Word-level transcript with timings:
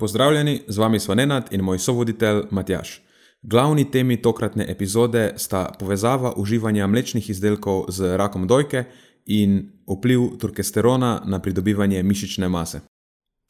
Pozdravljeni, 0.00 0.62
z 0.68 0.78
vami 0.78 1.00
smo 1.00 1.14
Nenad 1.14 1.48
in 1.50 1.60
moj 1.60 1.78
sovoditelj 1.78 2.42
Matjaš. 2.50 3.02
Glavni 3.42 3.90
temi 3.90 4.16
tokratne 4.22 4.64
epizode 4.68 5.34
sta 5.36 5.72
povezava 5.78 6.32
uživanja 6.36 6.86
mlečnih 6.86 7.30
izdelkov 7.30 7.84
z 7.88 8.16
rakom 8.16 8.46
dojke 8.46 8.84
in 9.26 9.72
vpliv 9.86 10.38
turkesterona 10.40 11.20
na 11.24 11.38
pridobivanje 11.38 12.02
mišične 12.02 12.48
mase. 12.48 12.80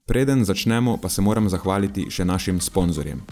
Preden 0.07 0.45
začnemo, 0.45 0.97
pa 1.03 1.09
se 1.09 1.23
moram 1.23 1.49
zahvaliti 1.49 2.11
še 2.11 2.25
našim 2.25 2.61
sponzorjem. 2.61 3.23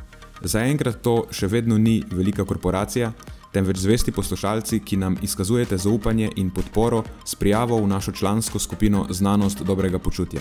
Zaenkrat 0.42 1.02
to 1.02 1.24
še 1.30 1.50
vedno 1.50 1.78
ni 1.78 2.04
velika 2.10 2.44
korporacija, 2.46 3.12
temveč 3.52 3.82
zvesti 3.82 4.14
poslušalci, 4.14 4.78
ki 4.80 4.96
nam 4.96 5.18
izkazujete 5.22 5.76
zaupanje 5.78 6.30
in 6.36 6.54
podporo 6.54 7.02
s 7.24 7.34
prijavo 7.34 7.82
v 7.82 7.88
našo 7.88 8.12
člansko 8.12 8.58
skupino 8.58 9.06
Znanost 9.10 9.66
dobrega 9.66 9.98
počutja. 9.98 10.40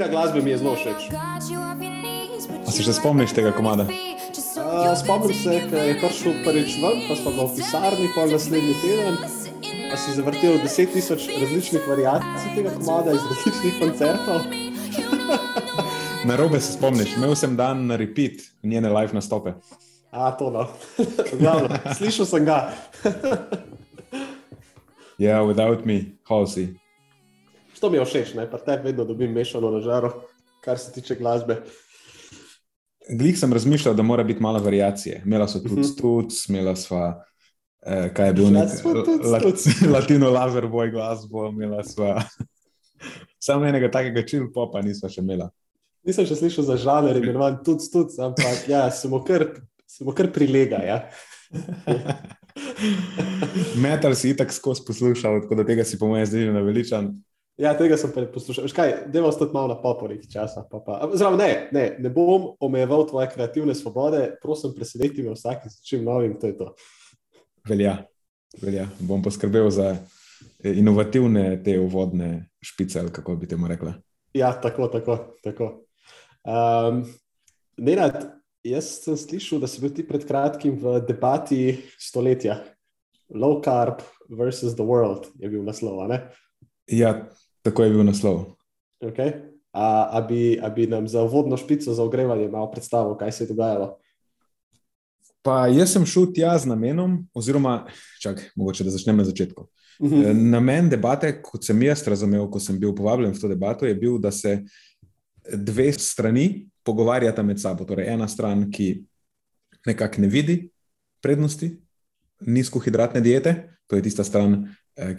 Izbira 0.00 0.08
glasbe 0.08 0.42
mi 0.42 0.50
je 0.50 0.58
zelo 0.58 0.76
všeč. 0.76 1.10
A 2.66 2.72
se 2.72 2.84
še 2.84 2.94
spomniš 2.96 3.34
tega 3.36 3.52
komada? 3.52 3.84
Uh, 3.84 4.94
spomnim 4.96 5.34
se, 5.36 5.58
da 5.68 5.82
je 5.84 5.98
prišel 6.00 6.38
prvič 6.44 6.78
ven, 6.80 7.02
pa 7.04 7.16
smo 7.18 7.34
ga 7.36 7.44
v 7.44 7.56
pisarni, 7.58 8.08
pa 8.14 8.24
naslednji 8.30 8.76
teden. 8.80 9.18
Pa 9.90 9.98
si 10.00 10.16
zavrtel 10.16 10.56
10.000 10.64 11.36
različnih 11.42 11.84
variacij 11.90 12.56
tega 12.56 12.72
komada 12.78 13.12
iz 13.12 13.28
različnih 13.28 13.78
koncertov. 13.82 14.40
na 16.28 16.40
robe 16.40 16.60
se 16.60 16.72
spomniš, 16.78 17.16
imel 17.18 17.36
sem 17.36 17.56
dan 17.60 17.84
na 17.90 18.00
repeat 18.00 18.40
njene 18.62 18.88
live 18.88 19.12
nastope. 19.12 19.58
A, 20.10 20.32
to 20.32 20.48
no. 20.50 20.68
Glavno, 21.40 21.76
slišal 21.98 22.26
sem 22.26 22.48
ga. 22.48 22.70
Ja, 25.20 25.36
yeah, 25.36 25.44
without 25.44 25.84
me, 25.84 26.16
Halsey. 26.24 26.80
To 27.80 27.90
mi 27.90 27.96
je 27.96 28.04
všeč, 28.04 28.34
ne? 28.36 28.44
pa 28.50 28.58
te 28.58 28.76
vedno 28.84 29.04
dobim 29.04 29.32
mešano 29.32 29.70
na 29.70 29.80
žaro, 29.80 30.12
kar 30.64 30.78
se 30.78 30.92
tiče 30.92 31.16
glasbe. 31.16 31.62
Glih 33.10 33.38
sem 33.38 33.52
razmišljal, 33.52 33.94
da 33.94 34.02
mora 34.02 34.24
biti 34.24 34.42
malo 34.42 34.60
variacije. 34.60 35.22
Imela 35.24 35.48
so 35.48 35.58
tudi 35.58 35.84
stuc, 35.84 36.48
mhm. 36.48 36.54
imela 36.54 36.76
sva, 36.76 37.24
eh, 37.86 38.10
kaj 38.14 38.26
je 38.26 38.32
bilo 38.32 38.50
nek 38.50 38.68
latino 39.94 40.30
laser 40.30 40.68
boj 40.68 40.90
glasbo, 40.90 41.48
imela 41.48 41.84
sva 41.84 42.20
samo 43.46 43.66
enega 43.66 43.90
takega 43.90 44.26
chill 44.26 44.52
popa, 44.52 44.84
nisva 44.84 45.08
še 45.08 45.24
imela. 45.24 45.48
Nisem 46.06 46.28
še 46.28 46.36
slišal 46.36 46.68
za 46.68 46.76
žaler, 46.80 47.16
imenovan 47.20 47.58
tudi 47.64 47.84
stuc, 47.84 48.14
ampak 48.20 48.68
ja, 48.68 48.86
smo 48.92 49.22
kar, 49.24 49.48
smo 49.88 50.12
kar 50.16 50.30
prilega. 50.32 50.80
Ja. 50.84 51.00
Metal 53.84 54.14
si 54.16 54.32
itak 54.32 54.52
skozi 54.52 54.84
poslušal, 54.86 55.42
tako 55.44 55.60
da 55.60 55.66
tega 55.68 55.84
si 55.84 55.98
po 56.00 56.08
mojem 56.08 56.28
zdaj 56.28 56.52
naveličan. 56.54 57.10
Ja, 57.58 57.74
tega 57.76 57.96
sem 58.00 58.12
poslušal. 58.34 58.64
Dejmo 59.12 59.28
ostati 59.28 59.52
malo 59.52 59.74
na 59.74 59.76
poporih 59.82 60.22
časa. 60.32 60.64
Pa 60.70 60.80
pa. 60.80 61.00
Zdravo, 61.14 61.36
ne, 61.36 61.68
ne, 61.72 61.96
ne 61.98 62.10
bom 62.10 62.54
omejeval 62.60 63.06
tvoje 63.08 63.28
kreativne 63.34 63.74
svobode, 63.74 64.36
prosim, 64.42 64.72
preseneti 64.76 65.22
me 65.22 65.34
vsak 65.34 65.66
s 65.68 65.82
čim 65.84 66.04
novim. 66.04 66.38
To 66.40 66.52
to. 66.52 66.74
Velja, 67.68 67.98
velja. 68.62 68.88
Bom 69.00 69.22
poskrbel 69.22 69.70
za 69.70 69.96
inovativne 70.64 71.62
te 71.64 71.78
uvodne 71.80 72.46
špice, 72.64 73.00
ali 73.00 73.12
kako 73.12 73.36
bi 73.36 73.48
temu 73.48 73.68
rekla. 73.68 73.94
Ja, 74.34 74.52
tako, 74.60 74.88
tako. 74.88 75.18
tako. 75.44 75.84
Um, 76.44 77.04
Nenad, 77.76 78.24
jaz 78.64 78.88
sem 79.04 79.16
slišal, 79.16 79.60
da 79.60 79.68
si 79.68 79.80
bil 79.80 79.92
ti 79.94 80.04
pred 80.06 80.24
kratkim 80.28 80.78
v 80.80 81.00
debati 81.08 81.80
stoletja. 81.98 82.60
Low 83.30 83.60
carb 83.64 84.00
versus 84.28 84.74
the 84.74 84.84
world 84.84 85.28
je 85.38 85.48
bil 85.48 85.62
naslov. 85.64 86.02
Ja, 86.90 87.30
Tako 87.62 87.84
je 87.84 87.90
bil 87.90 88.04
naslov. 88.04 88.56
Okay. 89.04 89.32
A, 89.72 90.08
a, 90.16 90.20
bi, 90.20 90.58
a 90.62 90.68
bi 90.68 90.86
nam 90.86 91.08
za 91.08 91.22
vodno 91.22 91.56
špico 91.56 91.94
za 91.94 92.02
ogrevanje 92.02 92.48
malo 92.48 92.70
predstavil, 92.70 93.14
kaj 93.16 93.32
se 93.32 93.44
je 93.44 93.48
dogajalo? 93.48 93.98
Pa 95.42 95.66
jaz 95.72 95.92
sem 95.92 96.04
šel 96.06 96.32
tja 96.34 96.56
z 96.58 96.68
namenom, 96.68 97.20
oziroma, 97.34 97.86
čak, 98.20 98.42
mogoče 98.56 98.84
da 98.84 98.92
začnem 98.92 99.16
na 99.16 99.24
začetku. 99.24 99.66
Uh 100.00 100.10
mhm. 100.10 100.22
-huh. 100.22 100.50
Namen 100.50 100.88
debate, 100.88 101.42
kot 101.42 101.64
sem 101.64 101.82
jaz 101.82 102.08
razumel, 102.08 102.50
ko 102.50 102.60
sem 102.60 102.80
bil 102.80 102.94
povabljen 102.94 103.32
v 103.32 103.40
to 103.40 103.48
debato, 103.48 103.86
je 103.86 103.94
bil, 103.94 104.18
da 104.18 104.30
se 104.30 104.64
dve 105.52 105.92
strani 105.92 106.68
pogovarjata 106.82 107.42
med 107.42 107.60
sabo. 107.60 107.84
Torej, 107.84 108.08
ena 108.08 108.28
stran, 108.28 108.70
ki 108.70 109.04
nekako 109.86 110.20
ne 110.20 110.28
vidi 110.28 110.70
prednosti 111.22 111.80
nizkohidratne 112.40 113.20
diete, 113.20 113.79
to 113.90 113.98
je 113.98 114.02
tista 114.06 114.24
stran, 114.24 114.70
Eh, 115.00 115.14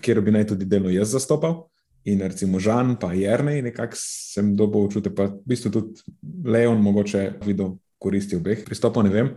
kjer 0.00 0.20
bi 0.20 0.30
naj 0.30 0.46
tudi 0.52 0.66
delno 0.68 0.90
jaz 0.92 1.12
zastopal. 1.16 1.66
In 2.08 2.20
recimo 2.22 2.60
Žan, 2.60 2.94
pa 3.00 3.10
Jrnej, 3.12 3.62
nekako 3.62 3.98
sem 3.98 4.54
dobil 4.56 4.86
občutek, 4.86 5.14
pa 5.16 5.26
v 5.28 5.40
bistvu 5.48 5.72
tudi 5.72 6.04
Leon, 6.44 6.78
mogoče 6.82 7.40
videl 7.44 7.74
koristi 7.98 8.38
obeh 8.38 8.62
pristopov, 8.64 9.02
ne 9.04 9.12
vem. 9.12 9.32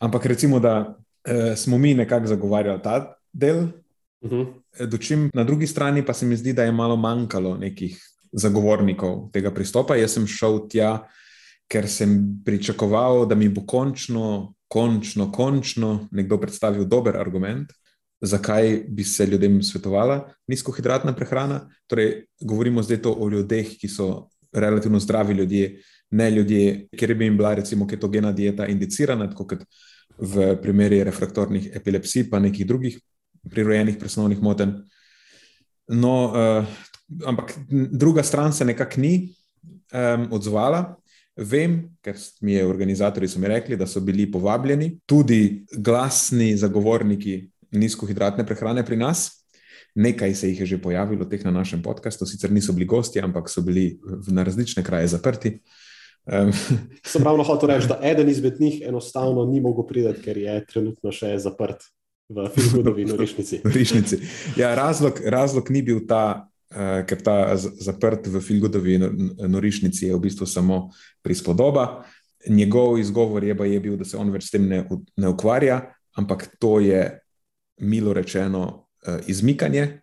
Ampak 0.00 0.26
recimo, 0.32 0.60
da 0.60 0.96
eh, 1.26 1.52
smo 1.56 1.78
mi 1.78 1.94
nekako 1.94 2.32
zagovarjali 2.32 2.82
ta 2.82 3.18
del, 3.32 3.68
uh 4.24 4.30
mhm. 4.30 4.40
-huh. 4.40 4.86
dočim 4.86 5.30
na 5.34 5.44
drugi 5.44 5.66
strani 5.66 6.04
pa 6.04 6.12
se 6.12 6.26
mi 6.26 6.36
zdi, 6.36 6.52
da 6.52 6.64
je 6.64 6.72
malo 6.72 6.96
manjkalo 6.96 7.56
nekih 7.56 8.00
zagovornikov 8.32 9.30
tega 9.32 9.50
pristopa. 9.50 9.96
Jaz 9.96 10.12
sem 10.12 10.26
šel 10.26 10.68
tja, 10.68 11.08
ker 11.68 11.88
sem 11.88 12.40
pričakoval, 12.44 13.26
da 13.26 13.34
mi 13.34 13.48
bo 13.48 13.66
končno, 13.66 14.54
končno, 14.68 15.30
končno 15.32 16.08
nekdo 16.10 16.40
predstavil 16.40 16.84
dober 16.84 17.16
argument 17.16 17.72
zakaj 18.20 18.84
bi 18.88 19.04
se 19.04 19.26
ljudem 19.26 19.62
svetovala 19.62 20.32
nizkohidratna 20.46 21.12
prehrana. 21.14 21.68
Torej, 21.86 22.24
govorimo 22.40 22.82
zdaj 22.82 22.98
o 23.04 23.28
ljudeh, 23.28 23.76
ki 23.80 23.88
so 23.88 24.28
relativno 24.52 24.98
zdravi 25.00 25.34
ljudje, 25.34 25.80
ne 26.10 26.30
ljudje, 26.30 26.88
kjer 26.96 27.14
bi 27.14 27.24
jim 27.24 27.36
bila 27.36 27.54
recimo 27.54 27.86
ketogena 27.86 28.32
dieta 28.32 28.66
indicirana, 28.66 29.30
tako 29.30 29.46
kot 29.46 29.64
v 30.18 30.56
primeri 30.62 31.04
refraktornih 31.04 31.70
epilepsij, 31.74 32.30
pa 32.30 32.38
nekih 32.38 32.66
drugih 32.66 33.00
prirojenih 33.50 33.96
presnovnih 34.00 34.42
motenj. 34.42 34.72
No, 35.88 36.14
uh, 36.32 36.64
ampak 37.26 37.52
druga 37.92 38.22
stran 38.22 38.52
se 38.52 38.64
nekako 38.64 39.00
ni 39.00 39.34
um, 39.92 40.28
odzvala. 40.32 40.96
Vem, 41.36 41.80
ker 42.00 42.16
mi 42.40 42.54
je 42.54 42.66
organizatori 42.66 43.28
so 43.28 43.40
mi 43.40 43.48
rekli, 43.48 43.76
da 43.76 43.86
so 43.86 44.00
bili 44.00 44.30
povabljeni 44.32 44.98
tudi 45.06 45.66
glasni 45.72 46.56
zagovorniki 46.56 47.42
nizkohidratne 47.76 48.46
prehrane 48.46 48.84
pri 48.84 48.96
nas. 48.96 49.28
Nekaj 49.94 50.34
se 50.34 50.48
jih 50.48 50.60
je 50.60 50.66
že 50.66 50.78
pojavilo, 50.82 51.24
teh 51.24 51.44
na 51.44 51.50
našem 51.50 51.82
podkastu, 51.82 52.26
sicer 52.26 52.52
niso 52.52 52.72
bili 52.72 52.86
gosti, 52.86 53.20
ampak 53.20 53.50
so 53.50 53.62
bili 53.62 53.98
na 54.28 54.42
različne 54.42 54.84
kraje 54.84 55.06
zaprti. 55.06 55.58
Um. 56.26 56.52
Sem 57.12 57.24
ravno 57.24 57.44
hotel 57.44 57.68
reči, 57.68 57.88
da 57.88 58.00
eden 58.02 58.28
izmed 58.28 58.60
njih 58.60 58.82
enostavno 58.88 59.44
ni 59.44 59.60
mogel 59.60 59.86
priti, 59.86 60.22
ker 60.22 60.36
je 60.36 60.64
trenutno 60.66 61.12
še 61.12 61.36
zaprt 61.38 61.84
v 62.28 62.48
Filgodovi 62.54 63.04
norišnici. 63.04 63.60
norišnici. 63.64 64.18
Ja, 64.56 64.74
razlog, 64.74 65.20
razlog 65.24 65.70
ni 65.70 65.82
bil 65.82 66.02
ta, 66.08 66.48
ker 66.68 67.20
ta 67.22 67.54
zaprt 67.56 68.26
v 68.26 68.40
Filgodovi 68.42 68.98
norišnici 69.48 70.08
je 70.08 70.16
v 70.16 70.20
bistvu 70.20 70.46
samo 70.46 70.88
prispodoba. 71.22 72.04
Njegov 72.48 72.98
izgovor 72.98 73.44
je, 73.44 73.54
je 73.54 73.80
bil, 73.80 73.96
da 73.96 74.04
se 74.04 74.16
on 74.18 74.30
več 74.34 74.48
s 74.48 74.54
tem 74.54 74.66
ne, 74.68 74.82
ne 75.16 75.28
ukvarja, 75.30 75.80
ampak 76.18 76.48
to 76.58 76.80
je 76.80 77.20
milo 77.80 78.12
rečeno, 78.12 78.88
uh, 79.06 79.18
izmikanje, 79.26 80.00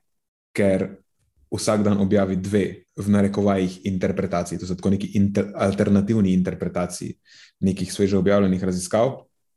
ker 0.55 0.87
vsak 1.53 1.83
dan 1.85 2.01
objavi 2.01 2.35
dve, 2.35 2.65
v 2.93 3.09
narekovajih, 3.09 3.79
interpretacij, 3.89 4.59
to 4.61 4.69
so 4.69 4.77
tako 4.77 4.93
neki 4.93 5.15
inter, 5.17 5.49
alternativni 5.57 6.33
interpretaciji 6.33 7.15
nekih 7.65 7.89
sveže 7.93 8.17
objavljenih 8.17 8.63
raziskav. 8.63 9.15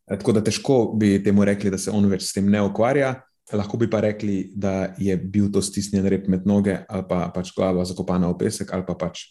Eh, 0.08 0.16
tako 0.16 0.32
da 0.32 0.44
težko 0.44 0.94
bi 0.96 1.18
temu 1.24 1.44
rekli, 1.44 1.70
da 1.70 1.78
se 1.78 1.90
on 1.90 2.06
več 2.08 2.24
s 2.28 2.32
tem 2.32 2.48
ne 2.50 2.62
ukvarja. 2.64 3.14
Lahko 3.52 3.78
bi 3.78 3.86
pa 3.90 4.00
rekli, 4.02 4.50
da 4.54 4.94
je 4.98 5.16
bil 5.16 5.50
to 5.52 5.62
stisnjen 5.62 6.06
rep 6.10 6.26
med 6.28 6.46
noge 6.46 6.80
ali 6.88 7.04
pa 7.08 7.28
pač 7.34 7.52
glava 7.54 7.84
zakopana 7.86 8.30
v 8.32 8.38
pesek, 8.40 8.72
ali 8.74 8.82
pa 8.86 8.96
pač, 8.98 9.22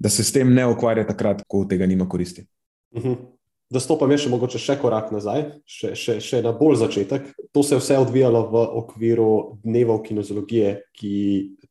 da 0.00 0.08
se 0.08 0.24
s 0.24 0.32
tem 0.32 0.48
ne 0.54 0.64
ukvarja 0.66 1.04
takrat, 1.06 1.42
ko 1.46 1.66
tega 1.68 1.86
nima 1.86 2.08
koristi. 2.08 2.46
Uh 2.96 3.02
-huh. 3.04 3.18
Da 3.68 3.80
stopam 3.80 4.08
še 4.16 4.30
mogoče 4.32 4.58
še 4.58 4.78
korak 4.80 5.10
nazaj, 5.12 5.42
še, 5.68 5.90
še, 5.94 6.20
še 6.24 6.40
na 6.42 6.54
bolj 6.56 6.78
začetek. 6.80 7.26
To 7.52 7.62
se 7.62 7.74
je 7.74 7.80
vse 7.80 7.98
odvijalo 7.98 8.46
v 8.48 8.62
okviru 8.80 9.58
dneva 9.64 9.98
kinozologije, 10.02 10.70
ki, 10.96 11.12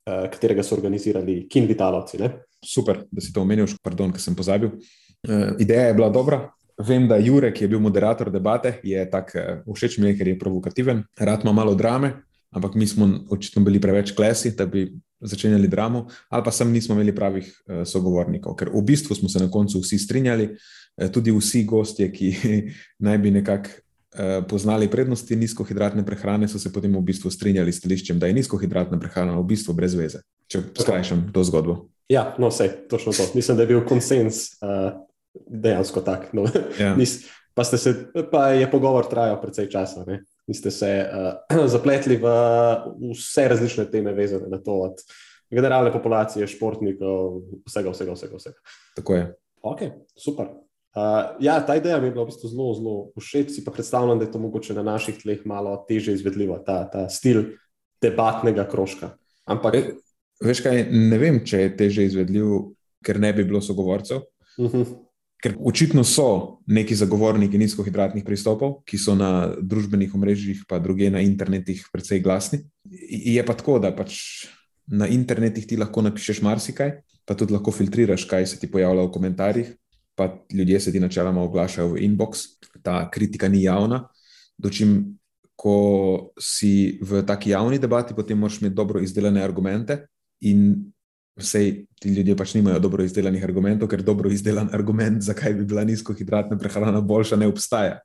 uh, 0.05 0.29
katerega 0.29 0.63
so 0.63 0.75
organizirali 0.75 1.47
kinvitalovci. 1.49 2.17
Super, 2.65 3.01
da 3.11 3.21
si 3.21 3.33
to 3.33 3.41
omenil, 3.41 3.65
pardon, 3.81 4.13
ker 4.13 4.21
sem 4.21 4.35
pozabil. 4.35 4.69
Uh, 5.25 5.57
ideja 5.57 5.87
je 5.87 5.93
bila 5.93 6.09
dobra, 6.09 6.51
Vem, 6.77 7.07
da 7.09 7.17
Jurek, 7.17 7.55
ki 7.57 7.63
je 7.65 7.71
bil 7.71 7.81
moderator 7.81 8.29
debate, 8.29 8.75
je 8.85 9.01
tako 9.09 9.39
eh, 9.41 9.61
všeč 9.65 9.97
mi, 9.97 10.13
ker 10.17 10.29
je 10.29 10.37
provokativen, 10.37 11.01
rad 11.17 11.41
ima 11.43 11.53
malo 11.57 11.73
drame, 11.75 12.11
ampak 12.53 12.75
mi 12.77 12.87
smo 12.87 13.09
očitno 13.33 13.63
bili 13.65 13.81
preveč 13.81 14.13
klesi, 14.13 14.53
da 14.55 14.65
bi 14.69 14.91
začenjali 15.19 15.67
dramo, 15.67 16.05
ali 16.29 16.43
pa 16.45 16.51
sem 16.53 16.69
nismo 16.71 16.93
imeli 16.93 17.15
pravih 17.15 17.47
uh, 17.49 17.81
sogovornikov, 17.89 18.53
ker 18.53 18.69
v 18.69 18.83
bistvu 18.85 19.15
smo 19.17 19.29
se 19.29 19.41
na 19.41 19.49
koncu 19.49 19.81
vsi 19.81 19.97
strinjali, 19.97 20.45
uh, 20.53 21.09
tudi 21.09 21.33
vsi 21.33 21.63
gostje, 21.65 22.11
ki 22.13 22.29
naj 23.05 23.17
bi 23.17 23.33
nekako 23.39 23.81
poznali 24.49 24.87
prednosti 24.89 25.35
nizkohidratne 25.35 26.01
prehrane, 26.05 26.47
so 26.49 26.57
se 26.57 26.71
potem 26.73 26.95
v 26.95 27.01
bistvu 27.05 27.29
strinjali 27.29 27.73
s 27.73 27.77
stališčem, 27.83 28.17
da 28.17 28.29
je 28.29 28.33
nizkohidratna 28.39 28.97
prehrana 28.97 29.35
v 29.37 29.43
bistvu 29.45 29.75
brez 29.77 29.93
veze. 29.93 30.23
Če 30.49 30.63
skrajšam 30.73 31.27
to 31.35 31.43
zgodbo. 31.45 31.75
Ja, 32.09 32.31
no, 32.41 32.49
vse, 32.49 32.69
točno 32.89 33.13
to. 33.13 33.27
Mislim, 33.35 33.59
da 33.59 33.67
je 33.67 33.73
bil 33.75 33.83
konsens. 33.85 34.55
Uh 34.57 35.05
dejansko 35.47 36.01
tako. 36.01 36.27
No. 36.33 36.45
Ja. 36.79 36.95
Pa, 37.57 37.63
pa 38.31 38.47
je 38.53 38.67
pogovor 38.71 39.07
trajal 39.09 39.39
precej 39.41 39.69
časa. 39.73 40.03
Ne. 40.07 40.21
Niste 40.47 40.71
se 40.71 40.91
uh, 41.09 41.65
zapletli 41.73 42.19
v 42.21 42.35
vse 43.13 43.47
različne 43.47 43.87
teme, 43.91 44.13
vezane 44.13 44.49
na 44.49 44.61
to, 44.61 44.75
od 44.91 45.01
generalne 45.49 45.91
populacije, 45.91 46.47
športnikov, 46.47 47.41
vsega, 47.65 47.91
vsega, 47.91 48.13
vsega. 48.13 48.37
vsega. 48.37 48.77
Tako 48.95 49.15
je. 49.15 49.25
Ok, 49.61 49.81
super. 50.15 50.53
Uh, 50.97 51.37
ja, 51.39 51.59
ta 51.65 51.75
ideja 51.75 51.99
mi 51.99 52.07
je 52.07 52.11
bila 52.11 52.25
v 52.25 52.31
bistvu 52.31 52.49
zelo, 52.49 52.73
zelo 52.73 52.95
všeč. 53.17 53.51
Si 53.53 53.63
pa 53.65 53.71
predstavljam, 53.71 54.19
da 54.19 54.25
je 54.25 54.31
to 54.33 54.39
mogoče 54.41 54.73
na 54.73 54.83
naših 54.83 55.19
tleh 55.21 55.45
malo 55.45 55.75
teže 55.87 56.13
izvedljivo, 56.13 56.57
ta, 56.65 56.83
ta 56.89 57.05
stil 57.09 57.57
debatnega 58.01 58.65
krožka. 58.69 59.11
Ampak. 59.45 59.75
E, 59.75 59.83
veš 60.41 60.61
kaj, 60.65 60.87
ne 60.89 61.19
vem, 61.21 61.41
če 61.45 61.61
je 61.65 61.75
teže 61.77 62.07
izvedljiv, 62.09 62.71
ker 63.05 63.19
ne 63.21 63.33
bi 63.33 63.45
bilo 63.45 63.61
sogovorcev. 63.61 64.25
Uh 64.57 64.65
mhm. 64.65 64.81
-huh. 64.81 64.95
Ker 65.37 65.53
očitno 65.61 66.01
so 66.03 66.59
neki 66.65 66.95
zagovorniki 66.97 67.59
nizkohidratnih 67.61 68.25
pristopov, 68.25 68.79
ki 68.89 68.97
so 68.97 69.13
na 69.15 69.53
družbenih 69.61 70.15
omrežjih, 70.17 70.63
pa 70.69 70.79
druge 70.81 71.11
na 71.13 71.21
internetih, 71.21 71.83
precej 71.93 72.23
glasni. 72.25 72.63
Je 72.89 73.43
pa 73.45 73.53
tako, 73.53 73.77
da 73.77 73.93
pač 73.93 74.47
na 74.87 75.05
internetih 75.07 75.67
ti 75.67 75.77
lahko 75.77 76.01
napišeš 76.01 76.41
marsikaj, 76.41 76.95
pa 77.27 77.37
tudi 77.37 77.53
lahko 77.53 77.71
filtriraš, 77.75 78.25
kaj 78.25 78.47
se 78.47 78.59
ti 78.59 78.71
pojavlja 78.71 79.05
v 79.05 79.13
komentarjih. 79.13 79.75
Pa 80.17 80.31
ljudje 80.49 80.79
se 80.79 80.91
ti 80.91 80.99
načeloma 80.99 81.43
oglašajo 81.45 81.93
v 81.93 82.01
inbox, 82.07 82.57
ta 82.81 83.03
kritika 83.13 83.45
ni 83.47 83.67
javna. 83.67 84.07
Dočim, 84.57 85.19
ko 85.57 86.33
si 86.41 86.97
v 87.01 87.21
taki 87.25 87.51
javni 87.53 87.77
debati, 87.81 88.15
potem 88.17 88.39
moraš 88.39 88.61
imeti 88.61 88.75
dobro 88.75 89.01
izdelane 89.01 89.43
argumente 89.43 90.07
in 90.41 90.91
Vsej 91.37 91.85
ti 92.01 92.09
ljudje 92.09 92.35
pač 92.37 92.53
nimajo 92.53 92.79
dobro 92.79 93.03
izdelanih 93.03 93.43
argumentov, 93.43 93.89
ker 93.89 94.01
dobro 94.01 94.29
izdelan 94.33 94.69
argument, 94.73 95.21
zakaj 95.21 95.53
bi 95.53 95.65
bila 95.65 95.83
nizkohidratna 95.85 96.57
prehrana 96.57 97.01
boljša, 97.01 97.37
ne 97.37 97.47
obstaja. 97.47 97.99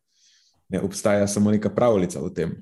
Ne 0.68 0.80
obstaja 0.80 1.26
samo 1.26 1.50
neka 1.50 1.70
pravljica 1.70 2.20
o 2.20 2.28
tem, 2.30 2.52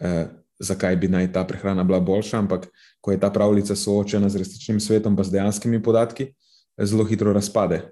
eh, 0.00 0.26
zakaj 0.60 0.96
bi 0.96 1.08
naj 1.08 1.32
ta 1.32 1.44
prehrana 1.44 1.84
bila 1.84 2.00
boljša, 2.00 2.38
ampak 2.38 2.68
ko 3.00 3.12
je 3.12 3.20
ta 3.20 3.30
pravljica 3.30 3.76
soočena 3.76 4.28
z 4.28 4.36
resničnim 4.36 4.80
svetom, 4.80 5.16
pa 5.16 5.24
z 5.24 5.30
dejanskimi 5.30 5.82
podatki, 5.82 6.34
zelo 6.76 7.04
hitro 7.04 7.32
razpade. 7.32 7.82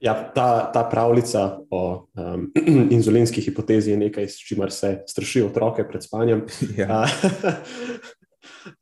Ja, 0.00 0.32
ta, 0.34 0.72
ta 0.72 0.82
pravljica 0.90 1.58
o 1.70 2.08
um, 2.14 2.52
inzulinski 2.96 3.40
hipotezi 3.40 3.90
je 3.90 3.96
nekaj, 3.96 4.28
s 4.28 4.40
čimer 4.48 4.72
se 4.72 5.02
strašijo 5.06 5.46
otroke 5.46 5.84
pred 5.88 6.02
spanjem. 6.02 6.42
Ja. 6.76 7.04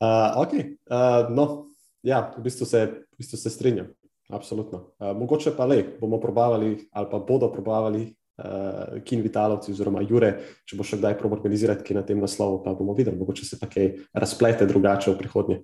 uh, 0.01 0.41
ok, 0.41 0.53
uh, 0.53 1.35
no 1.35 1.70
ja, 2.03 2.33
v 2.37 2.43
bistvu 2.43 2.65
se, 2.65 2.85
v 2.85 3.21
bistvu 3.21 3.37
se 3.37 3.49
strinjam. 3.49 3.91
Absolutno. 4.31 4.93
Uh, 4.99 5.11
mogoče 5.17 5.51
pa 5.57 5.65
le 5.67 5.83
bomo 5.99 6.19
probavali, 6.19 6.77
ali 6.91 7.07
pa 7.11 7.19
bodo 7.19 7.51
probavali 7.51 8.03
uh, 8.39 9.01
Kin 9.03 9.21
Vitalovci, 9.21 9.73
oziroma 9.75 10.03
Jure, 10.07 10.33
če 10.65 10.77
bo 10.79 10.87
še 10.87 11.01
kdaj 11.01 11.17
probo 11.19 11.35
organizirati 11.35 11.83
kaj 11.83 11.99
na 11.99 12.05
tem 12.07 12.21
naslovu, 12.21 12.61
pa 12.63 12.73
bomo 12.77 12.95
videli, 12.95 13.19
mogoče 13.19 13.45
se 13.45 13.59
pa 13.59 13.67
kaj 13.71 13.91
razplete 14.13 14.67
drugače 14.69 15.11
v 15.11 15.19
prihodnje. 15.19 15.59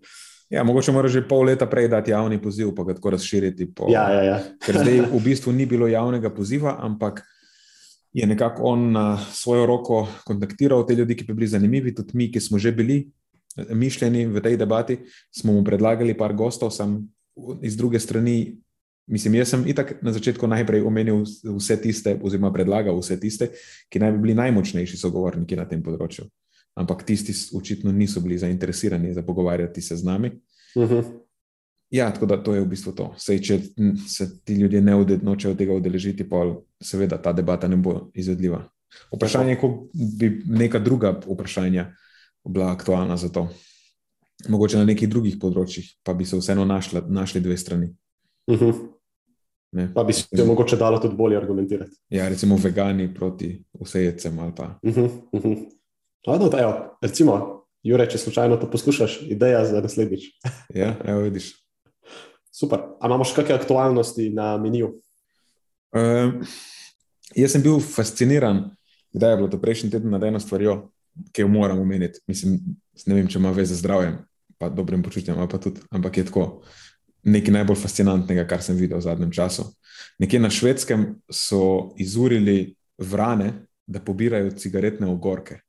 Ja, 0.50 0.64
mogoče 0.64 0.94
mora 0.96 1.12
že 1.12 1.26
pol 1.28 1.50
leta 1.50 1.68
prej 1.68 1.90
dati 1.92 2.12
javni 2.12 2.40
poziv, 2.40 2.72
pa 2.76 2.86
ga 2.88 2.96
tako 2.96 3.16
razširiti. 3.16 3.72
Po, 3.76 3.90
ja, 3.92 4.08
ja, 4.12 4.22
ja. 4.24 4.38
ker 4.64 4.80
zdaj 4.80 5.10
v 5.12 5.20
bistvu 5.24 5.52
ni 5.52 5.68
bilo 5.68 5.90
javnega 5.92 6.32
poziva, 6.32 6.78
ampak 6.80 7.24
je 8.16 8.28
nekako 8.28 8.64
on 8.64 8.92
na 8.92 9.18
svojo 9.32 9.66
roko 9.68 10.08
kontaktiral 10.26 10.86
te 10.88 10.96
ljudi, 10.96 11.18
ki 11.20 11.28
bi 11.28 11.36
bili 11.36 11.52
zanimivi, 11.52 11.96
tudi 11.96 12.16
mi, 12.18 12.32
ki 12.32 12.40
smo 12.40 12.60
že 12.60 12.72
bili 12.72 13.12
mišljeni 13.70 14.26
v 14.26 14.42
tej 14.42 14.58
debati, 14.58 15.00
smo 15.32 15.54
mu 15.54 15.64
predlagali 15.64 16.18
par 16.18 16.34
gostov, 16.34 16.72
sem 16.72 17.00
iz 17.62 17.78
druge 17.78 18.00
strani. 18.00 18.58
Mislim, 19.08 19.38
jaz 19.40 19.54
sem 19.54 19.64
itak 19.68 20.02
na 20.04 20.12
začetku 20.12 20.48
najprej 20.48 20.82
omenil 20.84 21.22
vse 21.24 21.78
tiste, 21.80 22.18
oziroma 22.20 22.52
predlagal 22.52 22.98
vse 23.00 23.16
tiste, 23.20 23.54
ki 23.88 24.02
naj 24.04 24.12
bi 24.12 24.26
bili 24.26 24.36
najmočnejši 24.36 25.00
sogovorniki 25.00 25.56
na 25.56 25.64
tem 25.64 25.80
področju. 25.84 26.28
Ampak 26.78 27.06
tisti 27.08 27.32
očitno 27.56 27.92
niso 27.92 28.20
bili 28.22 28.38
zainteresirani 28.38 29.14
za 29.16 29.24
pogovarjati 29.24 29.82
se 29.82 29.96
z 29.96 30.04
nami. 30.04 30.32
Uh 30.76 30.84
mhm. 30.84 30.94
-huh. 30.94 31.14
Ja, 31.90 32.12
tako 32.12 32.26
da 32.26 32.44
to 32.44 32.54
je 32.54 32.62
v 32.62 32.68
bistvu 32.68 32.92
to. 32.92 33.14
Sej, 33.18 33.40
če 33.40 33.60
se 34.08 34.44
ti 34.44 34.54
ljudje 34.54 34.82
ne 34.82 34.92
nočejo 35.24 35.56
tega 35.56 35.74
udeležiti, 35.74 36.30
pa 36.30 36.44
seveda 36.84 37.18
ta 37.18 37.34
debata 37.34 37.68
ne 37.68 37.78
bo 37.78 38.12
izvedljiva. 38.14 38.66
Vprašanje 39.16 39.52
je, 39.52 39.56
kako 39.56 39.88
bi 40.20 40.44
neka 40.46 40.80
druga 40.80 41.20
vprašanja 41.28 41.94
bila 42.48 42.72
aktualna 42.72 43.18
za 43.18 43.30
to. 43.30 43.48
Mogoče 44.50 44.78
na 44.78 44.86
nekih 44.86 45.10
drugih 45.10 45.40
področjih, 45.42 45.88
pa 46.04 46.14
bi 46.14 46.26
se 46.26 46.38
vseeno 46.38 46.66
našla, 46.66 47.02
našli 47.10 47.42
dve 47.42 47.58
strani. 47.58 47.90
Uh 48.48 48.56
mhm. 48.56 48.72
-huh. 49.74 49.94
Pa 49.94 50.04
bi 50.04 50.14
se 50.14 50.26
jo 50.32 50.46
mogoče 50.46 50.78
dalo 50.78 51.00
tudi 51.00 51.16
bolje 51.16 51.38
argumentirati. 51.38 51.92
Ja, 52.10 52.30
recimo 52.30 52.56
vegani 52.56 53.14
proti 53.14 53.64
pa. 54.56 54.80
Uh 54.84 54.96
-huh. 54.96 55.10
Uh 55.32 55.42
-huh. 55.42 55.66
Ladno, 56.28 56.50
da, 56.50 56.60
evo, 56.60 56.98
recimo, 57.02 57.58
Jure, 57.84 58.10
če 58.10 58.18
slučajno 58.18 58.58
to 58.58 58.70
poslušaš, 58.72 59.22
ideja 59.32 59.66
za 59.66 59.82
naslednjič. 59.82 60.24
ja, 60.82 60.96
evo, 61.06 61.22
vidiš. 61.22 61.54
Super. 62.52 62.80
A 63.00 63.08
imamo 63.08 63.24
še 63.28 63.36
kakšne 63.38 63.56
aktualnosti 63.56 64.30
na 64.34 64.56
meniju? 64.58 64.96
Um, 65.96 66.42
jaz 67.38 67.54
sem 67.54 67.64
bil 67.64 67.80
fasciniran, 67.80 68.64
kdaj 69.16 69.32
je 69.32 69.38
bilo 69.38 69.52
to 69.54 69.60
prejšnji 69.62 69.92
teden 69.94 70.12
na 70.12 70.20
eno 70.28 70.42
stvarjo 70.42 70.90
ki 71.32 71.42
jo 71.42 71.48
moram 71.48 71.80
omeniti. 71.80 72.20
Mislim, 72.28 72.60
ne 73.06 73.16
vem, 73.16 73.28
če 73.28 73.40
ima 73.40 73.52
veze 73.56 73.76
z 73.76 73.82
zdravjem, 73.84 74.18
pa 74.58 74.70
dobrim 74.70 75.04
počutjem, 75.04 75.40
pa 75.50 75.60
tudi, 75.62 75.82
ampak 75.92 76.18
je 76.18 76.26
tako 76.30 76.48
nekaj 77.28 77.54
najbolj 77.54 77.80
fascinantnega, 77.82 78.46
kar 78.48 78.64
sem 78.64 78.78
videl 78.80 79.02
v 79.02 79.08
zadnjem 79.08 79.32
času. 79.36 79.68
Nekje 80.20 80.40
na 80.40 80.50
švedskem 80.54 81.08
so 81.30 81.94
izurili 82.00 82.76
vrane, 82.98 83.54
da 83.88 84.00
pobirajo 84.04 84.52
cigaretne 84.60 85.08
ogorke. 85.08 85.62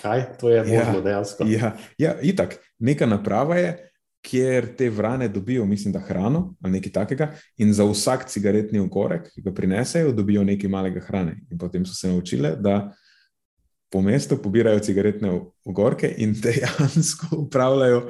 Kaj 0.00 0.24
to 0.38 0.50
je 0.50 0.60
možno 0.62 0.98
ja, 0.98 1.04
dejansko? 1.04 1.46
Ja, 1.50 1.72
ja, 1.98 2.14
itak. 2.22 2.58
Neka 2.78 3.06
naprava 3.10 3.56
je, 3.58 3.72
kjer 4.22 4.66
te 4.76 4.90
vrane 4.90 5.28
dobijo, 5.28 5.64
mislim, 5.66 5.92
da 5.92 6.00
hrano 6.00 6.54
ali 6.60 6.72
nekaj 6.72 6.92
takega, 6.92 7.30
in 7.56 7.72
za 7.72 7.84
vsak 7.84 8.28
cigaretni 8.28 8.78
ogorek, 8.78 9.30
ki 9.34 9.42
ga 9.42 9.52
prinesejo, 9.54 10.12
dobijo 10.12 10.44
nekaj 10.44 10.70
malega 10.70 11.00
hrane. 11.00 11.40
In 11.50 11.58
potem 11.58 11.86
so 11.86 11.94
se 11.94 12.08
naučile, 12.08 12.54
da 12.56 12.92
po 13.90 14.02
mestu, 14.02 14.38
pobirajo 14.38 14.78
cigaretne 14.78 15.32
ogorke 15.64 16.14
in 16.18 16.34
dejansko 16.42 17.36
upravljajo 17.44 18.08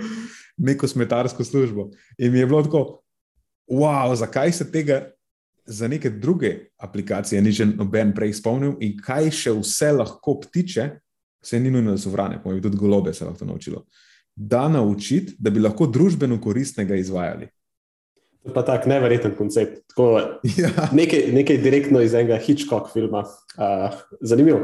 neko 0.56 0.88
smetarsko 0.88 1.44
službo. 1.44 1.90
In 2.18 2.32
mi 2.32 2.38
je 2.38 2.46
bilo 2.46 2.62
tako, 2.62 3.00
wow, 3.70 4.14
zakaj 4.14 4.52
se 4.52 4.72
tega 4.72 5.10
za 5.66 5.88
neke 5.88 6.10
druge 6.10 6.58
aplikacije 6.76 7.42
ni 7.42 7.52
že 7.52 7.66
noben 7.66 8.14
prej 8.14 8.32
spomnil 8.32 8.74
in 8.80 8.96
kaj 8.98 9.30
še 9.30 9.52
vse 9.54 9.92
lahko 9.92 10.40
ptiče, 10.40 10.88
vse 11.42 11.60
ni 11.60 11.70
nujno, 11.70 11.94
da 11.94 11.98
so 11.98 12.10
vrane, 12.10 12.40
pa 12.42 12.50
tudi 12.60 12.76
golobe 12.76 13.14
se 13.14 13.24
lahko 13.24 13.44
naučilo. 13.44 13.84
Da 14.36 14.68
naučiti, 14.68 15.36
da 15.38 15.50
bi 15.50 15.60
lahko 15.60 15.86
družbeno 15.86 16.40
koristnega 16.40 16.96
izvajali. 16.96 17.48
To 18.42 18.48
je 18.48 18.54
pa 18.54 18.62
tak 18.64 18.86
neverjeten 18.88 19.34
koncept. 19.36 19.82
Tako, 19.92 20.20
ja. 20.56 20.70
nekaj, 20.92 21.26
nekaj 21.32 21.58
direktno 21.60 22.00
iz 22.00 22.14
enega 22.14 22.38
Hitchcock 22.40 22.92
filma. 22.92 23.24
Uh, 23.58 23.98
zanimivo. 24.20 24.60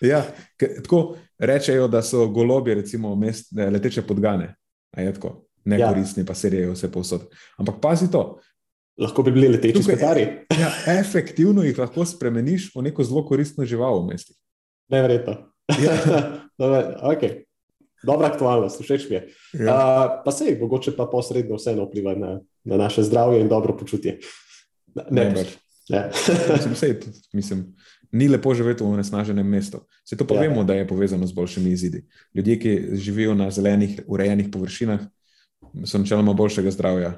Ja, 0.00 0.22
tako 0.58 1.16
rečejo, 1.38 1.88
da 1.88 2.02
so 2.02 2.28
golobi, 2.28 2.74
recimo, 2.74 3.14
mest, 3.16 3.50
leteče 3.72 4.02
podgane. 4.02 4.54
nekoristni, 5.66 6.22
ja. 6.22 6.26
pa 6.26 6.34
se 6.34 6.50
rejejo 6.50 6.72
vse 6.72 6.92
povsod. 6.92 7.26
Ampak 7.58 7.80
pazi 7.82 8.10
to. 8.10 8.38
Lahko 9.00 9.22
bi 9.22 9.32
bili 9.32 9.48
leteči 9.48 9.82
sklepari. 9.82 10.22
Ja, 10.60 10.70
efektivno 11.00 11.64
jih 11.66 11.78
lahko 11.78 12.04
spremeniš 12.06 12.70
v 12.76 12.86
neko 12.88 13.04
zelo 13.04 13.24
koristno 13.26 13.64
žival 13.64 14.00
v 14.00 14.12
mestu. 14.12 14.32
Neverjetno. 14.88 15.36
Ja. 15.82 15.96
okay. 17.12 17.45
Dobra 18.06 18.30
aktualnost, 18.30 18.80
všeč 18.82 19.08
mi 19.10 19.16
je. 19.16 19.22
Ja. 19.52 19.74
Uh, 19.74 20.24
pa 20.24 20.32
se 20.32 20.46
jih 20.46 20.60
mogoče 20.60 20.94
pa 20.96 21.08
posredno 21.10 21.58
vseeno 21.58 21.88
vpliva 21.88 22.14
na, 22.14 22.40
na 22.64 22.76
naše 22.76 23.02
zdravje 23.02 23.40
in 23.40 23.48
dobro 23.48 23.76
počutje. 23.76 24.18
Ne, 25.10 25.30
ne. 25.30 25.44
Ja. 25.88 26.10
mislim, 26.56 26.74
sej, 26.74 26.94
mislim, 27.32 27.76
ni 28.12 28.28
lepo 28.28 28.54
živeti 28.54 28.84
v 28.84 28.96
nesnaženem 28.96 29.46
mestu. 29.46 29.82
Se 30.04 30.16
to 30.16 30.26
pa 30.26 30.34
ja. 30.34 30.46
vemo, 30.46 30.64
da 30.64 30.74
je 30.74 30.88
povezano 30.88 31.26
z 31.26 31.32
boljšimi 31.32 31.70
izidi. 31.70 32.04
Ljudje, 32.34 32.58
ki 32.58 32.80
živijo 32.92 33.34
na 33.34 33.50
zelenih, 33.50 34.00
urejenih 34.06 34.48
površinah, 34.52 35.00
so 35.84 35.98
načeloma 35.98 36.32
boljšega 36.32 36.70
zdravja. 36.70 37.12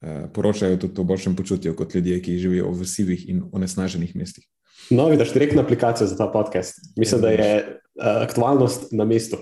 Uh, 0.00 0.30
poročajo 0.32 0.76
tudi 0.80 1.00
o 1.00 1.04
boljšem 1.04 1.36
počutju 1.36 1.76
kot 1.76 1.94
ljudje, 1.94 2.22
ki 2.22 2.38
živijo 2.38 2.70
v 2.72 2.86
sivih 2.88 3.28
in 3.28 3.42
onesnaženih 3.52 4.16
mestih. 4.16 4.44
No, 4.90 5.08
vidiš, 5.08 5.32
direktna 5.32 5.62
aplikacija 5.62 6.06
za 6.06 6.16
ta 6.16 6.30
podcast. 6.32 6.80
Mislim, 6.96 7.20
da 7.20 7.30
je 7.30 7.56
uh, 7.60 8.22
aktualnost 8.22 8.92
na 8.92 9.04
mestu. 9.04 9.36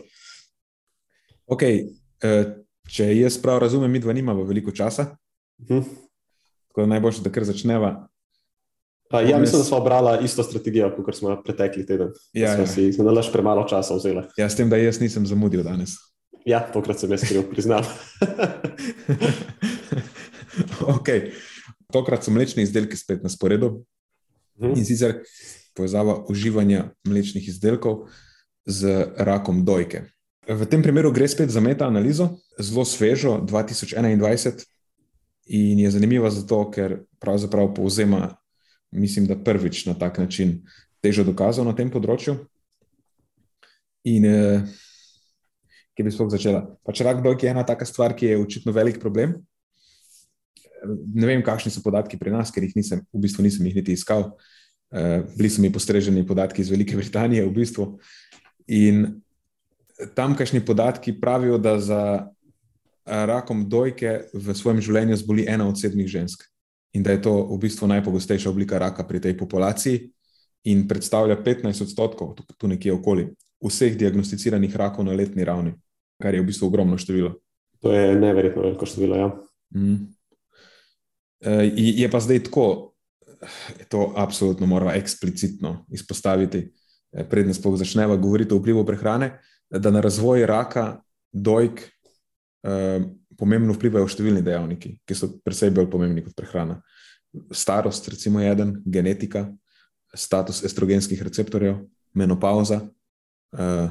Okay, 1.48 1.86
uh, 2.24 2.44
če 2.88 3.08
jaz 3.16 3.38
prav 3.40 3.62
razumem, 3.64 3.92
mi 3.92 4.02
dva 4.04 4.12
nimamo 4.12 4.44
veliko 4.44 4.72
časa. 4.72 5.16
Uh 5.58 5.70
mhm. 5.70 5.78
-huh. 5.78 5.84
Tako 6.68 6.80
da 6.80 6.86
najboljše, 6.86 7.22
da 7.22 7.32
kar 7.32 7.44
začneva. 7.44 8.08
A, 9.10 9.20
ja, 9.20 9.38
mislim, 9.38 9.60
da 9.60 9.64
smo 9.64 9.76
obrali 9.76 10.24
isto 10.24 10.42
strategijo, 10.42 11.02
kot 11.04 11.16
smo 11.16 11.42
pretekli 11.42 11.86
teden. 11.86 12.08
Ja, 12.32 12.54
smo 12.54 12.62
ja. 12.62 12.66
si 12.66 12.92
znašli 12.92 13.32
premalo 13.32 13.68
časa 13.68 13.94
vzeli. 13.94 14.22
Ja, 14.36 14.50
s 14.50 14.56
tem, 14.56 14.70
da 14.70 14.76
jaz 14.76 15.00
nisem 15.00 15.26
zamudil 15.26 15.62
danes. 15.62 15.90
Ja, 16.44 16.60
tokrat 16.72 17.00
sem 17.00 17.10
jaz 17.10 17.24
kriv, 17.28 17.42
priznam. 17.50 17.80
okay. 20.96 21.32
Tokrat 21.92 22.24
so 22.24 22.30
mlečni 22.30 22.62
izdelki 22.62 22.96
spet 22.96 23.22
na 23.22 23.28
sporedu. 23.28 23.84
Hmm. 24.60 24.76
In 24.76 24.84
sicer 24.84 25.22
povezava 25.74 26.24
uživanja 26.28 26.90
mlečnih 27.08 27.48
izdelkov 27.48 28.08
z 28.66 29.08
rakom 29.16 29.64
dojke. 29.64 30.04
V 30.48 30.64
tem 30.64 30.80
primeru 30.80 31.12
gre 31.12 31.28
spet 31.28 31.50
za 31.52 31.60
meta-analizo, 31.60 32.38
zelo 32.56 32.84
svežo, 32.88 33.36
2021, 33.44 34.64
in 35.52 35.78
je 35.84 35.90
zanimiva 35.92 36.30
zato, 36.32 36.62
ker 36.72 37.02
pravzaprav 37.20 37.74
povzema 37.76 38.38
mislim, 38.90 39.26
da 39.26 39.36
prvič 39.36 39.86
na 39.86 39.94
tak 39.94 40.18
način 40.18 40.62
težo 41.00 41.24
dokazal 41.24 41.66
na 41.68 41.74
tem 41.76 41.90
področju. 41.90 42.38
In 44.08 44.24
eh, 44.24 44.64
ki 45.92 46.06
bi 46.06 46.12
sploh 46.14 46.30
začela? 46.32 46.64
Pač 46.86 47.02
rak 47.04 47.22
dojke 47.24 47.46
je 47.46 47.52
ena 47.52 47.66
taka 47.66 47.84
stvar, 47.84 48.16
ki 48.16 48.32
je 48.32 48.40
očitno 48.40 48.72
velik 48.72 49.00
problem. 49.02 49.36
Ne 51.12 51.26
vem, 51.26 51.42
kakšni 51.44 51.74
so 51.74 51.82
podatki 51.84 52.18
pri 52.18 52.32
nas, 52.32 52.52
ker 52.54 52.64
jih 52.64 52.76
nisem, 52.78 53.02
v 53.12 53.22
bistvu 53.26 53.44
nisem 53.44 53.66
jih 53.68 53.80
niti 53.80 53.96
iskal. 53.98 54.30
Eh, 54.94 55.20
bili 55.36 55.52
so 55.52 55.62
mi 55.62 55.72
postreženi 55.72 56.24
podatki 56.26 56.64
iz 56.64 56.72
Velike 56.72 56.96
Britanije, 56.96 57.44
v 57.44 57.52
bistvu. 57.52 57.90
In 58.72 59.20
tamkajšnji 60.14 60.60
podatki 60.66 61.20
pravijo, 61.20 61.58
da 61.58 61.78
za 61.80 62.28
rakom 63.04 63.68
dojke 63.68 64.28
v 64.34 64.54
svojem 64.54 64.80
življenju 64.84 65.16
zboli 65.16 65.46
ena 65.48 65.68
od 65.68 65.80
sedmih 65.80 66.06
žensk 66.06 66.44
in 66.92 67.02
da 67.02 67.14
je 67.14 67.22
to 67.24 67.32
v 67.48 67.58
bistvu 67.60 67.88
najpogostejša 67.88 68.50
oblika 68.50 68.78
raka 68.78 69.04
pri 69.04 69.20
tej 69.20 69.36
populaciji 69.38 70.10
in 70.68 70.88
predstavlja 70.88 71.38
15 71.44 71.82
odstotkov, 71.82 72.36
tu 72.58 72.68
nekje 72.68 72.92
okoli, 72.92 73.28
vseh 73.64 73.96
diagnosticiranih 73.96 74.76
rakov 74.76 75.06
na 75.06 75.16
letni 75.16 75.44
ravni, 75.44 75.72
kar 76.20 76.34
je 76.34 76.42
v 76.42 76.48
bistvu 76.50 76.68
ogromno 76.68 76.98
število. 76.98 77.36
To 77.80 77.92
je 77.94 78.14
neverjetno 78.18 78.62
veliko 78.62 78.86
število. 78.86 79.16
Ja. 79.16 79.28
Mm. 79.74 80.10
Je 81.78 82.10
pa 82.10 82.20
zdaj 82.20 82.42
tako, 82.50 82.94
to 83.88 84.12
absolutno 84.16 84.66
moramo 84.66 84.92
eksplicitno 84.92 85.86
izpostaviti, 85.94 86.66
predtem 87.30 87.54
sploh 87.54 87.78
začneva 87.78 88.16
govoriti 88.16 88.54
o 88.54 88.58
vplivu 88.58 88.82
prehrane, 88.86 89.38
da 89.70 89.90
na 89.90 90.00
razvoj 90.00 90.46
raka 90.46 91.00
dojk 91.32 91.84
pomembno 93.38 93.74
vplivajo 93.76 94.08
številni 94.10 94.42
dejavniki, 94.42 94.96
ki 95.06 95.16
so 95.16 95.30
precej 95.46 95.70
bolj 95.74 95.86
pomembni 95.92 96.24
kot 96.26 96.34
prehrana. 96.36 96.80
Starost, 97.54 98.08
recimo, 98.10 98.42
je 98.42 98.50
eden, 98.50 98.72
genetika, 98.88 99.46
status 100.16 100.64
estrogenskih 100.66 101.20
receptorjev, 101.22 101.84
menopauza, 102.18 102.80
uh, 103.54 103.90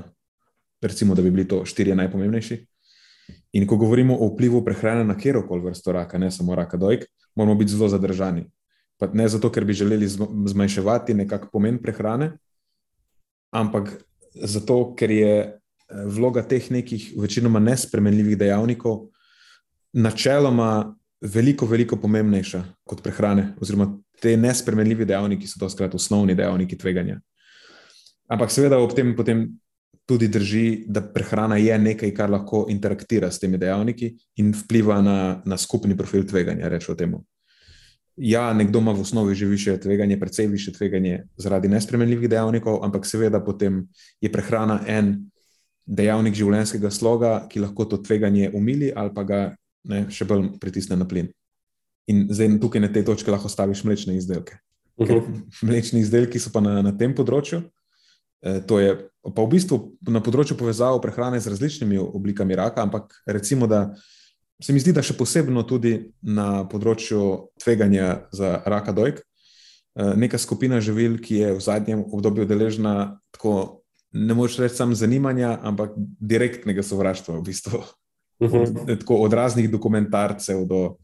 recimo, 0.83 1.15
da 1.15 1.23
bi 1.23 1.31
bili 1.31 1.47
to 1.47 1.61
štirje 1.65 1.95
najpomembnejši. 1.95 2.57
In 3.59 3.67
ko 3.67 3.77
govorimo 3.79 4.17
o 4.17 4.27
vplivu 4.33 4.63
prehrane 4.65 5.05
na 5.07 5.15
kjerkoli 5.17 5.63
vrsto 5.63 5.95
raka, 5.95 6.19
ne 6.19 6.31
samo 6.31 6.55
raka 6.55 6.77
dojk, 6.77 7.05
moramo 7.35 7.55
biti 7.59 7.71
zelo 7.71 7.87
zadržani. 7.89 8.47
Pa 8.97 9.07
ne 9.13 9.27
zato, 9.29 9.51
ker 9.53 9.65
bi 9.65 9.77
želeli 9.77 10.07
zmanjševati 10.09 11.13
nekakšen 11.13 11.53
pomen 11.53 11.77
prehrane, 11.81 12.33
ampak 13.53 13.93
zato, 14.33 14.95
ker 14.97 15.11
je 15.13 15.33
eh, 15.37 15.55
vloga 15.89 16.43
teh 16.43 16.71
nekih 16.71 17.13
večinoma 17.19 17.59
nespremenljivih 17.59 18.37
dejavnikov 18.37 19.07
načeloma 19.93 20.95
veliko, 21.21 21.65
veliko 21.65 21.97
pomembnejša 21.97 22.63
kot 22.85 23.01
prehrane, 23.03 23.53
oziroma 23.61 23.87
te 24.21 24.37
nespremenljivi 24.37 25.05
dejavniki 25.05 25.47
so 25.47 25.59
doskrat 25.59 25.95
osnovni 25.95 26.35
dejavniki 26.35 26.77
tveganja. 26.77 27.19
Ampak 28.27 28.51
seveda 28.51 28.79
ob 28.83 28.93
tem 28.95 29.15
potem 29.15 29.47
tudi 30.07 30.27
drži, 30.31 30.85
da 30.87 31.01
prehrana 31.01 31.57
je 31.57 31.77
nekaj, 31.79 32.13
kar 32.15 32.29
lahko 32.31 32.65
interaktira 32.71 33.31
s 33.31 33.39
temi 33.39 33.57
dejavniki 33.59 34.13
in 34.39 34.53
vpliva 34.55 35.01
na, 35.01 35.17
na 35.45 35.57
skupni 35.57 35.97
profil 35.97 36.23
tveganja, 36.27 36.69
rečemo 36.71 36.95
temu. 36.95 37.23
Ja, 38.17 38.53
nekdo 38.53 38.79
ima 38.79 38.91
v 38.91 39.01
osnovi 39.01 39.35
že 39.35 39.45
više 39.45 39.77
tveganje, 39.77 40.19
precej 40.19 40.47
više 40.47 40.71
tveganje 40.73 41.23
zaradi 41.37 41.67
nespremenljivih 41.67 42.29
dejavnikov, 42.29 42.83
ampak 42.85 43.05
seveda 43.05 43.43
potem 43.43 43.87
je 44.21 44.31
prehrana 44.31 44.79
en 44.87 45.29
dejavnik 45.87 46.35
življenjskega 46.35 46.91
sloga, 46.91 47.31
ki 47.49 47.63
lahko 47.63 47.87
to 47.87 47.97
tveganje 48.03 48.51
umili 48.53 48.91
ali 48.95 49.13
pa 49.15 49.23
ga 49.23 49.41
ne, 49.87 50.05
še 50.11 50.27
bolj 50.27 50.57
pritisne 50.61 50.99
na 50.99 51.07
plin. 51.07 51.31
In 52.11 52.27
zdaj 52.31 52.59
tukaj 52.63 52.83
na 52.83 52.91
tej 52.91 53.07
točki 53.07 53.31
lahko 53.31 53.51
staviš 53.51 53.83
mlečne 53.87 54.15
izdelke. 54.15 54.59
Uh 54.97 55.07
-huh. 55.07 55.41
Mlečni 55.61 55.99
izdelki 55.99 56.39
so 56.39 56.51
pa 56.53 56.61
na, 56.61 56.81
na 56.81 56.91
tem 56.91 57.15
področju. 57.15 57.63
E, 58.41 58.61
to 58.67 58.79
je 58.79 59.09
pa 59.35 59.41
v 59.43 59.49
bistvu 59.49 59.97
na 60.07 60.21
področju 60.21 60.57
povezave 60.57 61.01
prehrane 61.01 61.39
z 61.39 61.47
različnimi 61.47 61.97
oblikami 61.97 62.55
raka, 62.55 62.81
ampak 62.81 63.13
recimo, 63.25 63.67
da 63.67 63.95
se 64.61 64.73
mi 64.73 64.79
zdi, 64.79 64.93
da 64.93 65.01
še 65.01 65.17
posebno 65.17 65.63
tudi 65.63 66.11
na 66.21 66.65
področju 66.65 67.51
tveganja 67.63 68.27
za 68.31 68.61
raka 68.65 68.91
dojk. 68.91 69.19
E, 69.19 69.23
neka 70.15 70.37
skupina 70.37 70.79
živil, 70.79 71.17
ki 71.17 71.35
je 71.35 71.53
v 71.53 71.61
zadnjem 71.61 72.05
obdobju 72.11 72.45
deležna 72.45 73.19
tako, 73.31 73.83
ne 74.17 74.33
moreš 74.33 74.57
reči, 74.63 74.75
samo 74.75 74.97
zanimanja, 74.97 75.59
ampak 75.61 75.93
direktnega 76.19 76.83
sovraštva 76.83 77.37
v 77.37 77.45
bistvu 77.47 77.83
Uh 78.39 78.51
-huh. 78.51 78.99
Tako 78.99 79.15
od 79.15 79.33
raznih 79.33 79.69
dokumentarcev 79.71 80.65
do 80.65 80.85
uh, 80.85 80.95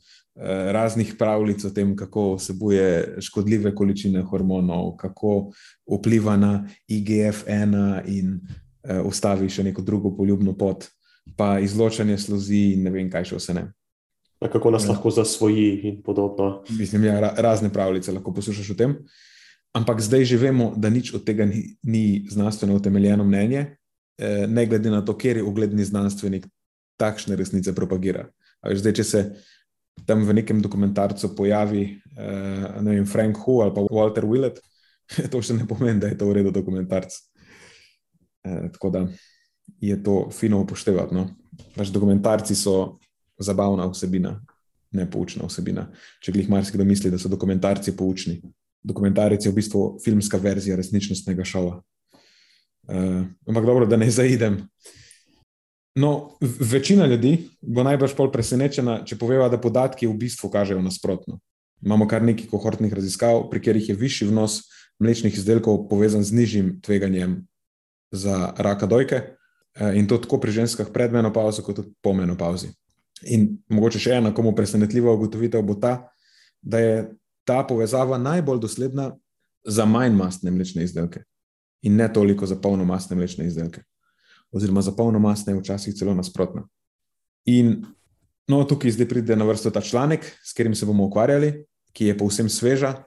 raznih 0.72 1.16
pravljic 1.20 1.66
o 1.66 1.70
tem, 1.70 1.96
kako 1.96 2.36
vsebuje 2.36 3.16
škodljive 3.20 3.76
količine 3.76 4.22
hormonov, 4.22 4.96
kako 4.96 5.52
vpliva 5.98 6.38
na 6.38 6.68
IGF-1 6.90 8.02
in 8.06 8.34
uh, 8.34 9.06
ustavi 9.06 9.50
še 9.50 9.64
neko 9.64 9.82
drugo 9.82 10.16
poljubno 10.18 10.58
pot, 10.58 10.86
pa 11.36 11.60
izločanje 11.60 12.18
sluzi 12.18 12.74
in 12.74 12.84
ne 12.84 12.90
vem, 12.90 13.10
kaj 13.10 13.26
še 13.26 13.36
vse 13.36 13.54
ne. 13.54 13.74
A 14.40 14.48
kako 14.48 14.72
nas 14.72 14.84
ja. 14.84 14.90
lahko 14.90 15.10
zasvoji 15.10 15.80
in 15.84 16.02
podobno. 16.04 16.64
Mislim, 16.70 17.04
ja, 17.04 17.20
ra 17.20 17.34
razne 17.38 17.70
pravljice 17.74 18.12
lahko 18.12 18.34
poslušaš 18.34 18.70
o 18.70 18.74
tem. 18.76 18.98
Ampak 19.74 20.02
zdaj 20.02 20.26
že 20.30 20.38
vemo, 20.38 20.74
da 20.78 20.90
nič 20.90 21.14
od 21.18 21.26
tega 21.26 21.46
ni, 21.50 21.78
ni 21.84 22.26
znanstveno 22.30 22.76
utemeljeno 22.78 23.24
mnenje, 23.26 23.76
eh, 24.18 24.46
ne 24.48 24.66
glede 24.66 24.90
na 24.90 25.02
to, 25.02 25.18
kjer 25.18 25.42
je 25.42 25.44
ugledni 25.44 25.86
znanstvenik 25.86 26.46
takšne 26.98 27.36
resnice 27.36 27.74
propagira. 27.76 28.30
Zdaj, 28.64 28.94
če 28.94 29.04
se 29.04 29.20
tam 30.06 30.24
v 30.26 30.34
nekem 30.34 30.62
dokumentarcu 30.62 31.36
pojavi 31.36 31.84
uh, 32.18 32.82
ne 32.82 32.96
vem, 32.96 33.06
Frank 33.06 33.38
Hu 33.46 33.62
ali 33.62 33.74
pa 33.76 33.84
Walter 33.86 34.26
Willett, 34.26 34.62
to 35.32 35.42
še 35.42 35.58
ne 35.58 35.68
pomeni, 35.70 36.00
da 36.02 36.10
je 36.12 36.18
to 36.18 36.30
v 36.30 36.40
redu 36.40 36.54
dokumentarc. 36.54 37.14
Uh, 38.44 38.70
tako 38.74 38.90
da 38.94 39.06
je 39.84 39.98
to 40.04 40.28
fino 40.34 40.62
upoštevati. 40.64 41.16
No? 41.16 41.28
Pač 41.76 41.92
dokumentarci 41.94 42.56
so 42.58 42.98
zabavna 43.40 43.88
vsebina, 43.92 44.36
ne 44.94 45.06
poučna 45.10 45.48
vsebina. 45.50 45.88
Če 46.24 46.34
jih 46.36 46.50
marsikdo 46.52 46.86
misli, 46.88 47.12
da 47.14 47.20
so 47.22 47.32
dokumentarci 47.32 47.96
poučni. 47.98 48.40
Dokumentarec 48.84 49.46
je 49.46 49.52
v 49.52 49.56
bistvu 49.56 49.84
filmska 50.04 50.38
verzija 50.38 50.76
resničnostnega 50.76 51.46
šova. 51.48 51.80
Uh, 52.84 53.24
ampak 53.48 53.66
dobro, 53.66 53.86
da 53.88 53.98
ne 53.98 54.10
zaidem. 54.12 54.60
No, 55.96 56.38
večina 56.60 57.06
ljudi 57.06 57.50
bo 57.62 57.84
najbrž 57.84 58.16
bolj 58.18 58.32
presenečena, 58.34 59.04
če 59.06 59.18
poveva, 59.22 59.48
da 59.50 59.62
podatki 59.62 60.10
v 60.10 60.18
bistvu 60.26 60.50
kažejo 60.50 60.82
nasprotno. 60.82 61.38
Imamo 61.86 62.08
kar 62.10 62.24
nekaj 62.24 62.48
kohortnih 62.50 62.94
raziskav, 62.94 63.46
pri 63.52 63.62
katerih 63.62 63.90
je 63.90 63.96
višji 63.96 64.28
vnos 64.32 64.62
mlečnih 65.04 65.36
izdelkov 65.36 65.86
povezan 65.90 66.24
z 66.24 66.34
nižjim 66.34 66.70
tveganjem 66.82 67.44
za 68.12 68.54
raka 68.58 68.86
dojke, 68.86 69.22
eh, 69.76 69.98
in 70.00 70.08
to 70.08 70.18
tako 70.18 70.40
pri 70.40 70.52
ženskah 70.52 70.90
pred 70.94 71.14
menopauzo, 71.14 71.62
kot 71.62 71.76
tudi 71.76 71.94
po 72.02 72.14
menopauzi. 72.14 72.72
In 73.30 73.58
mogoče 73.70 74.00
še 74.00 74.18
ena, 74.18 74.34
komu 74.34 74.56
presenetljiva 74.56 75.14
ugotovitev 75.14 75.62
bo 75.62 75.76
ta, 75.76 76.10
da 76.62 76.80
je 76.80 76.96
ta 77.46 77.64
povezava 77.68 78.18
najbolj 78.18 78.60
dosledna 78.60 79.12
za 79.64 79.86
manj 79.86 80.16
mastne 80.16 80.52
mlečne 80.52 80.84
izdelke 80.84 81.24
in 81.84 81.96
ne 81.96 82.08
toliko 82.14 82.46
za 82.46 82.56
polnomastne 82.56 83.16
mlečne 83.16 83.48
izdelke. 83.48 83.84
Oziroma 84.52 84.82
za 84.82 84.92
polnomastne 84.92 85.54
je 85.54 85.60
včasih 85.60 85.96
celo 85.96 86.14
nasprotno. 86.14 86.68
In 87.46 87.86
no, 88.48 88.64
tukaj 88.64 88.92
zdaj 88.92 89.10
pride 89.10 89.36
na 89.36 89.46
vrsto 89.46 89.72
ta 89.72 89.82
članek, 89.82 90.26
s 90.44 90.54
katerim 90.54 90.76
se 90.76 90.86
bomo 90.86 91.06
ukvarjali, 91.06 91.66
ki 91.94 92.06
je 92.06 92.18
povsem 92.18 92.50
sveža, 92.50 93.04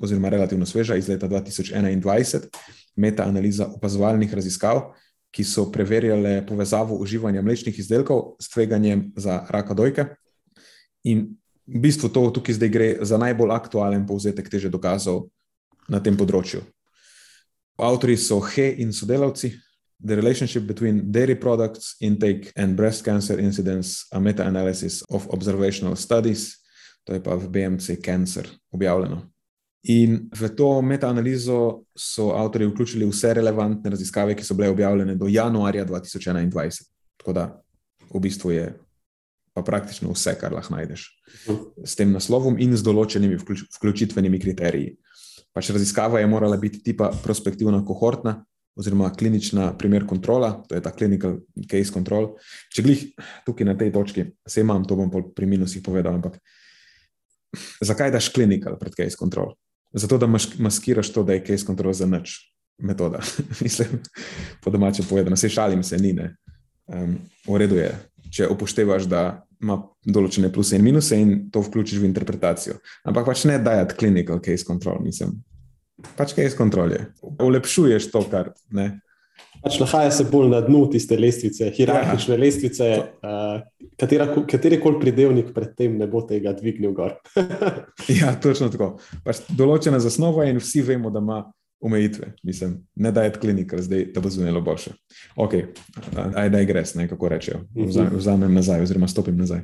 oziroma 0.00 0.28
relativno 0.28 0.66
sveža 0.66 0.96
iz 0.96 1.08
leta 1.08 1.28
2021, 1.28 2.46
meta-analiza 2.96 3.66
opazovalnih 3.76 4.34
raziskav, 4.34 4.94
ki 5.30 5.44
so 5.44 5.66
preverjale 5.72 6.46
povezavo 6.46 6.96
uživanja 6.96 7.42
mlečnih 7.42 7.78
izdelkov 7.78 8.36
s 8.40 8.48
tveganjem 8.48 9.10
za 9.16 9.42
raka 9.50 9.74
dojke. 9.74 10.06
In 11.04 11.36
v 11.66 11.78
bistvu 11.82 12.08
to 12.08 12.30
tukaj 12.30 12.54
zdaj 12.54 12.70
gre 12.70 12.88
za 13.02 13.18
najbolj 13.18 13.50
aktualen 13.50 14.06
povzetek 14.06 14.48
teže 14.48 14.70
dokazov 14.70 15.28
na 15.88 16.00
tem 16.00 16.16
področju. 16.16 16.62
Avtori 17.76 18.16
so 18.16 18.40
He 18.40 18.80
in 18.80 18.92
sodelavci. 18.92 19.52
The 19.96 20.16
relationship 20.16 20.66
between 20.68 21.10
dairy 21.10 21.34
products 21.34 21.96
intake 22.00 22.52
and 22.56 22.76
breast 22.76 23.04
cancer 23.04 23.40
incidence, 23.40 24.04
a 24.12 24.20
meta-analysis 24.20 25.02
of 25.08 25.26
observational 25.32 25.96
studies, 25.96 26.60
to 27.04 27.16
je 27.16 27.20
pa 27.20 27.34
v 27.34 27.48
BMC 27.48 27.96
Cancer 28.04 28.44
objavljeno. 28.72 29.22
In 29.88 30.28
v 30.34 30.48
to 30.56 30.82
meta-analizo 30.82 31.86
so 31.96 32.34
avtori 32.36 32.66
vključili 32.66 33.06
vse 33.06 33.34
relevantne 33.34 33.90
raziskave, 33.90 34.34
ki 34.36 34.44
so 34.44 34.54
bile 34.54 34.68
objavljene 34.68 35.14
do 35.14 35.28
januarja 35.28 35.86
2021. 35.86 36.82
Tako 37.16 37.32
da 37.32 37.44
v 38.14 38.20
bistvu 38.20 38.50
je 38.50 38.66
pa 39.56 39.64
praktično 39.64 40.12
vse, 40.12 40.34
kar 40.36 40.52
lahko 40.52 40.76
najdeš 40.76 41.08
s 41.80 41.96
tem 41.96 42.12
naslovom 42.12 42.58
in 42.60 42.76
z 42.76 42.84
določenimi 42.84 43.38
vključ 43.40 43.64
vključitvenimi 43.78 44.40
kriteriji. 44.42 44.96
Pač 45.56 45.70
raziskava 45.72 46.20
je 46.20 46.28
morala 46.28 46.58
biti 46.60 46.82
tipa 46.84 47.08
prospektivna 47.24 47.80
kohortna 47.88 48.42
oziroma 48.76 49.08
klinična 49.16 49.70
primer 49.80 50.04
kontrola, 50.06 50.50
to 50.68 50.76
je 50.76 50.82
ta 50.84 50.92
clinical 50.92 51.38
case 51.70 51.92
control. 51.92 52.34
Če 52.68 52.84
glih 52.84 53.06
tukaj 53.46 53.70
na 53.70 53.74
tej 53.78 53.92
točki, 53.94 54.26
se 54.44 54.60
imam, 54.60 54.84
to 54.84 54.98
bom 55.00 55.08
pri 55.08 55.48
minusih 55.48 55.80
povedal, 55.82 56.18
ampak 56.18 56.36
zakaj 57.80 58.12
daš 58.12 58.28
clinical 58.36 58.76
pred 58.76 58.92
case 58.92 59.16
control? 59.16 59.54
Zato, 59.96 60.18
da 60.20 60.28
maskiraš 60.28 61.08
to, 61.14 61.24
da 61.24 61.38
je 61.38 61.46
case 61.46 61.64
control 61.64 61.96
za 61.96 62.04
nič 62.04 62.36
metoda. 62.76 63.22
Mislim, 63.64 64.02
po 64.60 64.70
domače 64.70 65.08
povedano, 65.08 65.36
se 65.36 65.48
šalim, 65.48 65.82
se 65.82 65.96
ni. 65.96 66.12
Um, 66.86 67.16
v 67.48 67.56
redu 67.56 67.80
je, 67.80 67.94
če 68.30 68.48
upoštevaš, 68.52 69.08
da 69.08 69.45
ima 69.62 69.78
določene 70.04 70.50
pluse 70.52 70.76
in 70.76 70.84
minuse 70.84 71.18
in 71.20 71.34
to 71.52 71.62
vključiš 71.64 72.02
v 72.02 72.08
interpretacijo. 72.10 72.78
Ampak 73.08 73.28
pač 73.30 73.46
ne 73.48 73.58
dajati 73.62 73.96
clinical 73.98 74.40
case 74.44 74.66
control, 74.66 75.00
mislim. 75.04 75.38
Pač 76.16 76.36
case 76.36 76.56
control 76.58 76.92
je. 76.92 77.02
Ulepšuješ 77.42 78.10
to, 78.12 78.22
kar 78.30 78.52
ne. 78.70 78.90
Pač 79.64 79.78
nahaja 79.80 80.10
se 80.14 80.24
bolj 80.28 80.50
na 80.52 80.60
dnu 80.62 80.84
tiste 80.92 81.16
lestvice, 81.18 81.70
hierarhične 81.74 82.36
ja. 82.36 82.40
lestvice, 82.40 82.88
uh, 83.24 83.64
kateri 83.98 84.78
koli 84.82 85.00
pridevnik 85.00 85.50
predtem 85.56 85.96
ne 85.98 86.06
bo 86.10 86.22
tega 86.28 86.52
dvignil 86.56 86.92
gor. 86.96 87.16
ja, 88.20 88.34
točno 88.42 88.68
tako. 88.72 88.92
Pač 89.26 89.42
določena 89.58 89.98
zasnova 90.02 90.46
in 90.50 90.60
vsi 90.62 90.84
vemo, 90.86 91.10
da 91.10 91.24
ima 91.24 91.40
omejitve. 91.80 92.32
Mislim, 92.42 92.86
ne 92.94 93.12
da 93.12 93.22
je 93.22 93.32
klinika, 93.32 93.82
zdaj 93.82 94.04
da 94.14 94.20
bo 94.20 94.30
zunelo 94.30 94.60
boljše. 94.60 94.90
Ok, 95.36 95.54
aj 96.34 96.50
da 96.50 96.58
je 96.58 96.66
gres, 96.66 96.94
ne 96.94 97.08
kako 97.08 97.28
rečejo. 97.28 97.60
Mhm. 97.76 98.16
Vzamem 98.16 98.54
nazaj, 98.54 98.82
oziroma 98.82 99.08
stopim 99.08 99.36
nazaj. 99.36 99.62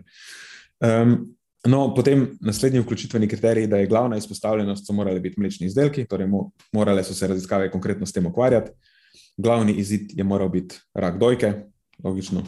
Um, 0.80 1.34
no, 1.66 1.94
potem 1.94 2.38
naslednji 2.40 2.80
vključitveni 2.80 3.28
kriterij, 3.28 3.66
da 3.66 3.76
je 3.76 3.86
glavna 3.86 4.16
izpostavljenost, 4.16 4.86
so 4.86 4.92
morali 4.92 5.20
biti 5.20 5.40
mlečni 5.40 5.66
izdelki, 5.66 6.04
torej 6.04 6.28
morale 6.72 7.04
so 7.04 7.14
se 7.14 7.26
raziskave 7.26 7.70
konkretno 7.70 8.06
s 8.06 8.12
tem 8.12 8.26
ukvarjati. 8.26 8.70
Glavni 9.36 9.72
izid 9.72 10.18
je 10.18 10.24
moral 10.24 10.48
biti 10.48 10.78
rak 10.94 11.18
dojke, 11.18 11.52
logično, 12.04 12.42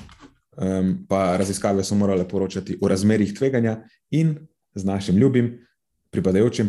um, 0.56 1.06
pa 1.08 1.36
raziskave 1.36 1.84
so 1.84 1.94
morale 1.94 2.28
poročati 2.28 2.78
o 2.80 2.88
razmerih 2.88 3.34
tveganja 3.34 3.82
in 4.10 4.36
z 4.74 4.84
našim 4.84 5.16
ljubim, 5.16 5.58
pripadajočim 6.10 6.68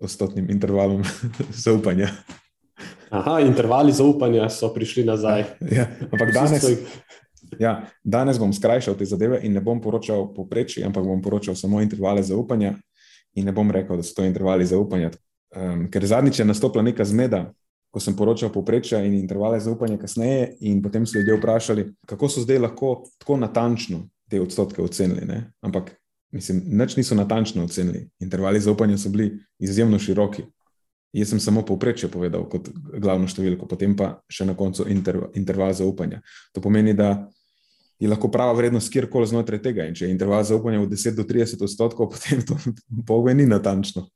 95-odstotnim 0.00 0.50
intervalom 0.50 1.02
zaupanja. 1.64 2.08
Aha, 3.10 3.40
intervali 3.40 3.92
zaupanja 3.92 4.48
so 4.50 4.72
prišli 4.74 5.04
nazaj. 5.04 5.44
Ja, 5.70 5.86
ampak 6.12 6.32
danes, 6.34 6.64
ja, 7.58 7.86
danes 8.04 8.38
bom 8.38 8.52
skrajšal 8.52 8.96
te 8.98 9.04
zadeve 9.04 9.40
in 9.42 9.54
ne 9.54 9.60
bom 9.60 9.80
poročal 9.80 10.34
poprečji, 10.34 10.84
ampak 10.84 11.04
bom 11.04 11.22
poročal 11.22 11.54
samo 11.54 11.80
intervale 11.80 12.22
zaupanja 12.22 12.74
in 13.34 13.44
ne 13.46 13.52
bom 13.52 13.70
rekel, 13.70 13.96
da 13.96 14.02
so 14.02 14.14
to 14.16 14.24
intervali 14.24 14.66
zaupanja. 14.66 15.10
Um, 15.56 15.86
ker 15.90 16.04
zadnjič 16.06 16.38
je 16.40 16.44
nastopila 16.44 16.82
neka 16.84 17.04
zmeda, 17.04 17.46
ko 17.92 18.00
sem 18.00 18.16
poročal 18.16 18.50
poprečja 18.52 19.00
in 19.04 19.14
intervale 19.14 19.60
zaupanja 19.60 19.96
kasneje, 20.00 20.56
in 20.60 20.82
potem 20.82 21.06
so 21.06 21.18
ljudje 21.18 21.36
vprašali, 21.38 21.84
kako 22.08 22.28
so 22.28 22.42
zdaj 22.44 22.58
lahko 22.58 23.04
tako 23.18 23.36
natančno 23.40 24.08
te 24.28 24.40
odstotke 24.40 24.82
ocenili. 24.82 25.24
Ne? 25.24 25.52
Ampak, 25.64 25.94
mislim, 26.32 26.62
nič 26.66 26.96
niso 26.96 27.14
natančno 27.14 27.64
ocenili. 27.64 28.08
Intervali 28.20 28.60
zaupanja 28.60 28.98
so 28.98 29.10
bili 29.10 29.38
izjemno 29.58 29.98
široki. 29.98 30.44
Jaz 31.12 31.30
sem 31.32 31.40
samo 31.40 31.62
povprečje 31.64 32.10
povedal 32.12 32.44
kot 32.50 32.68
glavno 32.98 33.28
številko, 33.28 33.68
potem 33.70 33.94
pa 33.96 34.18
še 34.28 34.44
na 34.44 34.56
koncu 34.56 34.84
interv 34.92 35.30
interval 35.38 35.72
zaupanja. 35.72 36.20
To 36.52 36.60
pomeni, 36.60 36.92
da 36.94 37.28
je 37.98 38.10
lahko 38.10 38.28
prava 38.28 38.52
vrednost 38.52 38.92
kjerkoli 38.92 39.28
znotraj 39.30 39.62
tega. 39.64 39.86
In 39.88 39.96
če 39.96 40.06
je 40.06 40.12
interval 40.12 40.44
zaupanja 40.44 40.82
v 40.82 40.90
10 40.92 41.16
do 41.16 41.24
30 41.24 41.62
odstotkov, 41.64 42.10
potem 42.12 42.44
to 42.44 42.58
pogoje 43.08 43.38
ni 43.38 43.48
natančno. 43.48 44.08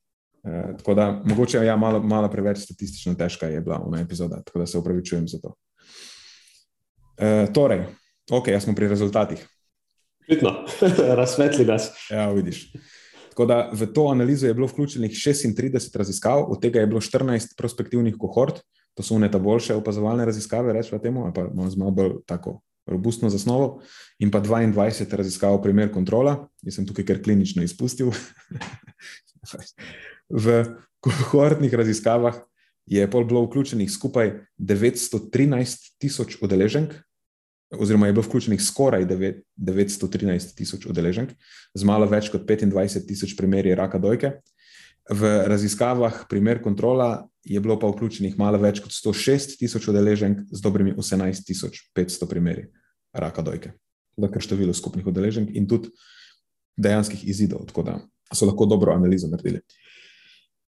Eh, 0.44 0.75
tako 0.81 0.94
da, 0.94 1.09
mogoče 1.25 1.59
je 1.59 1.66
ja, 1.66 1.77
malo, 1.77 2.03
malo 2.03 2.29
preveč 2.33 2.62
statistično 2.64 3.14
težka 3.14 3.49
je 3.49 3.61
bila 3.61 3.81
ona 3.85 4.01
epizoda, 4.01 4.42
tako 4.44 4.59
da 4.64 4.66
se 4.66 4.79
upravičujem 4.79 5.29
za 5.29 5.40
to. 5.40 5.55
E, 7.20 7.46
torej, 7.53 7.85
ok, 8.33 8.49
jaz 8.49 8.64
smo 8.64 8.75
pri 8.75 8.88
rezultatih. 8.88 9.42
Vidno, 10.30 10.64
razsvetli 11.20 11.64
nas. 11.64 11.90
Ja, 12.10 12.30
vidiš. 12.32 12.72
Tako 13.28 13.46
da 13.46 13.70
v 13.72 13.86
to 13.92 14.06
analizo 14.06 14.46
je 14.46 14.54
bilo 14.54 14.66
vključenih 14.66 15.10
36 15.10 15.98
raziskav, 15.98 16.44
od 16.52 16.60
tega 16.62 16.80
je 16.80 16.86
bilo 16.86 17.00
14 17.00 17.56
prospektivnih 17.56 18.14
kohort, 18.18 18.60
to 18.94 19.02
so 19.02 19.14
uneta 19.14 19.38
boljše 19.38 19.74
opazovalne 19.74 20.24
raziskave, 20.24 20.72
rečemo 20.72 20.98
temu, 21.00 21.24
ali 21.24 21.32
pa 21.34 21.40
imamo 21.40 21.70
malo 21.76 21.90
bolj 21.90 22.12
tako 22.26 22.60
robustno 22.86 23.30
zasnovo, 23.30 23.80
in 24.18 24.30
pa 24.30 24.40
22 24.40 25.16
raziskav 25.16 25.62
primer 25.62 25.92
kontrola, 25.92 26.48
jaz 26.62 26.74
sem 26.74 26.86
tukaj 26.86 27.06
kar 27.06 27.22
klinično 27.22 27.62
izpustil. 27.62 28.10
v 30.44 30.64
kohortnih 31.00 31.74
raziskavah 31.74 32.42
je 32.86 33.10
pol 33.10 33.24
bilo 33.24 33.44
vključenih 33.46 33.90
skupaj 33.90 34.32
913 34.58 35.94
tisoč 35.98 36.42
udeleženk, 36.42 36.94
oziroma 37.78 38.06
je 38.06 38.12
bilo 38.12 38.22
vključenih 38.26 38.62
skoraj 38.62 39.06
913 39.06 40.54
tisoč 40.56 40.87
udeleženk, 40.87 41.30
z 41.74 41.85
malo 41.85 42.06
več 42.11 42.30
kot 42.33 42.42
25 42.48 43.06
tisoč 43.06 43.37
primeri 43.38 43.74
raka 43.74 43.98
dojke. 43.98 44.33
V 45.11 45.30
raziskavah 45.50 46.24
primer 46.30 46.61
kontrola 46.62 47.26
je 47.44 47.61
bilo 47.61 47.78
pa 47.80 47.88
vključenih 47.90 48.38
malo 48.38 48.59
več 48.59 48.83
kot 48.83 48.92
106 48.94 49.59
tisoč 49.59 49.88
udeleženk 49.88 50.50
z 50.50 50.61
dobrimi 50.62 50.92
18 50.92 51.46
tisoč 51.46 51.87
500 51.96 52.28
primeri 52.30 52.66
raka 53.12 53.42
dojke. 53.42 53.72
Dakle, 54.18 54.42
število 54.42 54.74
skupnih 54.74 55.06
udeleženk 55.06 55.54
in 55.54 55.68
tudi 55.68 55.90
dejanskih 56.76 57.22
izidov, 57.28 57.66
tako 57.70 57.83
da 57.87 57.96
so 58.35 58.46
lahko 58.46 58.66
dobro 58.66 58.92
analizo 58.94 59.28
naredili. 59.30 59.62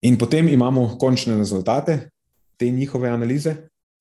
In 0.02 0.18
potem 0.18 0.48
imamo 0.48 0.96
končne 1.00 1.36
rezultate 1.36 2.10
te 2.56 2.70
njihove 2.70 3.08
analize, 3.08 3.56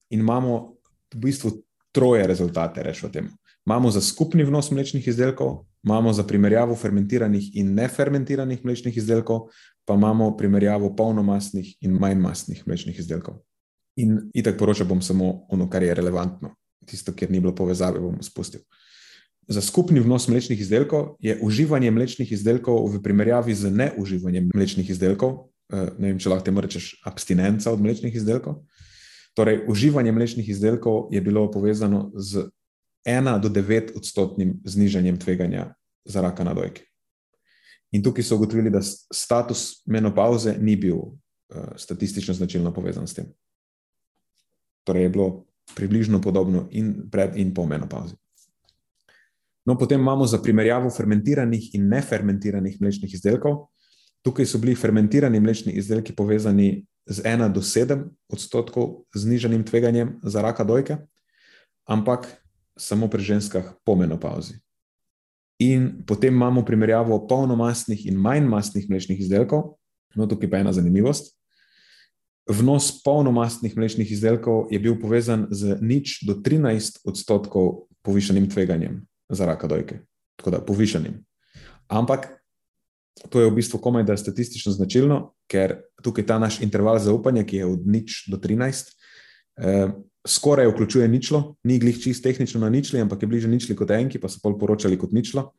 in 0.09 0.19
imamo 0.19 0.75
v 1.13 1.19
bistvu 1.19 1.51
troje 1.95 2.27
rezultate, 2.27 2.83
rečemo 2.83 3.11
temu. 3.11 3.29
Imamo 3.65 3.91
za 3.91 4.01
skupni 4.01 4.43
vnos 4.43 4.71
mlečnih 4.71 5.07
izdelkov, 5.07 5.63
imamo 5.83 6.13
za 6.13 6.23
primerjavo 6.27 6.75
fermentiranih 6.75 7.55
in 7.55 7.73
nefermentiranih 7.73 8.65
mlečnih 8.65 8.97
izdelkov, 8.97 9.47
pa 9.85 9.95
imamo 9.95 10.33
primerjavo 10.37 10.91
polnomastnih 10.95 11.75
in 11.81 11.95
manjmastnih 11.95 12.63
mlečnih 12.67 12.99
izdelkov. 12.99 13.39
In 13.95 14.19
itak 14.33 14.59
poročal 14.59 14.87
bom 14.87 15.01
samo 15.01 15.45
ono, 15.49 15.69
kar 15.69 15.83
je 15.83 15.95
relevantno, 15.95 16.51
tisto, 16.85 17.13
kjer 17.15 17.31
ni 17.31 17.39
bilo 17.39 17.55
povezave, 17.55 17.99
bom 17.99 18.19
spustil. 18.21 18.61
Za 19.47 19.61
skupni 19.61 19.99
vnos 19.99 20.27
mlečnih 20.27 20.59
izdelkov 20.59 21.15
je 21.19 21.39
uživanje 21.41 21.91
mlečnih 21.91 22.31
izdelkov 22.31 22.89
v 22.91 23.01
primerjavi 23.01 23.55
z 23.55 23.71
neuživanjem 23.71 24.51
mlečnih 24.53 24.89
izdelkov 24.89 25.45
Eh, 25.73 25.89
ne 25.97 26.11
vem, 26.11 26.17
če 26.21 26.29
lahko 26.29 26.45
temu 26.45 26.61
rečeš, 26.61 26.91
abstinenca 27.09 27.71
od 27.73 27.81
mlečnih 27.81 28.13
izdelkov. 28.13 28.59
Torej, 29.35 29.65
uživanje 29.67 30.11
mlečnih 30.11 30.49
izdelkov 30.49 31.09
je 31.11 31.21
bilo 31.21 31.51
povezano 31.51 32.11
z 32.15 32.47
1 33.05 33.39
do 33.41 33.49
9 33.49 33.97
odstotnim 33.97 34.61
znižanjem 34.63 35.19
tveganja 35.19 35.73
za 36.05 36.21
raka 36.21 36.43
na 36.43 36.53
dojki. 36.53 36.81
In 37.91 38.03
tukaj 38.03 38.23
so 38.23 38.35
ugotovili, 38.35 38.71
da 38.71 38.81
status 38.81 39.83
menopauze 39.85 40.55
ni 40.59 40.75
bil 40.75 40.97
uh, 40.97 41.75
statistično 41.75 42.33
značilno 42.33 42.73
povezan 42.73 43.07
s 43.07 43.13
tem. 43.13 43.25
Torej, 44.83 45.03
je 45.03 45.09
bilo 45.09 45.45
približno 45.75 46.21
podobno 46.21 46.67
in 46.71 47.09
pred 47.11 47.37
in 47.37 47.53
po 47.53 47.65
menopauzi. 47.65 48.15
No, 49.65 49.77
potem 49.77 50.01
imamo 50.01 50.25
za 50.25 50.37
primerjavo 50.41 50.89
fermentiranih 50.89 51.75
in 51.75 51.87
nefermentiranih 51.89 52.81
mlečnih 52.81 53.13
izdelkov. 53.13 53.65
Tukaj 54.21 54.45
so 54.45 54.57
bili 54.61 54.75
fermentirani 54.75 55.39
mlečni 55.39 55.73
izdelki 55.73 56.13
povezani 56.13 56.85
z 57.05 57.21
1 57.21 57.53
do 57.53 57.61
7 57.61 58.09
odstotkov 58.29 59.05
znižanim 59.15 59.63
tveganjem 59.63 60.19
za 60.23 60.41
raka 60.41 60.63
dojke, 60.63 60.97
ampak 61.85 62.25
samo 62.77 63.07
pri 63.07 63.21
ženskah 63.23 63.77
po 63.85 63.95
menopauzi. 63.95 64.59
In 65.59 66.03
potem 66.03 66.33
imamo 66.33 66.65
primerjavo 66.65 67.27
polnomastnih 67.27 68.05
in 68.05 68.19
manj 68.19 68.43
mastnih 68.43 68.89
mlečnih 68.89 69.19
izdelkov. 69.19 69.79
No, 70.15 70.27
tukaj 70.27 70.49
pa 70.49 70.57
je 70.57 70.61
ena 70.67 70.73
zanimivost. 70.75 71.31
Vnos 72.45 72.91
polnomastnih 73.03 73.77
mlečnih 73.77 74.11
izdelkov 74.11 74.67
je 74.71 74.79
bil 74.79 74.99
povezan 74.99 75.47
z 75.49 75.79
nič 75.81 76.27
do 76.27 76.35
13 76.35 77.07
odstotkov 77.07 77.87
povišanim 78.03 78.49
tveganjem 78.51 79.07
za 79.31 79.47
raka 79.47 79.67
dojke. 79.67 80.03
Tako 80.35 80.51
da 80.51 80.59
povišanim. 80.65 81.23
Ampak 81.87 82.44
to 83.29 83.39
je 83.39 83.49
v 83.49 83.55
bistvu 83.55 83.79
komaj 83.79 84.03
da 84.03 84.17
statistično 84.17 84.73
značilno, 84.75 85.33
ker 85.47 85.79
tukaj 86.03 86.25
ta 86.25 86.39
naš 86.39 86.59
interval 86.61 86.99
zaupanja, 86.99 87.45
ki 87.47 87.61
je 87.61 87.65
od 87.65 87.87
nič 87.87 88.25
do 88.31 88.37
13, 88.37 88.91
eh, 89.57 89.93
skoraj 90.27 90.67
vključuje 90.67 91.07
ničlo, 91.07 91.55
ni 91.63 91.79
glih 91.79 91.99
čist 92.01 92.23
tehnično 92.23 92.59
na 92.59 92.69
ničli, 92.69 93.01
ampak 93.01 93.21
je 93.21 93.27
bliže 93.27 93.47
ničli 93.47 93.75
kot 93.75 93.91
enki, 93.91 94.19
pa 94.19 94.29
so 94.29 94.39
pol 94.43 94.57
poročali 94.59 94.97
kot 94.97 95.13
ničlo. 95.13 95.51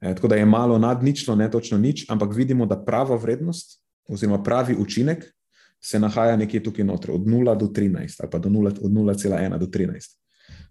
Eh, 0.00 0.14
tako 0.14 0.28
da 0.28 0.36
je 0.36 0.46
malo 0.46 0.78
nad 0.78 1.02
ničlo, 1.02 1.34
ne 1.34 1.50
točno 1.50 1.78
nič, 1.78 2.06
ampak 2.08 2.34
vidimo, 2.34 2.66
da 2.66 2.78
prava 2.84 3.16
vrednost 3.16 3.80
oziroma 4.08 4.42
pravi 4.42 4.76
učinek 4.78 5.24
se 5.80 5.98
nahaja 5.98 6.36
nekje 6.36 6.62
tukaj 6.62 6.84
noter, 6.84 7.10
od 7.10 7.26
0 7.26 7.58
do 7.58 7.66
13, 7.66 8.20
ali 8.20 8.30
pa 8.30 8.38
do 8.38 8.48
0, 8.48 8.70
od 8.82 8.90
0,1 8.90 9.58
do 9.58 9.66
13. 9.66 10.18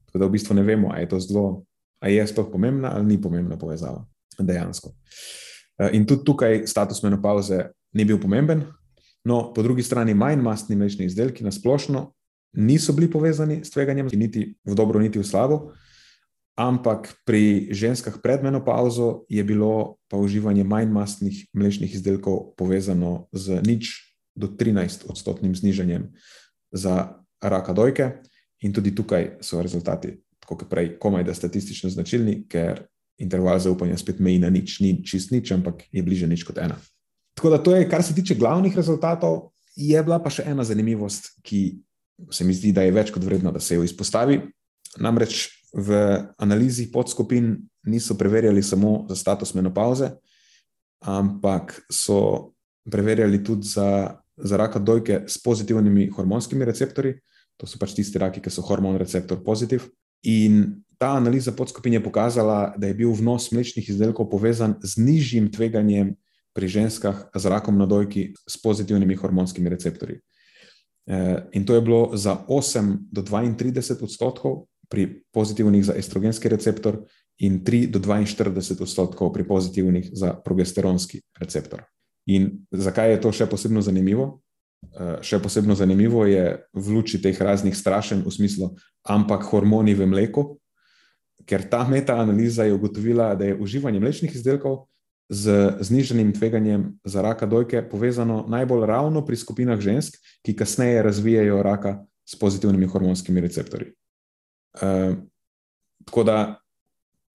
Tako 0.05 0.19
da 0.19 0.25
v 0.25 0.29
bistvu 0.29 0.55
ne 0.55 0.63
vemo, 0.63 0.89
ali 0.91 1.01
je 1.01 1.09
to 1.09 1.19
zelo, 1.19 1.63
ali 1.99 2.15
je 2.15 2.27
sploh 2.27 2.47
pomembna 2.51 2.95
ali 2.95 3.05
ni 3.05 3.21
pomembna 3.21 3.57
povezava. 3.57 4.05
Dejansko. 4.39 4.89
Eh, 4.89 5.50
in 5.93 6.05
tudi 6.05 6.25
tukaj 6.25 6.63
status 6.67 7.03
menopauze 7.03 7.69
ni 7.93 8.05
bil 8.05 8.19
pomemben. 8.19 8.65
No, 9.25 9.51
po 9.53 9.61
drugi 9.61 9.83
strani, 9.83 10.13
manj 10.13 10.41
mastni 10.41 10.75
mlečni 10.75 11.05
izdelki 11.05 11.43
na 11.43 11.51
splošno 11.51 12.09
niso 12.57 12.93
bili 12.93 13.07
povezani 13.11 13.61
s 13.63 13.71
tveganjem, 13.71 14.09
niti 14.13 14.55
v 14.65 14.75
dobro, 14.75 14.99
niti 14.99 15.19
v 15.19 15.23
slabo. 15.23 15.71
Ampak 16.59 17.13
pri 17.25 17.71
ženskah 17.71 18.17
pred 18.21 18.43
menopauzo 18.43 19.23
je 19.29 19.43
bilo 19.43 20.01
pa 20.11 20.17
uživanje 20.17 20.63
manj 20.63 20.91
mastnih 20.91 21.45
mlečnih 21.53 21.93
izdelkov 21.95 22.53
povezano 22.57 23.31
z 23.31 23.61
nič 23.63 24.03
do 24.35 24.51
13 24.51 25.07
odstotnim 25.07 25.55
znižanjem 25.55 26.11
za 26.71 27.23
raka 27.41 27.73
dojke, 27.73 28.19
in 28.61 28.73
tudi 28.73 28.95
tukaj 28.95 29.37
so 29.41 29.61
rezultati, 29.61 30.13
kot 30.45 30.65
prej, 30.69 30.95
komaj 30.99 31.23
da 31.23 31.33
statistično 31.33 31.89
značilni, 31.89 32.43
ker 32.49 32.85
interval 33.21 33.59
zaupanja 33.61 33.97
spet 33.97 34.19
meji 34.19 34.41
na 34.41 34.49
nič, 34.49 34.79
ni 34.83 34.97
čist 35.05 35.31
nič, 35.31 35.53
ampak 35.55 35.85
je 35.91 36.03
bliže 36.03 36.27
nič 36.29 36.43
kot 36.47 36.57
ena. 36.61 36.77
Tako 37.37 37.53
da 37.53 37.61
to 37.63 37.75
je, 37.75 37.87
kar 37.89 38.03
se 38.03 38.15
tiče 38.17 38.35
glavnih 38.35 38.75
rezultatov, 38.75 39.51
je 39.77 40.01
bila 40.03 40.19
pa 40.19 40.29
še 40.33 40.45
ena 40.51 40.65
zanimivost, 40.67 41.31
ki 41.45 41.79
se 42.33 42.45
mi 42.45 42.53
zdi, 42.53 42.73
da 42.75 42.83
je 42.85 42.93
več 42.93 43.13
kot 43.13 43.23
vredno, 43.23 43.53
da 43.53 43.61
se 43.63 43.77
jo 43.77 43.85
izpostavi. 43.87 44.41
Namreč 45.01 45.47
v 45.71 45.95
analizi 46.41 46.89
podskupin 46.91 47.55
niso 47.87 48.17
preverjali 48.19 48.61
samo 48.63 49.05
za 49.09 49.15
status 49.15 49.55
menopauze, 49.55 50.11
ampak 51.07 51.79
so 51.89 52.51
preverjali 52.91 53.39
tudi 53.45 53.71
za 53.71 54.19
za 54.43 54.57
raka 54.57 54.79
dojke 54.79 55.23
s 55.27 55.37
pozitivnimi 55.43 56.09
hormonskimi 56.09 56.65
receptorji, 56.65 57.19
to 57.57 57.67
so 57.67 57.79
pač 57.79 57.93
tisti 57.95 58.19
raki, 58.19 58.41
ki 58.41 58.49
so 58.49 58.63
hormon 58.65 58.97
receptor 58.97 59.41
pozitiv. 59.43 59.89
In 60.23 60.81
ta 61.01 61.17
analiza 61.17 61.51
podskupin 61.51 61.93
je 61.93 62.03
pokazala, 62.03 62.73
da 62.77 62.87
je 62.87 62.93
bil 62.93 63.09
vnos 63.17 63.49
mlečnih 63.51 63.89
izdelkov 63.89 64.29
povezan 64.29 64.75
z 64.85 65.01
nižjim 65.01 65.47
tveganjem 65.49 66.13
pri 66.53 66.67
ženskah 66.67 67.25
z 67.33 67.45
rakom 67.49 67.77
na 67.77 67.89
dojki 67.89 68.35
s 68.45 68.61
pozitivnimi 68.61 69.17
hormonskimi 69.17 69.69
receptorji. 69.69 70.19
E, 71.09 71.41
in 71.57 71.65
to 71.65 71.73
je 71.73 71.81
bilo 71.81 72.11
za 72.13 72.37
8 72.47 73.09
do 73.11 73.21
32 73.25 74.03
odstotkov 74.03 74.67
pri 74.89 75.25
pozitivnih 75.33 75.85
za 75.85 75.97
estrogenski 75.97 76.49
receptor 76.53 77.01
in 77.41 77.63
3 77.65 77.89
do 77.89 77.99
42 77.99 78.81
odstotkov 78.81 79.33
pri 79.33 79.47
pozitivnih 79.47 80.13
za 80.13 80.37
progesteronski 80.37 81.21
receptor. 81.39 81.81
In 82.29 82.61
zakaj 82.71 83.11
je 83.11 83.21
to 83.21 83.31
še 83.33 83.49
posebno 83.49 83.81
zanimivo? 83.81 84.43
Uh, 84.81 85.17
še 85.21 85.41
posebno 85.41 85.73
zanimivo 85.73 86.25
je 86.29 86.61
v 86.73 86.85
luči 86.93 87.21
teh 87.21 87.37
raznih 87.41 87.73
strašenj, 87.73 88.21
v 88.21 88.31
smislu, 88.33 88.75
ampak 89.01 89.49
hormoni 89.49 89.93
v 89.97 90.05
mleku, 90.05 90.60
ker 91.45 91.63
ta 91.69 91.83
metaanaliza 91.87 92.63
je 92.63 92.73
ugotovila, 92.73 93.35
da 93.35 93.45
je 93.45 93.57
uživanje 93.57 93.99
mlečnih 93.99 94.35
izdelkov 94.35 94.85
z 95.31 95.77
zniženim 95.79 96.33
tveganjem 96.35 96.99
za 97.03 97.21
raka 97.21 97.45
dojke 97.45 97.81
povezano 97.89 98.45
najbolj 98.47 98.85
ravno 98.85 99.25
pri 99.25 99.37
skupinah 99.37 99.79
žensk, 99.79 100.17
ki 100.43 100.55
kasneje 100.55 101.03
razvijajo 101.03 101.63
raka 101.63 102.03
s 102.27 102.35
pozitivnimi 102.39 102.85
hormonskimi 102.85 103.41
receptorji. 103.41 103.93
Uh, 104.73 105.15
tako 106.05 106.23
da 106.23 106.59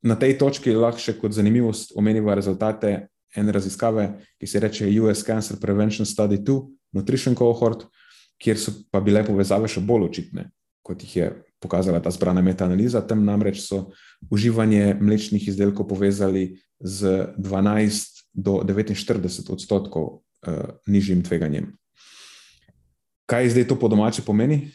na 0.03 0.16
tej 0.19 0.37
točki 0.38 0.75
lahko 0.77 1.01
še 1.01 1.16
kot 1.19 1.33
zanimivost 1.33 1.92
omenimo 1.97 2.35
rezultate 2.35 3.09
ene 3.37 3.53
raziskave, 3.53 4.11
ki 4.40 4.47
se 4.47 4.61
reče 4.61 4.90
US 5.01 5.25
Cancer 5.25 5.57
Prevention 5.61 6.07
Study 6.07 6.38
2, 6.38 6.61
Nutrition 6.92 7.35
Cohort, 7.35 7.87
kjer 8.38 8.61
so 8.61 8.73
pa 8.92 9.01
bile 9.01 9.25
povezave 9.25 9.69
še 9.69 9.81
bolj 9.81 10.11
očitne, 10.11 10.51
kot 10.85 11.03
jih 11.03 11.16
je 11.16 11.31
pokazala 11.67 11.99
ta 12.01 12.15
zbrana 12.15 12.43
metaanaliza. 12.43 13.03
Tam 13.03 13.27
namreč 13.27 13.67
so 13.67 13.91
uživanje 14.31 14.95
mlečnih 15.01 15.43
izdelkov 15.51 15.91
povezali 15.91 16.55
z 16.79 17.35
12 17.35 18.31
do 18.31 18.63
49 18.63 19.51
odstotkov 19.51 20.05
uh, 20.07 20.79
nižjim 20.87 21.27
tveganjem. 21.27 21.75
Kaj 23.27 23.51
zdaj 23.51 23.67
to 23.67 23.75
po 23.75 23.91
domače 23.91 24.23
pomeni? 24.23 24.71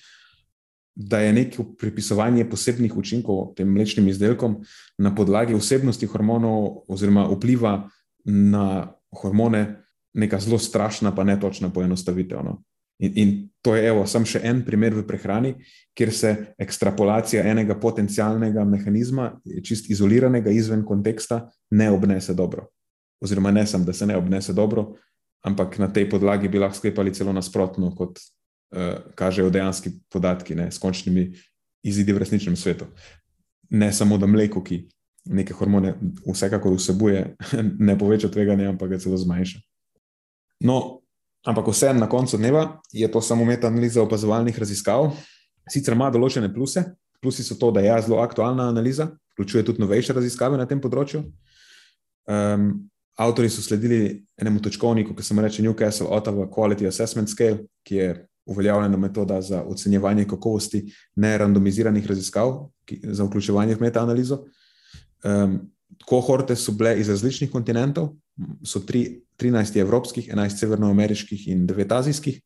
Da 0.91 1.23
je 1.23 1.33
neko 1.33 1.63
pripisovanje 1.79 2.43
posebnih 2.49 2.97
učinkov 2.97 3.53
tem 3.55 3.69
mlečnim 3.71 4.09
izdelkom 4.11 4.59
na 4.99 5.15
podlagi 5.15 5.55
vsebnosti 5.55 6.05
hormonov 6.05 6.83
oziroma 6.91 7.23
vpliva 7.31 7.87
na 8.27 8.91
hormone 9.15 9.79
neka 10.13 10.39
zelo 10.43 10.59
strašna, 10.59 11.15
pa 11.15 11.23
ne 11.23 11.39
točna 11.39 11.71
poenostavitev. 11.71 12.43
No? 12.43 12.59
In, 13.01 13.13
in 13.15 13.49
to 13.61 13.75
je, 13.75 13.87
evo, 13.89 14.05
samo 14.09 14.25
še 14.29 14.41
en 14.45 14.61
primer 14.65 14.93
v 14.93 15.03
prehrani, 15.07 15.55
kjer 15.97 16.11
se 16.13 16.31
ekstrapolacija 16.61 17.43
enega 17.49 17.77
potencialnega 17.81 18.65
mehanizma, 18.65 19.31
čist 19.65 19.89
izoliranega 19.93 20.53
izven 20.53 20.85
konteksta, 20.85 21.43
ne 21.77 21.89
obnese 21.93 22.35
dobro. 22.37 22.67
Oziroma, 23.21 23.51
ne 23.53 23.65
samo, 23.69 23.85
da 23.85 23.93
se 23.93 24.05
ne 24.09 24.17
obnese 24.17 24.53
dobro, 24.53 24.91
ampak 25.45 25.77
na 25.81 25.89
tej 25.93 26.09
podlagi 26.09 26.49
bi 26.49 26.61
lahko 26.61 26.77
sklepali 26.77 27.13
celo 27.13 27.33
nasprotno, 27.33 27.89
kot 27.97 28.21
uh, 28.21 29.01
kažejo 29.17 29.49
dejanski 29.53 29.93
podatki 30.09 30.57
ne, 30.57 30.69
s 30.71 30.81
končnimi 30.81 31.31
izidi 31.85 32.13
v 32.13 32.21
resničnem 32.21 32.55
svetu. 32.57 32.85
Ne 33.69 33.89
samo 33.93 34.17
da 34.21 34.29
mleko, 34.29 34.61
ki 34.61 34.83
neke 35.25 35.53
hormone, 35.57 35.95
vsekakor 36.25 36.77
vsebuje, 36.77 37.35
ne 37.89 37.97
poveča 37.97 38.29
tveganja, 38.29 38.69
ampak 38.73 38.95
ga 38.95 39.01
celo 39.01 39.17
zmanjša. 39.17 39.61
No, 40.65 41.00
ampak 41.45 41.67
vseeno 41.67 41.99
na 41.99 42.09
koncu 42.09 42.37
dneva 42.37 42.81
je 42.91 43.11
to 43.11 43.21
samo 43.21 43.45
meta-analiza 43.45 44.01
opazovalnih 44.01 44.59
raziskav. 44.59 45.11
Sicer 45.69 45.93
ima 45.93 46.09
določene 46.11 46.51
pluse, 46.53 46.83
plusi 47.21 47.43
so 47.43 47.55
to, 47.55 47.71
da 47.71 47.81
je 47.81 48.01
zelo 48.05 48.21
aktualna 48.21 48.69
analiza, 48.69 49.11
vključuje 49.33 49.65
tudi 49.65 49.81
novejše 49.81 50.13
raziskave 50.13 50.57
na 50.57 50.65
tem 50.65 50.81
področju. 50.81 51.23
Um, 52.29 52.71
avtori 53.21 53.49
so 53.49 53.61
sledili 53.61 54.23
enemu 54.41 54.61
točkovniku, 54.61 55.15
ki 55.15 55.23
se 55.23 55.33
mu 55.33 55.41
reče 55.41 55.63
Newcastle 55.63 56.09
Ottawa 56.09 56.47
Quality 56.49 56.87
Assessment 56.87 57.29
Scale, 57.29 57.65
ki 57.85 57.95
je 57.95 58.11
uveljavljena 58.49 58.97
metoda 58.97 59.41
za 59.41 59.61
ocenjevanje 59.63 60.25
kakovosti 60.27 60.85
nerandomiziranih 61.15 62.07
raziskav 62.07 62.55
ki, 62.85 62.99
za 63.03 63.23
vključevanje 63.23 63.75
v 63.75 63.85
meta-analizo. 63.85 64.43
Um, 65.23 65.59
kohorte 66.07 66.55
so 66.55 66.73
bile 66.77 66.95
iz 66.99 67.09
različnih 67.09 67.51
kontinentov, 67.51 68.13
so 68.65 68.81
tri, 68.85 69.21
13 69.41 69.79
evropskih, 69.81 70.29
11 70.33 70.59
severnoameriških 70.61 71.47
in 71.53 71.67
9 71.67 71.93
azijskih. 71.97 72.41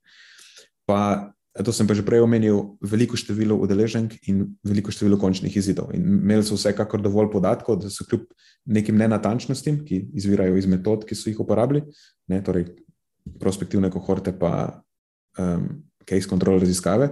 Pa, 0.85 1.31
to 1.63 1.73
sem 1.73 1.87
pa 1.87 1.95
že 1.95 2.05
prej 2.05 2.23
omenil, 2.23 2.77
veliko 2.81 3.17
število 3.17 3.57
udeleženk 3.59 4.17
in 4.31 4.45
veliko 4.63 4.91
število 4.91 5.19
končnih 5.19 5.55
izidov. 5.57 5.91
In 5.95 6.05
imeli 6.21 6.43
so 6.43 6.55
vsekakor 6.59 7.01
dovolj 7.01 7.31
podatkov, 7.33 7.81
da 7.83 7.89
so 7.89 8.07
kljub 8.07 8.27
nekim 8.65 8.97
nenatančnostim, 8.97 9.83
ki 9.85 10.05
izvirajo 10.13 10.57
iz 10.57 10.67
metod, 10.69 11.05
ki 11.05 11.15
so 11.15 11.29
jih 11.29 11.39
uporabili, 11.39 11.83
ne, 12.31 12.41
torej 12.43 12.69
prospektivne 13.39 13.89
kohorte, 13.91 14.33
pa 14.37 14.81
um, 15.39 15.67
case 16.05 16.29
control 16.29 16.59
raziskave. 16.59 17.09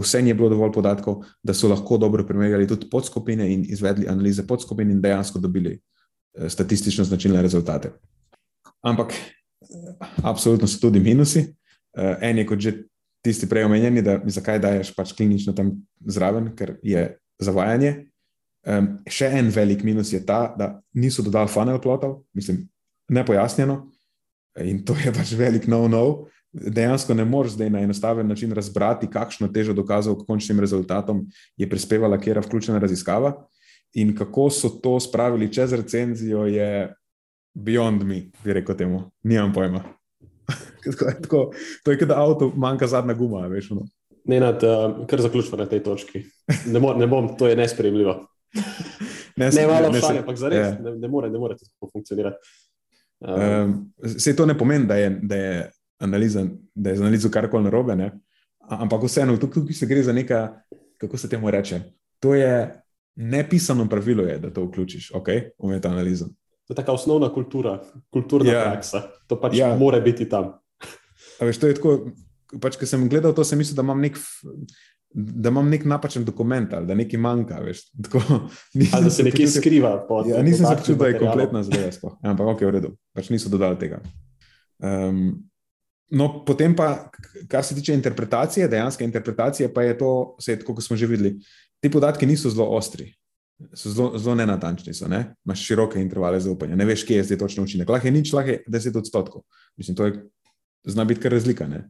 Vse 0.00 0.20
je 0.26 0.34
bilo 0.34 0.48
dovolj 0.48 0.72
podatkov, 0.72 1.24
da 1.42 1.54
so 1.54 1.68
lahko 1.68 1.98
dobro 1.98 2.26
primerjali 2.26 2.66
tudi 2.66 2.88
podskupine 2.90 3.52
in 3.52 3.64
izvedli 3.68 4.08
analize 4.08 4.46
podskupin 4.46 4.90
in 4.90 5.00
dejansko 5.00 5.38
dobili 5.38 5.78
eh, 5.78 6.48
statistično 6.48 7.04
značilne 7.04 7.42
rezultate. 7.42 7.92
Ampak, 8.82 9.14
absolutno 10.22 10.68
so 10.68 10.80
tudi 10.80 11.00
minusi. 11.00 11.46
Eh, 11.96 12.16
en 12.20 12.38
je 12.38 12.46
kot 12.46 12.60
že 12.60 12.72
tisti 13.24 13.48
prej 13.48 13.64
omenjeni, 13.64 14.02
da 14.02 14.20
zakaj 14.26 14.60
daješ 14.62 14.92
pač 14.94 15.12
klinično 15.16 15.52
tam 15.52 15.72
zraven, 16.06 16.52
ker 16.56 16.76
je 16.82 17.08
zavajanje. 17.42 18.08
Um, 18.68 18.88
še 19.08 19.30
en 19.38 19.48
velik 19.54 19.84
minus 19.86 20.12
je 20.12 20.20
ta, 20.26 20.54
da 20.58 20.80
niso 20.94 21.22
dodali 21.24 21.48
funnel 21.48 21.78
plotov, 21.80 22.22
mislim, 22.36 22.66
nepojasnjeno. 23.08 23.78
In 24.64 24.82
to 24.84 24.96
je 24.98 25.12
pač 25.14 25.32
velik 25.38 25.68
no-no. 25.70 26.28
Dejansko 26.52 27.14
ne 27.14 27.24
moreš 27.24 27.52
zdaj 27.52 27.70
na 27.70 27.80
enostaven 27.84 28.28
način 28.28 28.52
razbrati, 28.52 29.10
kakšno 29.10 29.48
težo 29.52 29.72
dokazov, 29.72 30.16
k 30.18 30.26
končnim 30.26 30.60
rezultatom 30.60 31.26
je 31.56 31.68
prispevala 31.68 32.18
kera 32.20 32.40
vključena 32.40 32.78
raziskava. 32.78 33.34
In 33.94 34.14
kako 34.16 34.50
so 34.50 34.68
to 34.68 35.00
spravili 35.00 35.52
čez 35.52 35.72
recenzijo, 35.72 36.46
je 36.46 36.94
beyond 37.54 38.04
me, 38.04 38.22
bi 38.44 38.52
rekel 38.52 38.76
temu. 38.76 39.10
Nimam 39.22 39.52
pojma. 39.52 39.84
tako, 41.22 41.50
to 41.84 41.92
je 41.92 42.06
da 42.06 42.20
avto 42.22 42.52
manjka 42.56 42.86
zadnja 42.86 43.14
guma, 43.14 43.46
veš. 43.46 43.70
No. 43.70 43.86
Ne, 44.24 44.40
nad, 44.40 44.62
uh, 44.64 45.06
kar 45.06 45.20
zaključimo 45.20 45.56
na 45.56 45.66
tej 45.66 45.82
točki. 45.82 46.24
Ne, 46.66 46.80
mo 46.80 46.94
ne 46.94 47.06
bom, 47.06 47.36
to 47.38 47.48
je 47.48 47.56
nespremljivo. 47.56 48.26
ne, 49.40 49.50
ne, 49.50 49.66
malo 49.66 49.92
šale, 50.00 50.18
ampak 50.18 50.36
zares 50.36 50.58
yeah. 50.58 50.76
Ja. 50.76 50.90
ne, 50.90 50.96
ne 50.98 51.08
more, 51.08 51.30
ne 51.30 51.38
more 51.38 51.56
tako 51.56 51.90
funkcionirati. 51.92 52.36
Um, 53.20 53.42
um, 53.42 53.92
se 54.18 54.36
to 54.36 54.46
ne 54.46 54.58
pomeni, 54.58 54.86
da 54.86 54.96
je, 54.96 55.10
da 55.22 55.36
je 55.36 55.70
analiza, 55.98 56.46
da 56.74 56.90
je 56.90 56.96
z 56.96 57.00
analizo 57.00 57.30
karkoli 57.30 57.64
narobe, 57.64 57.96
ne? 57.96 58.12
ampak 58.68 59.02
vseeno, 59.02 59.36
tukaj 59.36 59.72
se 59.72 59.86
gre 59.86 60.02
za 60.02 60.12
nekaj, 60.12 60.48
kako 60.98 61.16
se 61.16 61.28
temu 61.28 61.50
reče. 61.50 61.80
To 62.20 62.34
je 62.34 62.82
nepisano 63.16 63.88
pravilo, 63.88 64.22
je, 64.22 64.38
da 64.38 64.50
to 64.50 64.64
vključiš 64.64 65.10
okay, 65.14 65.50
v 65.58 65.68
metaanalizo. 65.68 66.28
To 66.68 66.72
je 66.72 66.76
taka 66.76 66.92
osnovna 66.92 67.32
kultura, 67.34 67.78
kulturna 68.10 68.52
ja. 68.52 68.64
praksa. 68.64 69.02
To 69.26 69.40
pač 69.40 69.56
ja. 69.56 69.76
mora 69.76 70.00
biti 70.00 70.28
tam. 70.28 70.52
Veš, 71.40 71.58
to 71.58 71.70
je 71.70 71.74
tako, 71.78 71.94
pač, 72.60 72.76
ko 72.76 72.86
sem 72.86 73.08
gledal 73.08 73.32
to, 73.34 73.44
sem 73.44 73.58
mislil, 73.58 73.78
da 73.78 73.86
imam 73.86 74.00
nek. 74.00 74.18
Da 75.08 75.48
imam 75.48 75.70
nek 75.72 75.86
napačen 75.88 76.26
dokument 76.26 76.72
ali 76.76 76.84
da 76.86 76.94
nekaj 76.94 77.20
manjka. 77.20 77.62
Veš, 77.64 77.86
tako, 78.04 78.20
ali 78.92 79.04
da 79.08 79.10
se 79.10 79.24
nekaj 79.24 79.46
počutil, 79.46 79.62
skriva. 79.62 79.92
Pod, 80.08 80.28
ja, 80.28 80.42
nisem 80.44 80.66
se 80.66 80.74
čutil, 80.82 80.98
da 81.00 81.08
je 81.08 81.18
kompletna 81.22 81.62
zadeva. 81.64 82.12
Ja, 82.22 82.34
ampak 82.34 82.52
ok, 82.52 82.66
v 82.68 82.74
redu. 82.76 82.90
Pač 83.16 83.30
niso 83.32 83.48
dodali 83.48 83.80
tega. 83.80 84.02
Um, 84.78 85.48
no, 86.10 86.44
potem 86.44 86.76
pa, 86.76 87.10
kar 87.48 87.64
se 87.64 87.74
tiče 87.74 87.94
interpretacije, 87.94 88.68
dejanske 88.68 89.04
interpretacije, 89.04 89.72
pa 89.74 89.82
je 89.82 89.98
to, 89.98 90.12
vse, 90.38 90.58
kot 90.64 90.84
smo 90.84 90.96
že 90.96 91.06
videli, 91.06 91.36
ti 91.80 91.90
podatki 91.90 92.26
niso 92.26 92.50
zelo 92.50 92.68
ostri 92.76 93.12
so 93.74 93.90
zelo, 93.90 94.18
zelo 94.18 94.34
nenatančni, 94.38 94.94
so, 94.94 95.08
ne? 95.08 95.34
imaš 95.46 95.64
široke 95.66 96.00
intervale 96.00 96.40
zaupanja, 96.40 96.76
ne 96.78 96.86
veš, 96.86 97.04
kje 97.06 97.16
je 97.16 97.28
zdaj 97.30 97.38
točno 97.38 97.64
učinek. 97.64 97.88
Lahko 97.88 98.06
je 98.06 98.14
nič, 98.14 98.32
lahko 98.32 98.54
je 98.54 98.62
10 98.68 98.98
odstotkov. 98.98 99.42
Mislim, 99.76 99.96
to 99.96 100.06
je, 100.06 100.12
zna 100.86 101.04
biti 101.04 101.20
kar 101.20 101.34
razlika. 101.34 101.66
Ne? 101.66 101.88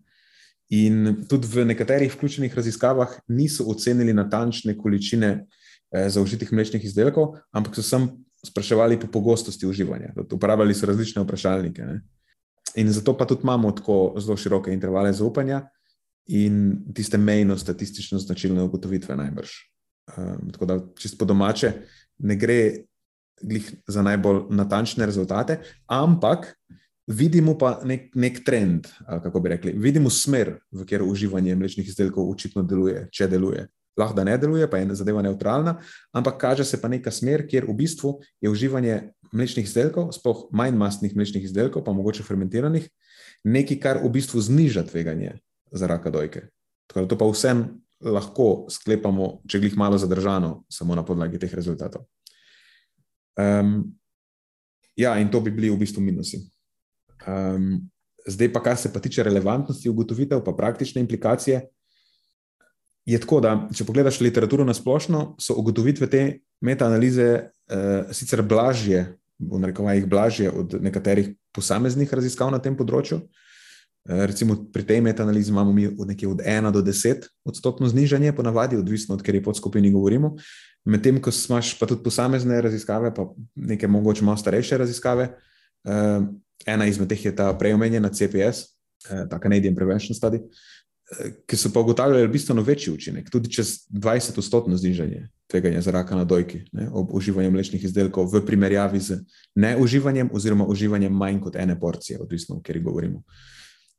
In 0.74 1.24
tudi 1.28 1.48
v 1.48 1.66
nekaterih 1.68 2.12
vključenih 2.14 2.54
raziskavah 2.54 3.18
niso 3.28 3.68
ocenili 3.68 4.12
natančne 4.16 4.76
količine 4.78 5.31
eh, 5.35 6.09
zaužitih 6.09 6.52
mlečnih 6.52 6.85
izdelkov, 6.85 7.37
ampak 7.52 7.76
so 7.76 7.85
sem 7.85 8.09
spraševali 8.46 9.00
po 9.00 9.11
pogostosti 9.12 9.66
uživanja. 9.66 10.14
Uporabljali 10.33 10.74
so 10.74 10.88
različne 10.88 11.22
vprašalnike. 11.24 11.85
Ne? 11.85 12.00
In 12.76 12.92
zato 12.92 13.16
pa 13.16 13.24
tudi 13.24 13.42
imamo 13.42 13.72
tako 13.72 14.14
zelo 14.20 14.37
široke 14.37 14.72
intervale 14.72 15.12
zaupanja 15.12 15.62
in 16.28 16.85
tiste 16.94 17.18
mejno 17.18 17.57
statistično 17.59 18.18
značilne 18.18 18.62
ugotovitve 18.62 19.16
najbrž. 19.16 19.50
Um, 20.16 20.50
tako 20.52 20.66
da, 20.66 20.78
čisto 20.98 21.16
po 21.18 21.24
domače, 21.24 21.72
ne 22.18 22.37
gre 22.37 22.85
za 23.87 24.02
najbolj 24.02 24.40
natančne 24.50 25.07
rezultate, 25.07 25.59
ampak 25.87 26.54
vidimo 27.07 27.54
pa 27.59 27.78
nek, 27.85 28.11
nek 28.14 28.44
trend, 28.44 28.88
kako 29.07 29.40
bi 29.40 29.48
rekli, 29.48 29.72
vidimo 29.76 30.11
smer, 30.11 30.59
v 30.72 30.85
katero 30.85 31.07
uživanje 31.09 31.57
mlečnih 31.57 31.88
izdelkov 31.88 32.31
očitno 32.31 32.62
deluje, 32.62 33.07
če 33.12 33.28
deluje. 33.28 33.66
Lahko 33.98 34.14
da 34.14 34.24
ne 34.24 34.37
deluje, 34.38 34.68
pa 34.70 34.78
je 34.78 34.94
zadeva 34.94 35.22
neutralna, 35.22 35.78
ampak 36.14 36.38
kaže 36.40 36.64
se 36.64 36.80
pa 36.80 36.88
neka 36.88 37.11
smer, 37.11 37.46
kjer 37.50 37.66
v 37.66 37.74
bistvu 37.80 38.18
je 38.40 38.50
uživanje 38.50 39.00
mlečnih 39.32 39.66
izdelkov, 39.66 40.12
sploh 40.14 40.46
manj 40.54 40.76
mastnih 40.78 41.16
mlečnih 41.16 41.44
izdelkov, 41.44 41.84
pa 41.84 41.92
mogoče 41.92 42.22
fermentiranih, 42.22 42.87
nekaj, 43.44 43.80
kar 43.82 44.00
v 44.02 44.12
bistvu 44.14 44.40
zniža 44.40 44.87
tveganje 44.88 45.38
za 45.72 45.90
raka 45.90 46.11
dojke. 46.11 46.48
Tako 46.88 47.04
da 47.04 47.11
to 47.11 47.18
pa 47.18 47.28
vsem 47.28 47.66
lahko 47.98 48.68
sklepamo, 48.70 49.40
če 49.50 49.61
jih 49.61 49.76
malo 49.76 49.98
zadržano, 49.98 50.62
samo 50.70 50.94
na 50.94 51.04
podlagi 51.04 51.40
teh 51.42 51.52
rezultatov. 51.54 52.06
Um, 53.38 53.92
ja, 54.98 55.18
in 55.18 55.30
to 55.30 55.42
bi 55.42 55.50
bili 55.54 55.70
v 55.70 55.78
bistvu 55.82 56.02
minusi. 56.02 56.40
Um, 57.26 57.82
zdaj, 58.26 58.52
pa 58.54 58.62
kar 58.62 58.78
se 58.78 58.92
pa 58.92 59.02
tiče 59.02 59.26
relevantnosti 59.26 59.90
ugotovitev, 59.90 60.42
pa 60.44 60.54
praktične 60.54 61.02
implikacije, 61.02 61.66
je 63.09 63.21
tako, 63.23 63.40
da 63.40 63.55
če 63.75 63.87
pogledaš 63.88 64.21
literaturo 64.21 64.66
na 64.68 64.75
splošno, 64.77 65.35
so 65.40 65.57
ugotovitve 65.57 66.09
te 66.12 66.23
metaanalize 66.61 67.29
uh, 67.40 68.12
sicer 68.12 68.42
blažje, 68.44 69.07
v 69.38 69.59
narekovajih 69.62 70.07
blažje 70.11 70.51
od 70.51 70.75
nekaterih 70.83 71.31
posameznih 71.55 72.11
raziskav 72.11 72.51
na 72.51 72.59
tem 72.59 72.75
področju. 72.77 73.21
Eh, 74.09 74.25
recimo 74.27 74.57
pri 74.73 74.83
tej 74.88 75.01
metanalizi 75.05 75.53
imamo 75.53 75.73
mi 75.73 75.87
nekje 75.87 76.29
od 76.29 76.40
1 76.40 76.73
do 76.73 76.83
10 76.83 77.29
odstotno 77.44 77.88
znižanje, 77.88 78.33
ponavadi, 78.33 78.77
odvisno 78.77 79.14
od 79.14 79.23
kateri 79.23 79.42
podskupini 79.44 79.92
govorimo. 79.92 80.37
Medtem, 80.85 81.21
ko 81.21 81.31
imaš 81.31 81.75
pa 81.79 81.87
tudi 81.87 82.03
posamezne 82.03 82.61
raziskave, 82.64 83.12
pa 83.14 83.29
neke 83.55 83.88
mogoče 83.88 84.25
malo 84.25 84.40
starejše 84.40 84.79
raziskave. 84.79 85.29
Eh, 85.85 86.21
ena 86.66 86.87
izmed 86.87 87.09
teh 87.09 87.25
je 87.25 87.35
ta 87.37 87.53
preomenjena 87.59 88.09
CPS, 88.09 88.73
eh, 89.11 89.27
ta 89.31 89.38
Canadian 89.38 89.75
Prevention 89.75 90.16
Study, 90.16 90.40
ki 91.47 91.57
so 91.57 91.71
pa 91.73 91.81
ugotavljali 91.81 92.29
bistveno 92.29 92.62
večji 92.62 92.92
učinek, 92.92 93.31
tudi 93.31 93.53
čez 93.53 93.88
20 93.90 94.38
odstotno 94.38 94.77
znižanje 94.77 95.29
tveganja 95.51 95.81
za 95.81 95.90
raka 95.90 96.16
na 96.16 96.25
dojki 96.25 96.61
ne, 96.73 96.88
ob 96.92 97.14
uživanju 97.14 97.51
mlečnih 97.51 97.85
izdelkov 97.85 98.29
v 98.33 98.42
primerjavi 98.47 99.01
z 99.01 99.21
neuživanjem 99.55 100.29
oziroma 100.33 100.66
uživanjem 100.66 101.12
manj 101.12 101.40
kot 101.40 101.57
ene 101.57 101.81
porcije, 101.81 102.21
odvisno, 102.21 102.57
o 102.57 102.61
kateri 102.61 102.83
govorimo. 102.85 103.23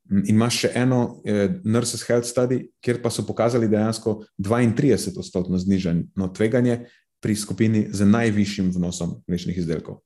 In 0.09 0.23
imaš 0.35 0.63
še 0.63 0.71
eno, 0.75 1.21
eh, 1.25 1.49
Nurses 1.63 2.05
Health 2.05 2.29
Study, 2.29 2.61
kjer 2.81 3.01
pa 3.01 3.09
so 3.09 3.25
pokazali 3.25 3.67
dejansko 3.67 4.23
32-odstotno 4.37 5.57
znižano 5.57 6.29
tveganje 6.33 6.85
pri 7.21 7.35
skupini 7.35 7.87
z 7.91 8.05
najvišjim 8.05 8.71
vnosom 8.75 9.21
mlečnih 9.27 9.57
izdelkov. 9.57 10.01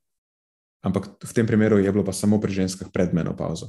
Ampak 0.84 1.08
v 1.24 1.32
tem 1.32 1.46
primeru 1.46 1.78
je 1.78 1.92
bilo 1.92 2.04
pa 2.04 2.12
samo 2.12 2.40
pri 2.40 2.52
ženskah 2.52 2.88
pred 2.92 3.14
menopauzo. 3.14 3.68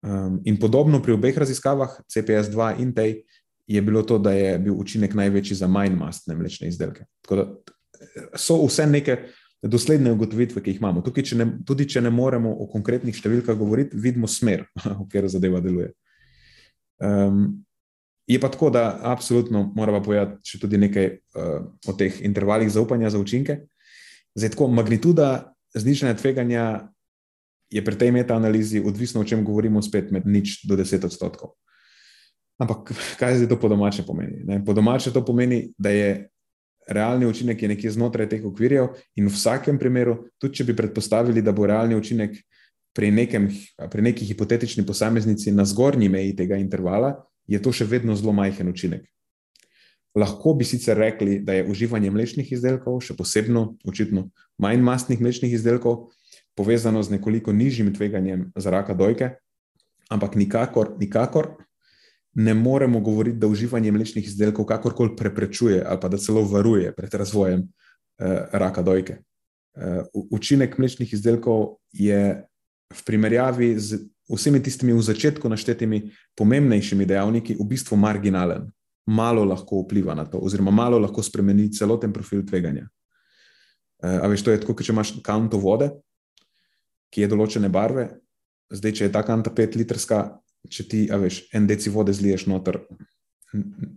Um, 0.00 0.40
in 0.48 0.56
podobno 0.56 1.02
pri 1.04 1.12
obeh 1.12 1.36
raziskavah, 1.38 2.00
CPS-2 2.08 2.80
in 2.80 2.94
tej, 2.96 3.22
je 3.70 3.82
bilo 3.82 4.02
to, 4.02 4.18
da 4.18 4.32
je 4.32 4.58
bil 4.58 4.74
učinek 4.74 5.14
največji 5.14 5.56
za 5.60 5.68
manj 5.68 5.94
mastne 5.94 6.34
mlečne 6.34 6.68
izdelke. 6.68 7.04
Tako 7.22 7.36
da 7.36 7.44
eh, 7.44 8.30
so 8.34 8.56
vse 8.64 8.86
neke 8.86 9.18
dosledne 9.62 10.12
ugotovitve, 10.12 10.62
ki 10.62 10.72
jih 10.72 10.80
imamo. 10.80 11.02
Tukaj, 11.04 11.24
če 11.30 11.36
ne, 11.36 11.46
tudi 11.68 11.84
če 11.88 12.00
ne 12.00 12.10
moremo 12.10 12.50
o 12.50 12.66
konkretnih 12.72 13.14
številkah 13.16 13.58
govoriti, 13.58 13.98
vidimo 14.00 14.28
smer, 14.28 14.64
v 15.02 15.04
katero 15.04 15.28
zadeva 15.28 15.60
deluje. 15.60 15.92
Um, 17.00 17.60
je 18.30 18.38
pa 18.40 18.48
tako, 18.48 18.70
da 18.72 19.00
absolutno 19.12 19.66
moramo 19.76 20.00
povedati 20.04 20.52
še 20.52 20.60
tudi 20.62 20.80
nekaj 20.80 21.06
uh, 21.12 21.68
o 21.86 21.92
teh 21.98 22.20
intervalih 22.24 22.70
zaupanja 22.72 23.12
za 23.12 23.20
učinke. 23.20 23.60
Zdaj, 24.38 24.54
tako 24.54 24.70
magnituda 24.72 25.28
znižanja 25.74 26.16
tveganja 26.18 26.64
je 27.70 27.84
pri 27.84 27.98
tej 27.98 28.12
metaanalizi 28.12 28.82
odvisno, 28.84 29.20
o 29.20 29.24
čem 29.24 29.44
govorimo, 29.44 29.82
spet 29.82 30.10
med 30.10 30.26
nič 30.26 30.64
do 30.66 30.76
deset 30.76 31.04
odstotkov. 31.06 31.54
Ampak 32.60 32.92
kaj 33.16 33.40
zdaj 33.40 33.48
to 33.48 33.56
po 33.56 33.70
domače 33.72 34.04
pomeni? 34.04 34.42
Ne? 34.44 34.58
Po 34.64 34.74
domače 34.76 35.14
to 35.14 35.24
pomeni, 35.24 35.70
da 35.78 35.94
je 35.94 36.28
realni 36.90 37.26
učinek 37.26 37.62
je 37.62 37.68
nekje 37.68 37.90
znotraj 37.90 38.28
teh 38.28 38.44
okvirjev, 38.44 38.90
in 39.16 39.28
v 39.28 39.32
vsakem 39.32 39.78
primeru, 39.78 40.26
tudi 40.40 40.60
če 40.60 40.66
bi 40.68 40.76
predpostavili, 40.76 41.42
da 41.42 41.54
bo 41.56 41.66
realni 41.66 41.96
učinek 41.96 42.36
pri, 42.96 43.10
nekem, 43.14 43.48
pri 43.90 44.02
neki 44.02 44.26
hipotetični 44.26 44.84
posameznici 44.86 45.54
na 45.54 45.64
zgornji 45.64 46.10
meji 46.10 46.34
tega 46.36 46.58
intervala, 46.58 47.14
je 47.46 47.60
to 47.62 47.72
še 47.72 47.86
vedno 47.86 48.16
zelo 48.18 48.34
majhen 48.34 48.68
učinek. 48.68 49.06
Lahko 50.18 50.56
bi 50.58 50.66
sicer 50.66 50.98
rekli, 50.98 51.38
da 51.46 51.54
je 51.54 51.68
uživanje 51.70 52.10
mlečnih 52.10 52.48
izdelkov, 52.52 52.98
še 53.06 53.14
posebno, 53.14 53.76
očitno, 53.86 54.26
manj 54.58 54.82
mastnih 54.82 55.22
mlečnih 55.22 55.54
izdelkov, 55.54 56.08
povezano 56.56 57.02
z 57.02 57.10
nekoliko 57.10 57.52
nižjim 57.52 57.94
tveganjem 57.94 58.52
za 58.56 58.70
raka 58.70 58.94
dojke, 58.94 59.30
ampak 60.10 60.34
nikakor, 60.34 60.94
nikakor 60.98 61.54
ne 62.34 62.54
moremo 62.54 63.00
govoriti, 63.00 63.38
da 63.38 63.46
uživanje 63.46 63.92
mlečnih 63.92 64.26
izdelkov 64.26 64.64
kakorkoli 64.64 65.16
preprečuje 65.16 65.82
ali 65.86 65.98
pa 66.00 66.08
da 66.08 66.18
celo 66.18 66.42
varuje 66.42 66.92
pred 66.94 67.14
razvojem 67.14 67.60
eh, 68.18 68.46
raka 68.52 68.82
dojke. 68.82 69.18
Eh, 69.76 70.02
učinek 70.12 70.78
mlečnih 70.78 71.12
izdelkov 71.12 71.76
je 71.92 72.44
v 72.90 73.04
primerjavi 73.06 73.78
z 73.78 73.98
vsemi 74.30 74.62
tistimi 74.62 74.92
v 74.92 75.02
začetku 75.02 75.48
naštetimi 75.48 76.10
pomembnejšimi 76.38 77.06
dejavniki 77.06 77.54
v 77.58 77.66
bistvu 77.66 77.96
marginalen. 77.96 78.70
Malo 79.06 79.44
lahko 79.44 79.82
vpliva 79.82 80.14
na 80.14 80.24
to, 80.24 80.38
oziroma 80.38 80.70
malo 80.70 80.98
lahko 80.98 81.22
spremeni 81.22 81.70
celoten 81.72 82.12
profil 82.12 82.46
tveganja. 82.46 82.86
Eh, 84.02 84.18
a 84.22 84.26
veš, 84.26 84.42
to 84.42 84.54
je 84.54 84.60
tako, 84.60 84.74
če 84.82 84.92
imaš 84.92 85.14
kanto 85.22 85.58
vode, 85.58 85.90
ki 87.10 87.24
je 87.24 87.30
določene 87.30 87.68
barve, 87.72 88.06
zdaj, 88.70 88.94
če 88.96 89.08
je 89.08 89.12
ta 89.14 89.22
kanta 89.26 89.52
5 89.54 89.78
litrska, 89.80 90.20
če 90.70 90.86
ti, 90.88 91.00
a 91.10 91.18
veš, 91.20 91.42
en 91.56 91.66
deci 91.66 91.90
vode 91.92 92.14
zliješ 92.14 92.46
noter, 92.50 92.78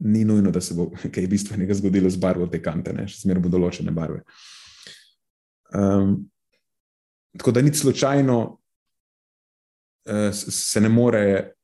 ni 0.02 0.24
nujno, 0.26 0.52
da 0.52 0.62
se 0.62 0.74
bo 0.74 0.90
kaj 1.14 1.30
bistvenega 1.30 1.78
zgodilo 1.78 2.10
z 2.10 2.22
barvo 2.22 2.48
te 2.50 2.62
kante, 2.64 2.94
ne? 2.94 3.08
še 3.10 3.24
zmeraj 3.26 3.46
bo 3.46 3.54
določene 3.54 3.94
barve. 3.94 4.24
Um, 5.74 6.24
tako 7.38 7.54
da 7.54 7.62
ni 7.66 7.74
slučajno, 7.74 8.38
uh, 10.10 10.30
se 10.34 10.82
ne 10.82 10.90
more 10.90 11.24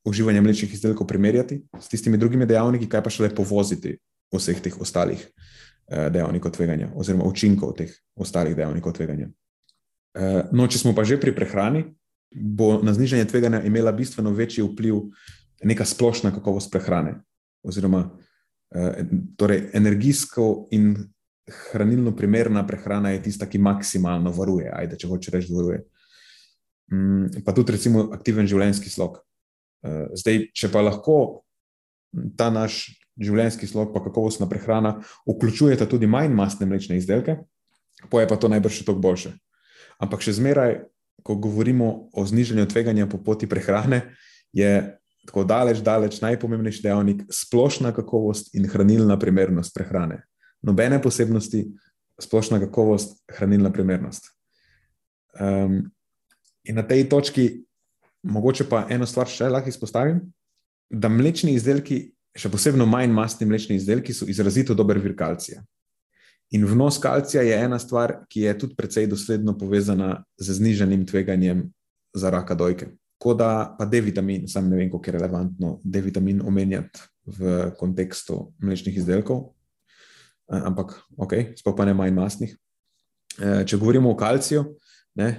uživanje 0.10 0.42
mlečnih 0.42 0.74
izdelkov 0.74 1.08
primerjati 1.10 1.60
s 1.82 1.90
tistimi 1.92 2.18
drugimi 2.18 2.48
dejavniki, 2.50 2.90
kaj 2.90 3.04
pa 3.06 3.14
še 3.14 3.26
le 3.28 3.34
povoziti 3.36 3.98
vseh 4.34 4.62
teh 4.62 4.78
ostalih 4.82 5.22
uh, 5.26 6.08
dejavnikov 6.14 6.54
tveganja, 6.58 6.92
oziroma 6.98 7.28
učinkov 7.30 7.76
teh 7.82 7.94
ostalih 8.18 8.58
dejavnikov 8.58 8.98
tveganja. 8.98 9.30
Uh, 10.17 10.50
no, 10.52 10.65
če 10.65 10.82
smo 10.82 10.95
pa 10.98 11.06
že 11.06 11.19
pri 11.22 11.36
prehrani, 11.36 11.84
bo 12.34 12.80
na 12.82 12.93
znižanje 12.93 13.30
tveganja 13.30 13.62
imela 13.65 13.93
bistveno 13.93 14.34
večji 14.34 14.65
vpliv 14.65 15.10
neka 15.65 15.86
splošna 15.86 16.32
kakovost 16.34 16.72
prehrane, 16.74 17.19
oziroma 17.65 18.08
uh, 18.10 19.00
torej 19.38 19.69
energijsko 19.78 20.69
in 20.74 20.95
hranilno 21.50 22.15
primerna 22.15 22.65
prehrana 22.67 23.13
je 23.13 23.24
tista, 23.30 23.50
ki 23.50 23.62
maksimalno 23.62 24.32
varuje, 24.34 24.69
ajde, 24.74 24.98
če 24.98 25.10
hoče 25.10 25.34
reči, 25.34 25.54
varuje. 25.54 25.84
Um, 26.93 27.28
pa 27.45 27.54
tudi, 27.54 27.76
recimo, 27.78 28.08
aktiven 28.13 28.50
življenjski 28.50 28.89
slog. 28.89 29.22
Uh, 29.86 30.10
zdaj, 30.17 30.48
če 30.54 30.72
pa 30.74 30.82
lahko 30.86 31.43
ta 32.38 32.50
naš 32.54 32.88
življenjski 33.19 33.67
slog, 33.69 33.93
pa 33.93 34.02
kakovostna 34.04 34.48
prehrana, 34.50 34.98
vključujeta 35.28 35.88
tudi 35.89 36.10
manj 36.10 36.34
mastne 36.34 36.65
mlečne 36.69 36.98
izdelke, 36.98 37.39
pa 38.10 38.24
je 38.24 38.30
pa 38.32 38.38
to 38.39 38.50
najbrž 38.52 38.80
še 38.80 38.88
toliko 38.88 39.04
boljše. 39.04 39.34
Ampak 40.00 40.24
še 40.24 40.38
zmeraj, 40.40 40.80
ko 41.24 41.36
govorimo 41.36 42.10
o 42.16 42.24
znižanju 42.26 42.66
tveganja 42.72 43.10
po 43.12 43.20
poti 43.24 43.48
prehrane, 43.50 44.16
je 44.56 44.96
tako 45.28 45.44
daleč, 45.44 45.84
daleč 45.86 46.22
najpomembnejši 46.24 46.86
dejavnik 46.88 47.26
splošna 47.34 47.92
kakovost 47.94 48.56
in 48.56 48.66
hranilna 48.72 49.20
primernost 49.20 49.76
prehrane 49.76 50.24
nobene 50.62 51.02
posebnosti, 51.02 51.68
splošna 52.22 52.60
kakovost, 52.60 53.24
hranilna 53.32 53.72
primernost. 53.72 54.28
Um, 55.40 55.92
in 56.64 56.76
na 56.76 56.84
tej 56.84 57.10
točki, 57.10 57.64
mogoče 58.24 58.68
pa 58.70 58.86
eno 58.92 59.08
stvar 59.08 59.30
še 59.32 59.48
lahko 59.50 59.72
izpostavim, 59.72 60.22
da 60.90 61.10
mlečni 61.10 61.54
izdelki, 61.56 62.10
še 62.36 62.52
posebej 62.52 62.86
manj 62.86 63.14
mastni 63.14 63.48
mlečni 63.48 63.78
izdelki, 63.80 64.14
so 64.14 64.28
izrazito 64.28 64.76
dober 64.76 65.00
vir 65.00 65.16
kalcija. 65.16 65.64
In 66.52 66.66
vnos 66.66 66.98
kalcija 66.98 67.44
je 67.46 67.58
ena 67.64 67.80
stvar, 67.80 68.24
ki 68.30 68.48
je 68.48 68.56
tudi 68.58 68.76
precej 68.76 69.08
dosledno 69.08 69.58
povezana 69.58 70.24
z 70.38 70.54
znižanjem 70.58 71.06
tveganjem 71.06 71.68
za 72.14 72.30
raka 72.30 72.56
dojke. 72.56 72.88
Tako 73.20 73.34
da 73.34 73.76
pa 73.78 73.86
D-vitamin, 73.86 74.48
sam 74.48 74.70
ne 74.70 74.78
vem, 74.78 74.90
kako 74.92 75.10
je 75.10 75.12
relevantno 75.12 75.80
D-vitamin 75.84 76.42
omenjati 76.42 77.00
v 77.26 77.72
kontekstu 77.78 78.54
mlečnih 78.64 78.98
izdelkov, 78.98 79.52
ampak 80.48 80.96
ok, 81.18 81.34
sploh 81.60 81.76
pa 81.78 81.86
ne 81.86 81.94
manj 81.94 82.16
mastnih. 82.16 82.56
Eh, 83.40 83.64
če 83.68 83.78
govorimo 83.78 84.10
o 84.12 84.18
kalciju, 84.18 84.64
ne, 85.20 85.30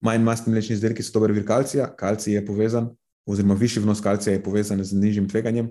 manj 0.00 0.22
mastni 0.24 0.54
mlečni 0.54 0.78
izdelki 0.78 1.04
so 1.04 1.12
dober 1.18 1.34
vir 1.34 1.44
kalcija, 1.46 1.90
kalcij 1.98 2.38
je 2.38 2.44
povezan, 2.46 2.88
oziroma 3.28 3.58
višji 3.58 3.82
vnos 3.82 4.00
kalcija 4.00 4.36
je 4.36 4.42
povezan 4.42 4.80
z 4.84 4.96
nižjim 4.96 5.28
tveganjem. 5.28 5.68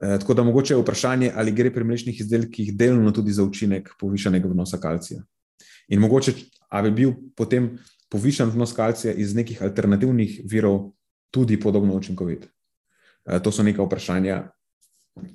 Eh, 0.00 0.18
tako 0.18 0.34
da 0.34 0.42
mogoče 0.42 0.74
je 0.74 0.80
vprašanje, 0.80 1.32
ali 1.34 1.52
gre 1.52 1.72
pri 1.74 1.84
mlečnih 1.84 2.20
izdelkih 2.20 2.76
delno 2.76 3.10
tudi 3.12 3.32
za 3.32 3.44
učinek 3.44 3.90
povišanega 4.00 4.48
vnosa 4.48 4.78
kalcija. 4.80 5.22
In 5.88 6.00
mogoče, 6.00 6.32
ali 6.68 6.90
bi 6.90 6.96
bil 6.96 7.12
potem 7.36 7.78
povišan 8.08 8.50
vnos 8.50 8.72
kalcija 8.72 9.12
iz 9.12 9.34
nekih 9.34 9.62
alternativnih 9.62 10.40
virov 10.44 10.92
tudi 11.30 11.60
podobno 11.60 11.94
učinkovit. 11.94 12.46
To 13.42 13.52
so 13.52 13.62
neka 13.62 13.82
vprašanja, 13.82 14.48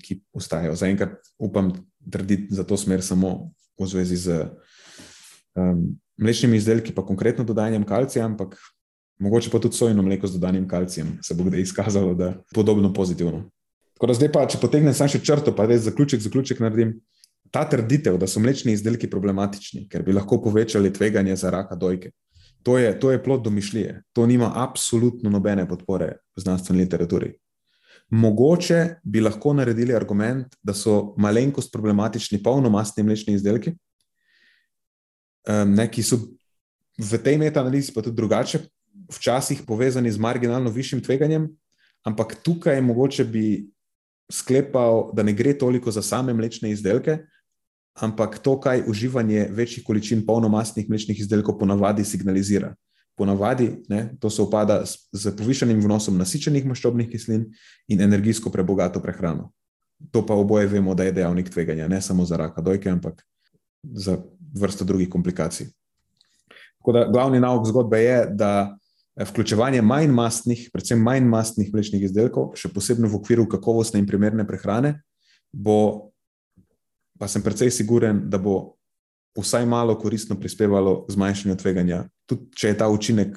ki 0.02 0.20
ostajajo. 0.34 0.76
Zaenkrat 0.76 1.20
upam 1.38 1.72
trditi 2.12 2.56
za 2.56 2.64
to 2.64 2.78
smer 2.78 3.04
samo 3.04 3.52
v 3.80 3.88
zvezi 3.88 4.18
z 4.18 4.48
um, 5.56 6.00
mlečnimi 6.18 6.58
izdelki, 6.58 6.94
pa 6.96 7.06
konkretno 7.06 7.44
dodajanjem 7.44 7.84
kalcija, 7.86 8.26
ampak 8.26 8.58
mogoče 9.20 9.52
pa 9.52 9.60
tudi 9.60 9.78
sojno 9.78 10.02
mleko 10.02 10.28
z 10.28 10.40
dodanim 10.40 10.68
kalcijem 10.68 11.20
se 11.24 11.36
bo 11.36 11.44
kdaj 11.44 11.62
izkazalo, 11.62 12.14
da 12.16 12.26
je 12.26 12.38
podobno 12.54 12.94
pozitivno. 12.94 13.52
Tako 13.96 14.12
da 14.12 14.16
zdaj 14.18 14.32
pa, 14.32 14.44
če 14.52 14.60
potegnem 14.60 14.94
samo 14.94 15.14
še 15.14 15.22
črto, 15.24 15.54
pa 15.56 15.68
res 15.70 15.86
zaključek, 15.88 16.20
zaključek 16.24 16.60
naredim. 16.64 16.98
Ta 17.54 17.64
trditev, 17.70 18.18
da 18.20 18.28
so 18.28 18.42
mlečni 18.44 18.74
izdelki 18.76 19.08
problematični, 19.08 19.86
ker 19.88 20.04
bi 20.04 20.16
lahko 20.16 20.42
povečali 20.44 20.92
tveganje 20.92 21.38
za 21.40 21.54
raka 21.54 21.78
dojke, 21.80 22.12
to 22.66 22.78
je, 22.82 22.90
to 23.00 23.12
je 23.14 23.22
plod 23.24 23.44
domišljije. 23.46 24.02
To 24.18 24.26
nima 24.28 24.52
absolutno 24.56 25.30
nobene 25.30 25.68
podpore 25.70 26.18
v 26.36 26.42
znanstveni 26.42 26.82
literaturi. 26.82 27.32
Mogoče 28.10 29.00
bi 29.04 29.22
lahko 29.22 29.54
naredili 29.54 29.96
argument, 29.96 30.58
da 30.64 30.74
so 30.74 31.14
malenkost 31.22 31.72
problematični 31.74 32.42
polnomastni 32.44 33.06
mlečni 33.06 33.38
izdelki, 33.38 33.76
ne, 35.48 35.86
ki 35.92 36.04
so 36.04 36.20
v 36.98 37.22
tej 37.22 37.38
metanalizi 37.38 37.94
pa 37.94 38.02
tudi 38.02 38.18
drugače, 38.18 38.66
včasih 39.14 39.64
povezani 39.68 40.12
z 40.12 40.22
marginalno 40.22 40.74
višjim 40.74 41.02
tveganjem, 41.06 41.48
ampak 42.06 42.36
tukaj 42.44 42.82
mogoče 42.82 43.26
bi 43.30 43.46
sklepal, 44.32 45.12
da 45.14 45.24
ne 45.24 45.34
gre 45.34 45.54
toliko 45.58 45.92
za 45.92 46.02
same 46.02 46.34
mlečne 46.34 46.72
izdelke, 46.72 47.20
ampak 47.96 48.40
to, 48.44 48.60
kaj 48.60 48.84
uživanje 48.88 49.48
večjih 49.52 49.86
količin 49.86 50.26
polnomastnih 50.26 50.90
mlečnih 50.90 51.20
izdelkov 51.20 51.60
ponavadi 51.60 52.04
signalizira 52.04 52.76
ponavadi 53.16 53.84
ne, 53.90 54.10
to 54.20 54.30
se 54.30 54.42
upada 54.42 54.86
z, 54.86 54.98
z 55.12 55.36
povišanim 55.38 55.80
vnosom 55.82 56.18
nasičenih 56.20 56.66
maščobnih 56.68 57.10
kislin 57.10 57.46
in 57.88 58.02
energijsko 58.02 58.52
prebogato 58.52 59.02
prehrano. 59.02 59.52
To 60.12 60.26
pa 60.26 60.36
oboje 60.36 60.68
vemo, 60.68 60.94
da 60.96 61.08
je 61.08 61.16
dejavnik 61.16 61.50
tveganja, 61.50 61.88
ne 61.88 62.02
samo 62.02 62.26
za 62.26 62.38
raka 62.38 62.62
dojke, 62.62 62.90
ampak 62.92 63.24
za 63.84 64.18
vrsto 64.60 64.86
drugih 64.86 65.10
komplikacij. 65.10 65.70
Tako 66.78 66.92
da 66.92 67.06
glavni 67.12 67.40
nauk 67.40 67.68
zgodbe 67.68 68.02
je, 68.04 68.18
da 68.36 68.76
vključevanje 69.24 69.82
manj 69.82 70.12
mastnih, 70.12 70.70
predvsem 70.74 71.00
manj 71.00 71.28
mastnih 71.30 71.72
mlečnih 71.74 72.04
izdelkov, 72.04 72.54
še 72.60 72.72
posebej 72.74 73.08
v 73.08 73.20
okviru 73.20 73.48
kakovostne 73.48 74.02
in 74.02 74.08
primerne 74.08 74.44
prehrane, 74.48 74.98
bo, 75.52 76.12
pa 77.20 77.30
sem 77.32 77.44
precej 77.44 77.72
siguren, 77.72 78.26
da 78.30 78.38
bo 78.38 78.76
vsaj 79.40 79.66
malo 79.66 79.96
koristno 80.00 80.36
prispevalo 80.40 81.06
k 81.06 81.16
zmanjšanju 81.16 81.56
tveganja. 81.60 82.04
Tudi 82.28 82.52
če 82.56 82.74
je 82.74 82.78
ta 82.80 82.90
učinek 82.92 83.36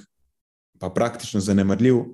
pa 0.78 0.90
praktično 0.94 1.40
zanemrljiv, 1.42 2.04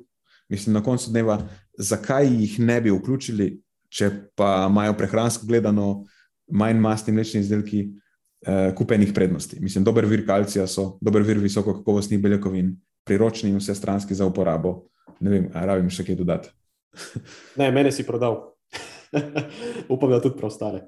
mislim, 0.48 0.74
na 0.74 0.82
koncu 0.84 1.10
dneva, 1.10 1.38
zakaj 1.78 2.28
jih 2.28 2.58
ne 2.60 2.80
bi 2.80 2.92
vključili, 2.92 3.50
če 3.92 4.10
pa 4.36 4.66
imajo 4.70 4.96
prehransko 4.96 5.46
gledano 5.46 6.04
manj 6.52 6.80
mastni 6.80 7.14
mlečni 7.14 7.40
izdelki 7.40 7.84
eh, 7.84 8.72
kupenih 8.76 9.12
prednosti. 9.14 9.60
Mislim, 9.60 9.84
dober 9.84 10.08
vir 10.08 10.24
kalcija 10.26 10.66
so, 10.66 10.98
dober 11.00 11.22
vir 11.22 11.40
visoko 11.40 11.76
kakovostnih 11.78 12.20
beljakovin, 12.20 12.74
priročni 13.04 13.50
in 13.52 13.60
vse 13.60 13.74
stranski 13.74 14.14
za 14.14 14.26
uporabo. 14.26 14.88
Ne 15.20 15.30
vem, 15.30 15.48
ali 15.54 15.66
rabim 15.66 15.90
še 15.92 16.06
kaj 16.06 16.18
dodati. 16.18 16.52
ne, 17.60 17.70
mene 17.70 17.92
si 17.92 18.06
prodal. 18.06 18.54
Upam, 19.94 20.10
da 20.10 20.20
tudi 20.20 20.38
preostale. 20.38 20.86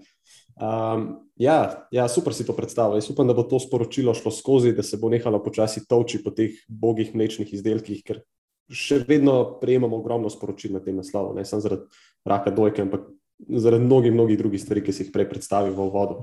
Um, 0.56 1.28
ja, 1.36 1.86
ja, 1.92 2.08
super 2.08 2.34
si 2.34 2.46
to 2.46 2.56
predstavljal. 2.56 2.96
Jaz 2.96 3.10
upam, 3.12 3.28
da 3.28 3.34
bo 3.36 3.44
to 3.44 3.60
sporočilo 3.60 4.14
šlo 4.16 4.32
skozi, 4.32 4.72
da 4.72 4.82
se 4.82 4.96
bo 4.96 5.10
nehalo 5.12 5.42
počasi 5.44 5.84
toči 5.84 6.22
po 6.24 6.32
teh 6.32 6.56
bogih 6.68 7.12
mlečnih 7.14 7.52
izdelkih, 7.52 8.00
ker 8.06 8.22
še 8.72 9.02
vedno 9.04 9.58
prejemamo 9.60 10.00
ogromno 10.00 10.32
sporočil 10.32 10.72
na 10.72 10.80
tem 10.80 10.96
naslovu. 10.96 11.34
Ne 11.36 11.44
samo 11.44 11.60
zaradi 11.60 11.84
raka 12.24 12.54
dojke, 12.56 12.86
ampak 12.88 13.04
zaradi 13.52 13.84
mnogih, 13.84 14.16
mnogih 14.16 14.40
drugih 14.40 14.62
stvari, 14.62 14.82
ki 14.82 14.96
si 14.96 15.04
jih 15.04 15.12
prej 15.12 15.28
predstavil 15.28 15.76
v 15.76 15.90
vodu. 15.92 16.22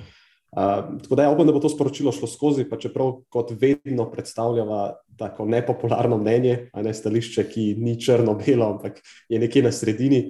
Uh, 0.53 0.99
tako 1.01 1.15
da 1.15 1.23
ja, 1.23 1.31
upam, 1.33 1.47
da 1.47 1.53
bo 1.53 1.59
to 1.59 1.69
sporočilo 1.69 2.11
šlo 2.13 2.27
skozi, 2.29 2.67
pa 2.69 2.77
čeprav 2.77 3.15
kot 3.33 3.55
vedno 3.61 4.05
predstavljava 4.11 4.93
tako 5.17 5.45
nepopularno 5.49 6.17
mnenje, 6.17 6.69
a 6.73 6.81
ne 6.85 6.93
stališče, 6.93 7.47
ki 7.49 7.63
ni 7.81 7.95
črno-belo, 8.01 8.67
ampak 8.75 8.99
je 9.29 9.39
nekje 9.39 9.63
na 9.65 9.71
sredini. 9.71 10.23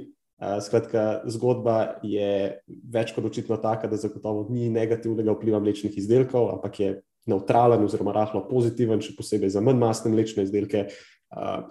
Skratka, 0.64 1.24
zgodba 1.32 2.00
je 2.04 2.60
več 2.68 3.14
kot 3.16 3.26
očitno 3.30 3.58
taka, 3.64 3.88
da 3.88 4.00
zagotovo 4.00 4.48
ni 4.52 4.70
negativnega 4.72 5.36
vpliva 5.36 5.60
mlečnih 5.64 5.98
izdelkov, 6.00 6.50
ampak 6.56 6.80
je 6.80 6.94
neutralen 7.32 7.84
oziroma 7.84 8.16
rahlo 8.16 8.44
pozitiven, 8.50 9.00
še 9.04 9.16
posebej 9.16 9.54
za 9.54 9.64
manj 9.64 9.80
masne 9.80 10.12
mlečne 10.12 10.44
izdelke. 10.44 10.88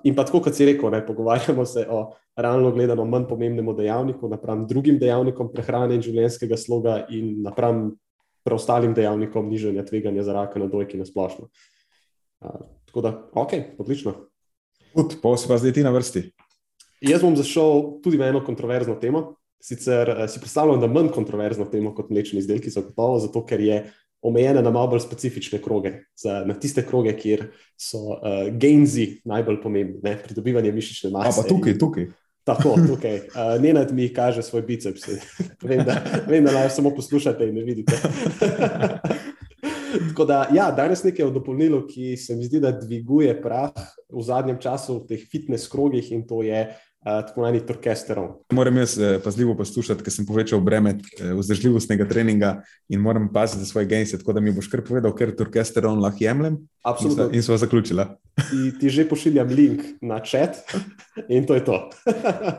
In 0.05 0.17
pa 0.17 0.25
tako, 0.27 0.41
kot 0.47 0.57
si 0.57 0.67
rekel, 0.67 0.91
ne, 0.93 1.03
pogovarjamo 1.07 1.65
se 1.69 1.85
o 1.89 2.15
realno 2.37 2.73
gledano 2.73 3.05
manj 3.05 3.29
pomembnem 3.29 3.69
dejavniku 3.77 4.29
napram 4.29 4.65
drugim 4.67 4.99
dejavnikom 4.99 5.53
prehrane 5.53 5.99
in 5.99 6.05
življenjskega 6.05 6.57
sloga 6.57 6.97
in 7.13 7.43
napram 7.45 7.91
preostalim 8.45 8.95
dejavnikom 8.95 9.49
nižanja 9.49 9.85
tveganja 9.87 10.23
za 10.23 10.33
raka 10.33 10.59
na 10.59 10.67
dojki 10.67 10.99
na 10.99 11.07
splošno. 11.07 11.49
Tako 12.87 13.01
da, 13.01 13.13
ok, 13.33 13.53
odlično. 13.79 14.15
Ud, 14.95 15.17
pa 15.23 15.37
se 15.37 15.49
pa 15.49 15.59
zdaj 15.59 15.73
ti 15.73 15.85
na 15.85 15.91
vrsti. 15.91 16.27
Jaz 17.03 17.23
bom 17.23 17.37
zašel 17.37 17.99
tudi 18.03 18.19
v 18.21 18.29
eno 18.29 18.43
kontroverzno 18.45 18.95
temo. 19.01 19.35
Sicer 19.63 20.11
uh, 20.11 20.25
si 20.31 20.41
predstavljam, 20.43 20.81
da 20.83 20.91
manj 20.91 21.13
kontroverzno 21.15 21.65
temo 21.71 21.95
kot 21.95 22.11
mlečni 22.11 22.41
izdelki, 22.43 22.71
zagotovo, 22.71 23.21
zato 23.23 23.45
ker 23.47 23.63
je 23.63 23.79
omejena 24.23 24.63
na 24.63 24.71
malo 24.71 24.91
bolj 24.93 25.03
specifične 25.03 25.59
kroge, 25.63 25.93
za, 26.19 26.43
na 26.47 26.55
tiste 26.55 26.83
kroge, 26.87 27.15
kjer 27.19 27.49
so 27.79 28.03
uh, 28.15 28.51
genzi 28.59 29.23
najbolj 29.27 29.61
pomembni, 29.63 30.03
ne? 30.03 30.17
pridobivanje 30.19 30.73
mišične 30.75 31.11
mase. 31.15 31.31
A 31.31 31.43
pa 31.43 31.49
tukaj, 31.49 31.79
tukaj. 31.79 32.11
Tako, 32.45 32.77
tukaj. 32.87 33.17
Uh, 33.17 33.23
Nenad 33.63 33.93
mi 33.93 34.09
kaže 34.15 34.43
svoj 34.43 34.63
biceps. 34.63 35.03
vem, 35.69 35.85
da, 35.85 36.03
vem, 36.27 36.45
da 36.45 36.53
naj 36.53 36.71
samo 36.71 36.91
poslušate 36.95 37.49
in 37.49 37.55
ne 37.55 37.65
vidite. 37.65 37.93
Tako 40.09 40.25
da, 40.25 40.49
ja, 40.55 40.71
danes 40.71 41.05
nekaj 41.05 41.27
o 41.27 41.31
dopolnilu, 41.31 41.87
ki 41.87 42.17
se 42.17 42.37
mi 42.37 42.45
zdi, 42.45 42.61
da 42.61 42.73
dviguje 42.73 43.35
prah 43.43 43.73
v 44.13 44.23
zadnjem 44.25 44.59
času 44.61 44.99
v 44.99 45.07
teh 45.11 45.27
fitness 45.31 45.69
krogih 45.69 46.13
in 46.13 46.27
to 46.27 46.43
je 46.43 46.65
tako 47.03 47.41
imenovani 47.41 47.67
torkesterol. 47.67 48.29
Moram 48.53 48.77
jaz 48.77 48.99
eh, 48.99 49.19
pazljivo 49.25 49.57
poslušati, 49.59 50.05
ker 50.05 50.15
sem 50.15 50.27
povečal 50.27 50.61
breme 50.61 50.95
eh, 50.95 51.33
vzdržljivostnega 51.35 52.07
treninga 52.09 52.53
in 52.89 53.01
moram 53.01 53.29
paziti 53.33 53.65
za 53.65 53.67
svoje 53.67 53.87
genise, 53.87 54.19
tako 54.19 54.33
da 54.33 54.41
mi 54.41 54.53
boš 54.53 54.69
kar 54.71 54.85
povedal, 54.87 55.15
ker 55.17 55.35
torkesterol 55.37 55.99
lahko 55.99 56.25
jemljem. 56.25 56.59
Absolutno. 56.85 57.29
In 57.33 57.43
sva 57.43 57.59
zaključila. 57.59 58.07
Ti, 58.39 58.73
ti 58.81 58.91
že 58.91 59.09
pošiljam 59.09 59.49
link 59.49 59.83
na 60.01 60.21
čat 60.21 60.63
in 61.29 61.47
to 61.47 61.55
je 61.55 61.65
to. 61.65 61.91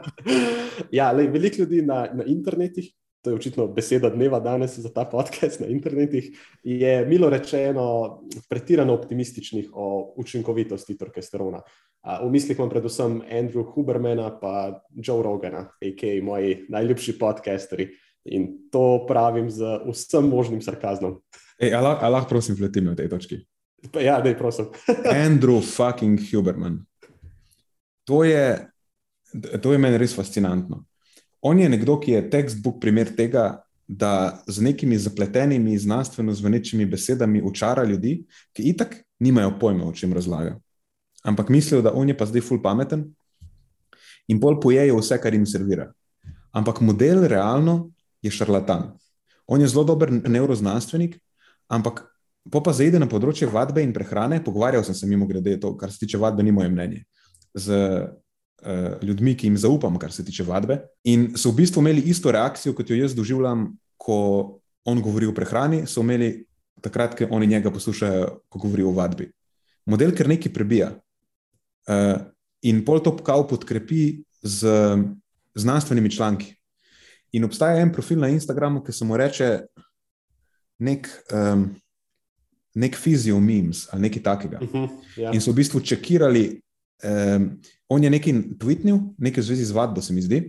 ja, 0.99 1.11
lej, 1.11 1.31
veliko 1.31 1.63
ljudi 1.63 1.81
na, 1.81 2.07
na 2.13 2.27
internetih. 2.27 2.91
To 3.23 3.29
je 3.31 3.35
očitno 3.35 3.67
beseda 3.71 4.09
dneva 4.11 4.39
danes 4.43 4.75
za 4.79 4.89
ta 4.91 5.05
podcast 5.07 5.61
na 5.63 5.67
internetih. 5.71 6.25
Je 6.63 7.05
milo 7.05 7.29
rečeno 7.29 8.19
pretirano 8.49 8.93
optimističnih 8.93 9.69
o 9.73 10.13
učinkovitosti 10.19 10.97
torkesterona. 10.97 11.61
V 12.03 12.31
mislih 12.31 12.59
imam 12.59 12.69
predvsem 12.69 13.21
Andrew 13.31 13.63
Hubermana 13.63 14.27
in 14.95 15.01
Joe 15.05 15.23
Rogana, 15.23 15.69
a.k.a. 15.81 16.23
moji 16.23 16.65
najljubši 16.69 17.17
podcasteri. 17.19 17.89
In 18.25 18.67
to 18.71 19.05
pravim 19.07 19.49
z 19.49 19.79
vsem 19.87 20.27
možnim 20.27 20.61
sarkazmom. 20.61 21.21
Ali 21.61 22.11
lahko, 22.11 22.29
prosim, 22.29 22.55
vletim 22.59 22.85
na 22.85 22.95
tej 22.95 23.09
točki? 23.09 23.39
Pa 23.91 24.01
ja, 24.03 24.19
da 24.21 24.29
je 24.29 24.37
prosim. 24.37 24.65
Andrew 25.27 25.63
fucking 25.63 26.19
Huberman. 26.31 26.83
To 28.03 28.23
je, 28.23 28.67
to 29.61 29.71
je 29.71 29.79
meni 29.79 29.97
res 29.97 30.15
fascinantno. 30.15 30.83
On 31.43 31.59
je 31.59 31.67
nekdo, 31.69 31.97
ki 31.99 32.11
je 32.11 32.29
textbook 32.31 32.79
primer 32.81 33.09
tega, 33.15 33.63
da 33.87 34.43
z 34.47 34.63
nekimi 34.63 34.97
zapletenimi, 34.97 35.77
znanstveno 35.77 36.33
zvenečimi 36.33 36.85
besedami 36.85 37.41
učara 37.43 37.83
ljudi, 37.83 38.23
ki 38.55 38.63
itak 38.71 38.95
nimajo 39.19 39.57
pojma, 39.59 39.83
o 39.85 39.91
čem 39.93 40.13
razlaga. 40.13 40.55
Ampak 41.23 41.49
mislijo, 41.49 41.81
da 41.81 41.91
on 41.93 42.09
je 42.09 42.17
pa 42.17 42.25
zdaj 42.25 42.41
ful 42.41 42.61
pameten 42.63 43.09
in 44.27 44.39
bolj 44.39 44.61
pojejo 44.63 44.97
vse, 45.01 45.19
kar 45.19 45.35
jim 45.35 45.45
servira. 45.45 45.91
Ampak 46.51 46.81
model 46.81 47.27
realno 47.27 47.91
je 48.21 48.31
šarlatan. 48.31 48.93
On 49.47 49.61
je 49.61 49.67
zelo 49.67 49.83
dober 49.83 50.11
neuroznanstvenik, 50.11 51.19
ampak 51.67 52.05
pa 52.51 52.73
zaide 52.73 52.99
na 52.99 53.07
področje 53.07 53.47
vadbe 53.51 53.83
in 53.83 53.91
prehrane. 53.93 54.39
Pogovarjal 54.43 54.83
sem 54.87 54.95
se 54.95 55.07
mimo 55.07 55.27
grede, 55.27 55.57
to, 55.59 55.75
kar 55.77 55.91
se 55.91 56.05
tiče 56.05 56.17
vadbe, 56.17 56.43
ni 56.43 56.55
moje 56.55 56.71
mnenje. 56.71 57.03
Z 57.53 57.83
ljudmi, 59.03 59.35
ki 59.37 59.47
jim 59.47 59.57
zaupam, 59.57 59.97
kar 59.99 60.11
se 60.11 60.25
tiče 60.25 60.43
vadbe. 60.47 60.79
In 61.03 61.33
so 61.37 61.51
v 61.51 61.63
bistvu 61.63 61.81
imeli 61.81 62.01
isto 62.11 62.31
reakcijo, 62.31 62.73
kot 62.75 62.89
jo 62.89 62.97
jaz 62.97 63.15
doživljam, 63.15 63.71
ko 63.97 64.59
on 64.85 65.01
govori 65.01 65.27
o 65.27 65.33
prehrani, 65.35 65.83
so 65.87 66.01
imeli 66.01 66.45
takrat, 66.83 67.15
ko 67.17 67.27
oni 67.31 67.47
njega 67.47 67.71
poslušajo, 67.71 68.27
ko 68.49 68.59
govori 68.59 68.83
o 68.83 68.91
vadbi. 68.91 69.29
Model, 69.85 70.11
ker 70.15 70.27
nekaj 70.31 70.53
prebija. 70.53 70.91
Uh, 71.87 72.21
in 72.63 72.83
pol 72.85 73.01
to 73.03 73.11
pokal 73.15 73.47
podkrepi 73.47 74.23
z 74.43 74.67
znanstvenimi 75.55 76.11
članki. 76.11 76.53
In 77.33 77.43
obstaja 77.43 77.81
en 77.81 77.91
profil 77.91 78.19
na 78.19 78.29
Instagramu, 78.29 78.83
ki 78.83 78.93
se 78.93 79.05
mu 79.05 79.17
reče 79.17 79.49
nek, 80.79 81.09
um, 81.33 81.65
nek 82.75 82.95
fizijo 82.95 83.39
memes 83.39 83.87
ali 83.91 84.07
nekaj 84.07 84.23
takega. 84.23 84.59
Uh 84.61 84.69
-huh, 84.69 84.89
ja. 85.17 85.31
In 85.33 85.41
so 85.41 85.51
v 85.51 85.55
bistvu 85.55 85.79
čekirali 85.79 86.61
um, 87.03 87.49
on 87.89 88.03
je 88.03 88.09
nekaj 88.09 88.33
tweetnil, 88.59 88.99
nekaj 89.17 89.43
v 89.43 89.45
zvezi 89.45 89.65
z 89.65 89.75
vadbo, 89.75 90.01
se 90.01 90.13
mi 90.13 90.21
zdi. 90.21 90.43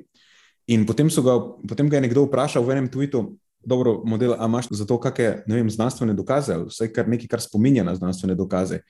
In 0.66 0.86
potem, 0.88 1.08
ga, 1.08 1.34
potem 1.68 1.88
ga 1.88 1.98
je 2.00 2.06
nekdo 2.08 2.24
vprašal 2.24 2.64
v 2.64 2.78
enem 2.78 2.88
tweetu, 2.88 3.36
dobro, 3.64 4.02
model, 4.04 4.36
a 4.38 4.46
imaš 4.48 4.70
za 4.70 4.86
to 4.88 4.96
kakšne 5.00 5.60
znanstvene 5.68 6.14
dokaze, 6.16 6.56
vse 6.68 6.88
kar 6.92 7.08
nekaj, 7.08 7.28
kar 7.28 7.40
spominja 7.40 7.84
na 7.84 7.94
znanstvene 7.96 8.36
dokaze. 8.36 8.80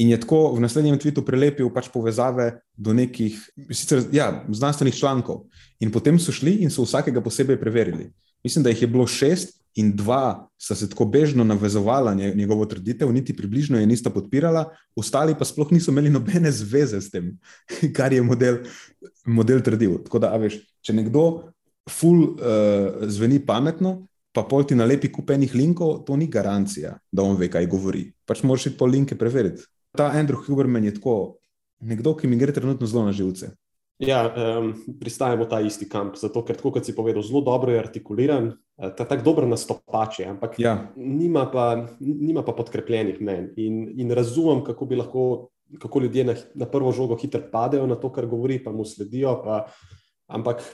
In 0.00 0.08
je 0.08 0.18
tako 0.20 0.54
v 0.56 0.64
naslednjem 0.64 0.96
tweetu 0.98 1.22
prelepil 1.22 1.68
pač 1.70 1.90
povezave 1.92 2.62
do 2.72 2.94
nekih 2.96 3.36
sicer, 3.70 4.06
ja, 4.12 4.42
znanstvenih 4.48 4.96
člankov. 4.96 5.44
In 5.84 5.92
potem 5.92 6.18
so 6.18 6.32
šli 6.32 6.62
in 6.64 6.72
so 6.72 6.86
vsakega 6.86 7.20
posebej 7.20 7.60
preverili. 7.60 8.08
Mislim, 8.42 8.64
da 8.64 8.72
jih 8.72 8.82
je 8.82 8.88
bilo 8.88 9.06
šest, 9.06 9.61
in 9.74 9.94
dva 9.96 10.48
sta 10.60 10.74
se 10.74 10.88
tako 10.90 11.04
bežno 11.04 11.44
navezovala 11.44 12.14
njegovo 12.14 12.66
trditev, 12.66 13.12
niti 13.12 13.36
približno 13.36 13.80
je 13.80 13.86
nista 13.86 14.10
podpirala, 14.10 14.66
ostali 14.96 15.34
pa 15.38 15.44
sploh 15.44 15.72
niso 15.72 15.90
imeli 15.90 16.10
nobene 16.10 16.52
zveze 16.52 17.00
s 17.00 17.10
tem, 17.10 17.32
kar 17.96 18.12
je 18.12 18.22
model, 18.22 18.58
model 19.26 19.62
trdil. 19.62 19.98
Tako 20.04 20.22
da, 20.22 20.32
veš, 20.36 20.60
če 20.84 20.96
nekdo 20.96 21.26
ful 21.90 22.22
uh, 22.22 23.04
zveni 23.08 23.40
pametno, 23.46 24.02
pa 24.32 24.44
pol 24.48 24.64
ti 24.64 24.76
nalepi 24.78 25.10
kupenih 25.12 25.54
linkov, 25.54 26.02
to 26.06 26.16
ni 26.16 26.28
garancija, 26.30 26.94
da 27.12 27.24
on 27.24 27.36
ve, 27.36 27.50
kaj 27.52 27.66
govori. 27.68 28.06
Pač 28.24 28.44
moraš 28.46 28.70
iti 28.70 28.78
po 28.78 28.88
linke 28.88 29.18
preveriti. 29.18 29.66
Ta 29.96 30.12
Andrew 30.16 30.40
Huberman 30.46 30.84
je 30.84 30.94
tako 30.96 31.16
nekdo, 31.84 32.14
ki 32.16 32.30
mi 32.30 32.38
gre 32.40 32.52
trenutno 32.52 32.86
zelo 32.86 33.04
na 33.04 33.12
živce. 33.12 33.50
Ja, 34.02 34.26
um, 34.26 34.72
pristajamo 34.98 35.44
v 35.44 35.48
ta 35.48 35.60
isti 35.62 35.86
kamp, 35.86 36.16
zato 36.18 36.42
ker, 36.42 36.58
kot 36.58 36.82
si 36.82 36.94
povedal, 36.94 37.22
zelo 37.22 37.38
dobro 37.46 37.70
je 37.70 37.78
artikuliran, 37.78 38.50
eh, 38.50 38.90
ta 38.98 39.06
tako 39.06 39.22
dobro 39.22 39.46
nastopač 39.46 40.18
je, 40.18 40.26
ampak 40.26 40.58
ja. 40.58 40.74
nima, 40.98 41.46
pa, 41.46 41.86
nima 42.00 42.42
pa 42.42 42.50
podkrepljenih 42.56 43.20
mnen. 43.22 43.52
In, 43.62 43.84
in 44.02 44.10
razumem, 44.10 44.64
kako 44.66 44.90
bi 44.90 44.98
lahko, 44.98 45.24
kako 45.78 46.02
ljudje 46.02 46.24
na, 46.26 46.34
na 46.58 46.66
prvo 46.66 46.90
žogo 46.92 47.14
hitro 47.14 47.44
padejo 47.52 47.86
na 47.86 47.94
to, 47.94 48.10
kar 48.10 48.26
govori, 48.26 48.58
pa 48.64 48.74
mu 48.74 48.84
sledijo. 48.84 49.38
Pa, 49.44 49.68
ampak, 50.26 50.66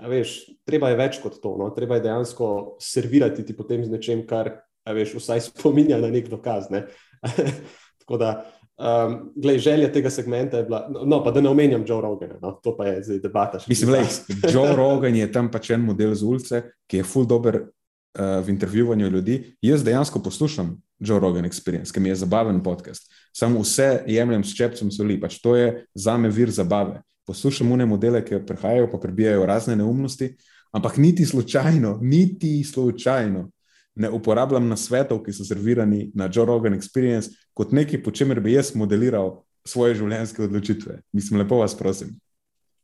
veš, 0.00 0.38
treba 0.64 0.88
je 0.88 1.00
več 1.04 1.20
kot 1.20 1.36
to. 1.44 1.58
No? 1.60 1.68
Treba 1.76 2.00
je 2.00 2.08
dejansko 2.08 2.78
servirati 2.80 3.44
ti 3.44 3.56
potem 3.56 3.84
z 3.84 3.92
nečem, 3.92 4.24
kar 4.26 4.54
veš, 4.88 5.18
vsaj 5.20 5.50
spominja 5.52 6.00
na 6.00 6.08
nek 6.08 6.32
dokaz. 6.32 6.72
Ne? 6.72 6.86
tako 8.00 8.20
da. 8.24 8.38
Um, 8.78 9.32
glej, 9.36 9.58
želja 9.58 9.92
tega 9.92 10.10
segmenta 10.10 10.56
je 10.56 10.64
bila, 10.64 10.88
no, 11.06 11.20
pa 11.24 11.30
da 11.30 11.40
ne 11.40 11.48
omenjam 11.48 11.84
Joe 11.86 12.00
Rogana, 12.02 12.34
no, 12.42 12.52
to 12.62 12.76
pa 12.76 12.86
je 12.86 13.02
zdaj 13.02 13.18
debata. 13.18 13.58
Mislim, 13.68 13.92
da 13.92 14.48
Joe 14.54 14.76
Rogan 14.76 15.14
je 15.16 15.32
tam 15.32 15.50
pač 15.50 15.70
en 15.70 15.80
model 15.80 16.14
z 16.14 16.26
ulice, 16.26 16.62
ki 16.90 16.96
je 16.96 17.04
full 17.04 17.26
dober 17.26 17.60
uh, 17.60 18.42
v 18.44 18.50
intervjuvanju 18.50 19.10
ljudi. 19.10 19.56
Jaz 19.62 19.84
dejansko 19.84 20.22
poslušam 20.22 20.74
Joe 20.98 21.20
Rogan 21.20 21.46
Experience, 21.46 21.94
ki 21.94 22.00
mi 22.00 22.08
je 22.08 22.16
zabaven 22.24 22.62
podcast. 22.62 23.06
Samo 23.32 23.62
vse 23.62 24.02
jemljem 24.06 24.44
s 24.44 24.56
čepcem 24.56 24.90
soli, 24.90 25.20
pač 25.20 25.38
to 25.42 25.56
je 25.56 25.86
za 25.94 26.16
me 26.18 26.28
vir 26.28 26.50
zabave. 26.50 27.02
Poslušam 27.26 27.72
une 27.72 27.86
modele, 27.86 28.24
ki 28.24 28.42
prihajajo, 28.46 28.90
pa 28.90 28.98
prebijajo 28.98 29.46
razne 29.46 29.76
neumnosti, 29.76 30.34
ampak 30.72 30.96
niti 30.96 31.26
slučajno, 31.26 31.98
niti 32.02 32.64
slučajno 32.64 33.50
ne 33.94 34.10
uporabljam 34.10 34.68
na 34.68 34.76
svetov, 34.76 35.22
ki 35.22 35.32
so 35.32 35.44
servirani 35.46 36.10
na 36.14 36.28
Joe 36.32 36.46
Rogan 36.46 36.74
Experience, 36.74 37.30
kot 37.54 37.72
nekaj, 37.72 38.02
po 38.02 38.10
čemer 38.10 38.40
bi 38.40 38.52
jaz 38.52 38.74
modeliral 38.74 39.42
svoje 39.64 39.96
življenjske 40.00 40.44
odločitve. 40.44 41.00
Mislim, 41.12 41.40
lepo 41.40 41.58
vas 41.62 41.76
prosim. 41.78 42.14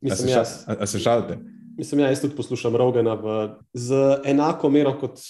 Mislim, 0.00 0.32
a, 0.38 0.44
se, 0.44 0.64
a, 0.66 0.76
a 0.80 0.86
se 0.86 0.98
šalite? 0.98 1.36
Mislim, 1.78 2.00
ja, 2.00 2.08
jaz 2.12 2.22
tudi 2.22 2.36
poslušam 2.36 2.76
Rogana 2.76 3.14
v, 3.20 3.36
z 3.76 4.00
enako 4.28 4.70
mero, 4.72 4.94
kot 5.00 5.20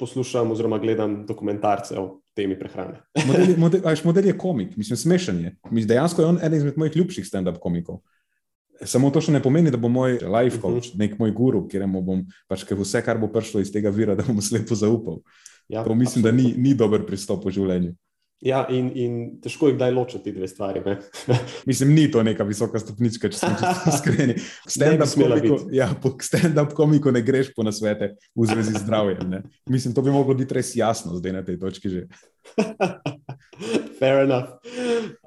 poslušam 0.00 0.50
oziroma 0.50 0.78
gledam 0.78 1.24
dokumentarce 1.26 1.98
o 1.98 2.20
temi 2.34 2.58
prehrane. 2.58 3.02
model, 3.28 3.56
model, 3.58 3.82
model 4.04 4.30
je 4.30 4.38
komik, 4.38 4.76
mislim, 4.76 4.96
smešen 4.96 5.44
je. 5.44 5.56
Mislim, 5.70 5.88
dejansko 5.88 6.22
je 6.22 6.28
on 6.28 6.38
eden 6.42 6.58
izmed 6.58 6.78
mojih 6.78 6.96
ljubših 6.96 7.26
stand-up 7.26 7.58
komikov. 7.60 8.00
Samo 8.80 9.10
to 9.12 9.20
še 9.20 9.34
ne 9.34 9.42
pomeni, 9.44 9.70
da 9.70 9.76
bo 9.76 9.90
moj 9.92 10.18
life 10.22 10.56
mhm. 10.56 10.62
coach, 10.62 10.88
uh 10.88 10.94
-huh. 10.94 10.98
nek 10.98 11.18
moj 11.18 11.32
guru, 11.36 11.66
kjer 11.68 11.84
bom 11.86 12.24
pač 12.48 12.64
vse, 12.70 13.02
kar 13.04 13.18
bo 13.18 13.28
prišlo 13.28 13.60
iz 13.60 13.72
tega 13.72 13.90
vira, 13.90 14.14
da 14.14 14.24
bom 14.26 14.40
slepo 14.40 14.74
zaupal. 14.74 15.20
Ja, 15.68 15.84
to 15.84 15.94
mislim, 15.94 16.24
absolutno. 16.24 16.52
da 16.52 16.58
ni, 16.58 16.68
ni 16.68 16.74
dober 16.74 17.06
pristop 17.06 17.44
v 17.44 17.50
življenju. 17.50 17.94
Ja, 18.40 18.62
in, 18.72 18.88
in 18.96 19.16
težko 19.44 19.68
je 19.68 19.74
kdaj 19.76 19.90
ločiti 19.92 20.32
dve 20.32 20.48
stvari. 20.48 20.80
mislim, 21.68 21.92
ni 21.94 22.06
to 22.10 22.22
neka 22.24 22.44
visoka 22.48 22.80
stopnička, 22.80 23.28
če 23.28 23.36
sem 23.36 23.56
iskren. 23.92 24.32
Ja, 25.76 25.90
po 26.00 26.14
stand-up 26.24 26.72
komiku 26.76 27.12
ne 27.12 27.20
greš 27.22 27.52
po 27.56 27.66
nasvete 27.66 28.14
v 28.32 28.48
zvezi 28.48 28.72
z 28.78 28.84
zdravjem. 28.86 29.28
Ne? 29.28 29.42
Mislim, 29.68 29.94
to 29.94 30.02
bi 30.02 30.14
moglo 30.14 30.34
biti 30.38 30.56
res 30.56 30.72
jasno 30.76 31.20
zdaj 31.20 31.36
na 31.36 31.44
tej 31.44 31.60
točki 31.60 31.92
že. 31.92 32.06
Fair 34.00 34.24
enough. 34.24 34.56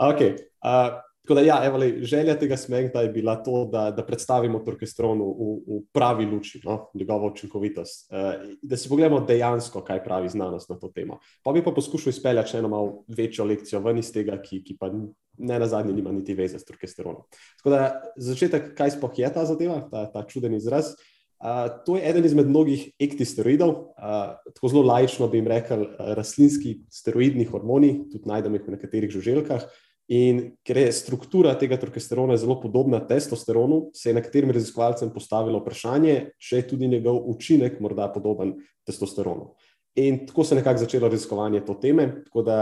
Okay. 0.01 0.33
Uh, 0.65 0.97
Tako 1.23 1.37
da, 1.39 1.41
ja, 1.41 1.61
evali, 1.65 2.03
želja 2.03 2.33
tega 2.39 2.57
smenta 2.57 3.01
je 3.01 3.09
bila 3.09 3.35
to, 3.43 3.65
da, 3.71 3.91
da 3.91 4.03
predstavimo 4.05 4.59
orkestronu 4.67 5.23
v, 5.23 5.53
v 5.67 5.77
pravi 5.95 6.25
luči, 6.25 6.59
no, 6.65 6.89
njegovo 6.93 7.29
učinkovitost. 7.31 8.11
Uh, 8.11 8.49
da 8.61 8.77
si 8.77 8.89
pogledamo 8.89 9.21
dejansko, 9.25 9.81
kaj 9.87 10.03
pravi 10.03 10.29
znanost 10.29 10.69
na 10.69 10.75
to 10.79 10.89
temo. 10.91 11.21
Pa 11.43 11.53
bi 11.55 11.63
pa 11.63 11.71
poskušal 11.71 12.11
izpeljati 12.11 12.51
še 12.51 12.59
eno 12.59 12.73
malo 12.73 13.05
večjo 13.07 13.45
lekcijo 13.47 13.79
ven 13.79 14.01
iz 14.03 14.11
tega, 14.11 14.35
ki, 14.41 14.59
ki 14.67 14.75
pa 14.79 14.89
ne 14.91 15.59
na 15.59 15.67
zadnje 15.67 15.95
nima 15.95 16.11
niti 16.11 16.35
veze 16.35 16.59
s 16.59 16.67
orkestronom. 16.69 17.23
Tako 17.61 17.71
da, 17.71 17.79
za 18.17 18.33
začetek, 18.33 18.73
kaj 18.75 18.97
sploh 18.97 19.15
je 19.23 19.31
ta 19.33 19.47
zadeva, 19.47 19.79
ta, 19.91 20.03
ta 20.11 20.25
čuden 20.27 20.59
izraz. 20.59 20.91
Uh, 21.39 21.71
to 21.87 21.95
je 21.95 22.03
eden 22.09 22.27
izmed 22.27 22.51
mnogih 22.51 22.83
ektisteroidov, 22.99 23.71
uh, 23.95 24.35
tako 24.51 24.75
zelo 24.75 24.83
lajično 24.91 25.31
bi 25.31 25.39
jim 25.39 25.47
rekel, 25.47 25.87
uh, 25.87 26.13
rastlinski 26.19 26.81
steroidni 26.91 27.47
hormoni, 27.47 27.95
tudi 28.11 28.27
najdemo 28.27 28.59
jih 28.59 28.67
v 28.67 28.77
nekaterih 28.77 29.17
žuželkah. 29.17 29.67
In 30.11 30.41
ker 30.67 30.77
je 30.77 30.91
struktura 30.91 31.53
tega 31.55 31.77
progesterona 31.79 32.35
zelo 32.37 32.57
podobna 32.61 32.99
testosteronu, 33.07 33.89
se 33.95 34.09
je 34.09 34.17
nekaterim 34.17 34.51
raziskovalcem 34.51 35.13
postavilo 35.13 35.61
vprašanje, 35.61 36.33
če 36.37 36.57
je 36.57 36.67
tudi 36.67 36.89
njegov 36.91 37.21
učinek 37.31 37.79
morda 37.79 38.09
podoben 38.11 38.57
testosteronu. 38.85 39.53
In 39.95 40.25
tako 40.27 40.43
se 40.43 40.55
je 40.55 40.59
nekako 40.59 40.83
začelo 40.83 41.07
raziskovanje 41.07 41.63
to 41.65 41.77
teme. 41.79 42.09
Tako 42.25 42.43
da, 42.43 42.59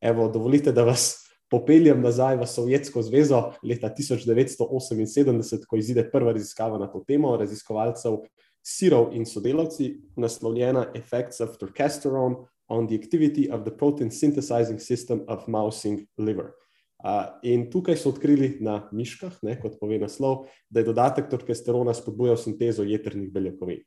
evo, 0.00 0.28
dovolite, 0.28 0.72
da 0.72 0.84
vas 0.84 1.14
popeljem 1.50 2.00
nazaj 2.02 2.36
v 2.36 2.46
Sovjetsko 2.46 3.02
zvezo 3.02 3.42
leta 3.62 3.88
1978, 3.88 5.66
ko 5.68 5.76
izide 5.76 6.04
prva 6.10 6.32
raziskava 6.32 6.78
na 6.78 6.90
to 6.92 7.04
temo, 7.08 7.36
raziskovalcev 7.36 8.20
Sirov 8.62 9.10
in 9.16 9.24
sodelavci, 9.26 9.96
naslovljena 10.16 10.86
Effects 10.94 11.40
of 11.40 11.56
Testosterone 11.58 12.46
on 12.68 12.86
the 12.86 12.94
Activity 12.94 13.48
of 13.50 13.64
the 13.64 13.72
Protein 13.76 14.10
Synthesizing 14.10 14.78
System 14.78 15.24
of 15.28 15.48
Mousing 15.48 16.06
Liver. 16.16 16.52
In 17.42 17.64
tukaj 17.70 17.96
so 17.98 18.12
odkrili 18.12 18.56
na 18.62 18.82
miškah, 18.94 19.34
ne, 19.42 19.56
kot 19.58 19.78
pove 19.80 19.98
naslov, 19.98 20.46
da 20.70 20.80
je 20.80 20.90
dodatek 20.90 21.30
testosterona 21.32 21.94
spodbujal 21.94 22.38
sintezo 22.38 22.86
jedrnih 22.86 23.32
beljakovin. 23.32 23.82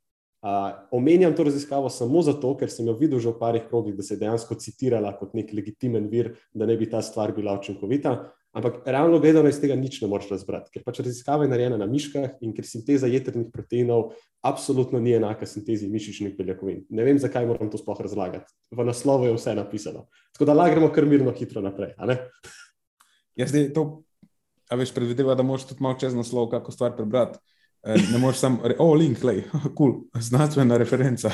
Uh, 0.45 0.75
omenjam 0.91 1.33
to 1.33 1.43
raziskavo 1.43 1.89
samo 1.89 2.21
zato, 2.21 2.51
ker 2.59 2.69
sem 2.69 2.85
jo 2.85 2.93
videl 2.99 3.17
že 3.17 3.31
v 3.31 3.39
parih 3.39 3.63
krogih, 3.65 3.95
da 3.97 4.03
se 4.05 4.13
je 4.13 4.19
dejansko 4.21 4.53
citirala 4.61 5.15
kot 5.17 5.31
nek 5.33 5.49
legitimen 5.57 6.05
vir, 6.11 6.35
da 6.53 6.67
ne 6.69 6.75
bi 6.77 6.85
ta 6.85 7.01
stvar 7.01 7.33
bila 7.33 7.55
učinkovita. 7.57 8.11
Ampak 8.55 8.85
realno 8.85 9.17
gledano 9.19 9.49
iz 9.49 9.57
tega 9.59 9.75
nič 9.75 9.97
ne 10.03 10.07
moreš 10.07 10.29
razbrati, 10.35 10.69
ker 10.71 10.83
pač 10.85 11.01
raziskava 11.01 11.47
je 11.47 11.51
narejena 11.51 11.79
na 11.81 11.87
miškah 11.89 12.37
in 12.45 12.53
ker 12.53 12.67
sinteza 12.67 13.09
jedrnih 13.09 13.49
proteinov 13.51 14.13
absolutno 14.45 15.01
ni 15.01 15.15
enaka 15.17 15.49
sintezi 15.49 15.89
mišičnih 15.89 16.37
beljakovin. 16.37 16.85
Ne 16.93 17.07
vem, 17.07 17.17
zakaj 17.19 17.49
moram 17.49 17.71
to 17.73 17.81
sploh 17.81 17.97
razlagati. 18.05 18.53
V 18.71 18.85
naslovu 18.85 19.25
je 19.27 19.33
vse 19.35 19.57
napisano. 19.57 20.05
Tako 20.37 20.45
da 20.45 20.55
lagremo 20.61 20.91
kar 20.93 21.09
mirno 21.09 21.33
hitro 21.33 21.65
naprej. 21.65 21.97
Jaz 23.35 23.51
zdaj 23.51 23.73
to, 23.75 23.85
a 24.69 24.77
veš, 24.79 24.93
predvideva, 24.95 25.35
da 25.35 25.43
moš 25.43 25.67
tudi 25.69 25.83
malo 25.83 25.99
čez 25.99 26.15
naslov 26.15 26.49
kako 26.53 26.71
stvar 26.71 26.95
prebrati. 26.95 27.39
Eh, 27.85 28.01
ne 28.11 28.17
moreš 28.17 28.39
samo 28.41 28.63
reči, 28.63 28.79
oh, 28.79 28.93
link, 28.97 29.23
le, 29.23 29.43
kul, 29.77 29.93
znanstvena 30.19 30.77
referenca. 30.77 31.29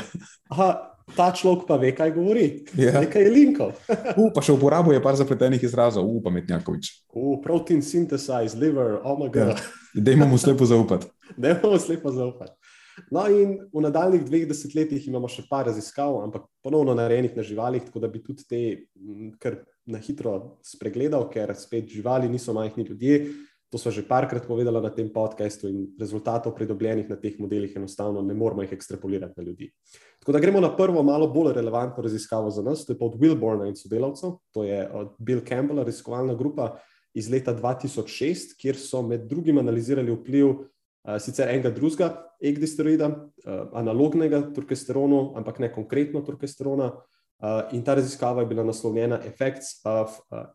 Aha, 0.49 0.71
ta 1.15 1.29
človek 1.31 1.63
pa 1.67 1.77
ve, 1.79 1.93
kaj 1.95 2.11
govori. 2.15 2.47
Ja. 2.75 2.99
Nekaj 2.99 3.23
je 3.23 3.31
linkov. 3.31 3.71
uh, 4.19 4.31
pa 4.35 4.43
še 4.43 4.55
uporabuje 4.57 4.99
par 5.03 5.15
zapletenih 5.15 5.63
izrazov, 5.63 6.09
uh, 6.09 6.19
pametnjakovič. 6.25 6.91
Uh, 7.13 7.37
protein 7.43 7.79
synthesize, 7.85 8.59
liver, 8.59 8.99
oh 9.03 9.15
my 9.19 9.29
god. 9.31 9.55
Ja. 9.55 10.01
Da 10.03 10.11
imamo 10.11 10.37
slepo 10.37 10.67
zaupati. 10.67 11.07
Da 11.37 11.53
imamo 11.53 11.79
slepo 11.79 12.11
zaupati. 12.11 12.51
No, 13.11 13.25
in 13.31 13.57
v 13.71 13.83
nadaljnih 13.83 14.23
dveh 14.27 14.47
desetletjih 14.49 15.07
imamo 15.07 15.29
še 15.31 15.45
par 15.49 15.65
raziskav, 15.69 16.21
ampak 16.25 16.47
ponovno 16.63 16.95
narejenih 16.97 17.37
na 17.37 17.45
živalih, 17.45 17.85
tako 17.87 18.03
da 18.03 18.09
bi 18.11 18.23
tudi 18.23 18.47
te 18.47 18.61
kar 19.41 19.61
na 19.87 20.01
hitro 20.01 20.57
spregledal, 20.65 21.27
ker 21.31 21.53
spet 21.57 21.89
živali 21.89 22.29
niso 22.29 22.53
majhni 22.53 22.85
ljudje. 22.89 23.23
To 23.71 23.79
smo 23.79 23.91
že 23.95 24.03
parkrat 24.03 24.43
povedali 24.43 24.81
na 24.83 24.89
tem 24.91 25.07
podkastu, 25.07 25.69
in 25.71 25.85
rezultatov 25.99 26.51
pridobljenih 26.57 27.07
na 27.07 27.15
teh 27.15 27.39
modelih 27.39 27.71
enostavno 27.79 28.19
ne 28.21 28.35
moramo 28.35 28.65
jih 28.65 28.73
ekstrapolirati 28.75 29.39
na 29.39 29.43
ljudi. 29.47 29.69
Tako 30.19 30.35
da 30.35 30.41
gremo 30.43 30.59
na 30.59 30.73
prvo, 30.75 31.03
malo 31.03 31.29
bolj 31.31 31.53
relevantno 31.55 32.03
raziskavo 32.03 32.51
za 32.51 32.61
nas, 32.61 32.83
to 32.85 32.91
je 32.91 32.99
pa 32.99 33.07
od 33.07 33.15
Wilborna 33.15 33.69
in 33.71 33.79
sodelavcev, 33.79 34.35
to 34.51 34.67
je 34.67 34.83
od 34.91 35.15
Bill 35.19 35.39
Campbella, 35.47 35.87
raziskovalna 35.87 36.35
grupa 36.35 36.75
iz 37.15 37.31
leta 37.31 37.55
2006, 37.55 38.57
kjer 38.59 38.75
so 38.75 39.01
med 39.07 39.23
drugim 39.31 39.57
analizirali 39.57 40.11
vpliv 40.11 40.51
sicer 41.19 41.49
enega 41.49 41.71
drugega 41.73 42.11
egdisteroida, 42.41 43.07
uh, 43.45 43.61
analognega 43.77 44.41
turkesteronu, 44.55 45.31
ampak 45.37 45.59
ne 45.59 45.71
konkretno 45.73 46.21
turkesterona. 46.25 46.91
Uh, 47.41 47.73
in 47.73 47.81
ta 47.81 47.95
raziskava 47.97 48.43
je 48.43 48.51
bila 48.51 48.63
naslovljena 48.63 49.17
Effects 49.25 49.79
of 49.85 50.19
uh, 50.29 50.45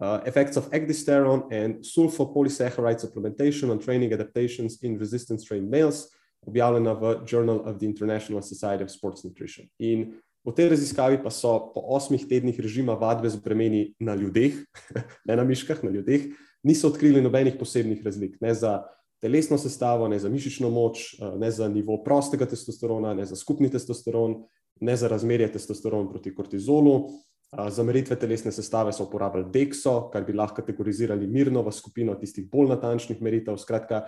uh, 0.00 0.20
effects 0.26 0.56
of 0.56 0.68
ecdysterone 0.72 1.42
and 1.50 1.84
sulfopolysaccharide 1.84 3.00
supplementation 3.00 3.70
on 3.70 3.78
training 3.78 4.12
adaptations 4.12 4.82
in 4.82 4.98
resistance 4.98 5.44
trained 5.44 5.70
males, 5.70 6.08
objavljena 6.46 6.92
v 6.92 7.20
Journal 7.26 7.62
of 7.64 7.78
the 7.78 7.86
International 7.86 8.42
Society 8.42 8.84
of 8.84 8.90
Sports 8.90 9.24
Nutrition. 9.24 9.66
In 9.78 10.14
v 10.46 10.54
tej 10.54 10.70
raziskavi 10.70 11.22
pa 11.22 11.30
so 11.30 11.72
po 11.74 11.82
osmih 11.94 12.24
tednih 12.24 12.60
režima 12.60 12.94
vadbe 12.94 13.28
z 13.30 13.36
bremeni 13.36 13.94
na 14.00 14.14
ljudeh, 14.14 14.54
ne 15.28 15.36
na 15.36 15.44
miškah, 15.44 15.82
na 15.84 15.90
ljudeh, 15.90 16.30
niso 16.62 16.88
odkrili 16.88 17.22
nobenih 17.22 17.58
posebnih 17.58 18.02
razlik, 18.04 18.38
ne 18.40 18.54
za 18.54 18.86
telesno 19.20 19.58
sestavo, 19.58 20.08
ne 20.08 20.18
za 20.18 20.28
mišično 20.28 20.70
moč, 20.70 21.14
uh, 21.18 21.38
ne 21.40 21.50
za 21.50 21.68
nivo 21.68 22.02
prostega 22.04 22.46
testosterona, 22.46 23.14
ne 23.14 23.26
za 23.26 23.36
skupni 23.36 23.70
testosteron, 23.70 24.42
ne 24.80 24.96
za 24.96 25.08
razmerje 25.08 25.52
testosterona 25.52 26.10
proti 26.10 26.34
kortizolu, 26.34 27.08
Za 27.48 27.82
meritve 27.82 28.16
telesne 28.20 28.52
sestave 28.52 28.92
so 28.92 29.06
uporabljali 29.06 29.48
DEXO, 29.52 30.10
kar 30.12 30.24
bi 30.24 30.34
lahko 30.36 30.60
kategorizirali 30.60 31.26
mirno 31.26 31.62
v 31.64 31.72
skupino 31.72 32.14
tistih 32.20 32.44
bolj 32.50 32.68
natančnih 32.74 33.22
meritev. 33.24 33.56
Skratka, 33.56 34.02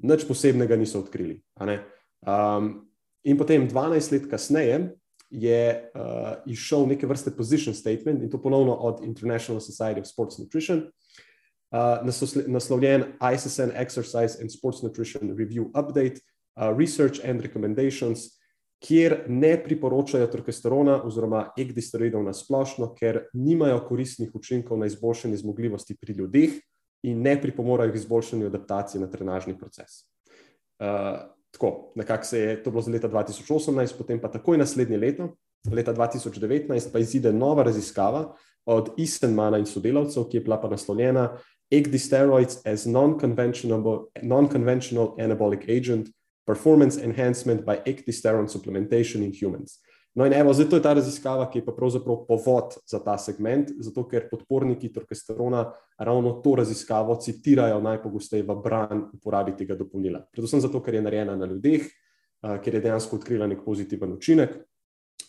nič 0.00 0.24
posebnega 0.24 0.78
niso 0.80 1.02
odkrili. 1.04 1.42
Um, 1.60 2.70
in 3.24 3.36
potem, 3.36 3.68
12 3.68 4.16
let 4.16 4.30
kasneje, 4.30 4.78
je 5.28 5.60
uh, 5.92 6.40
izšel 6.48 6.86
neke 6.88 7.06
vrste 7.06 7.34
position 7.36 7.74
statement 7.74 8.22
in 8.22 8.30
to 8.30 8.40
ponovno 8.40 8.72
od 8.72 9.04
International 9.04 9.60
Society 9.60 10.00
of 10.00 10.08
Sports 10.08 10.38
Nutrition, 10.38 10.86
uh, 10.86 11.25
naslovljen 12.46 13.04
ISSN 13.34 13.70
Exercise 13.74 14.38
and 14.40 14.50
Sports 14.50 14.82
Nutrition 14.82 15.36
Review 15.36 15.70
Update, 15.72 16.20
uh, 16.56 16.78
Research 16.78 17.20
and 17.24 17.40
Recommendations 17.40 18.36
kjer 18.82 19.24
ne 19.28 19.56
priporočajo 19.64 20.26
testosterona 20.30 21.00
oziroma 21.04 21.46
egdisteroidov 21.58 22.24
na 22.24 22.34
splošno, 22.36 22.92
ker 22.94 23.24
nimajo 23.32 23.80
koristnih 23.88 24.34
učinkov 24.34 24.78
na 24.78 24.86
izboljšanje 24.86 25.36
zmogljivosti 25.42 25.96
pri 26.00 26.12
ljudeh 26.12 26.58
in 27.02 27.22
ne 27.22 27.36
pripomorajo 27.40 27.92
k 27.92 28.02
izboljšanju 28.02 28.46
adaptacije 28.46 29.00
na 29.00 29.10
trenažni 29.10 29.56
proces. 29.58 30.04
Uh, 30.78 31.24
tako, 31.50 31.92
nekako 31.94 32.24
se 32.24 32.40
je 32.40 32.62
to 32.62 32.70
bilo 32.70 32.82
za 32.82 32.92
leta 32.92 33.08
2018, 33.08 33.96
potem 33.98 34.20
pa 34.20 34.28
takoj 34.30 34.58
naslednje 34.58 34.96
leto, 34.96 35.34
leta 35.72 35.94
2019, 35.94 36.92
pa 36.92 36.98
izide 36.98 37.32
nova 37.32 37.62
raziskava 37.62 38.34
od 38.66 38.90
Isenmana 38.98 39.58
in 39.58 39.66
sodelavcev, 39.66 40.28
ki 40.28 40.36
je 40.36 40.40
bila 40.40 40.60
pa 40.60 40.68
naslovljena 40.68 41.30
Egdisteroids 41.70 42.60
as 42.64 42.86
non-conventional 42.86 44.08
non 44.22 44.48
anabolic 45.18 45.68
agent 45.68 46.08
performance 46.46 46.96
enhancement 46.96 47.64
by 47.64 47.76
ecdysterone 47.84 48.48
supplementation 48.48 49.22
in 49.22 49.32
humans. 49.32 49.80
No, 50.16 50.24
in 50.24 50.32
evo, 50.32 50.52
zdaj 50.54 50.70
to 50.70 50.76
je 50.78 50.82
ta 50.82 50.94
raziskava, 50.96 51.44
ki 51.52 51.58
je 51.58 51.64
pa 51.66 51.74
pravzaprav 51.76 52.22
povod 52.24 52.78
za 52.88 53.02
ta 53.04 53.18
segment, 53.20 53.68
zato 53.84 54.06
ker 54.08 54.30
podporniki 54.30 54.88
testosterona 54.88 55.66
ravno 55.98 56.38
to 56.40 56.54
raziskavo 56.56 57.18
citirajo 57.20 57.82
najpogosteje 57.84 58.46
v 58.46 58.56
bran 58.64 59.02
uporabi 59.12 59.52
tega 59.58 59.76
dopolnila. 59.76 60.22
Predvsem 60.32 60.62
zato, 60.64 60.80
ker 60.80 60.96
je 60.96 61.02
narejena 61.04 61.36
na 61.36 61.50
ljudeh, 61.50 61.84
ker 62.40 62.74
je 62.74 62.80
dejansko 62.80 63.20
odkrila 63.20 63.46
nek 63.50 63.60
pozitiven 63.64 64.16
učinek. 64.16 64.56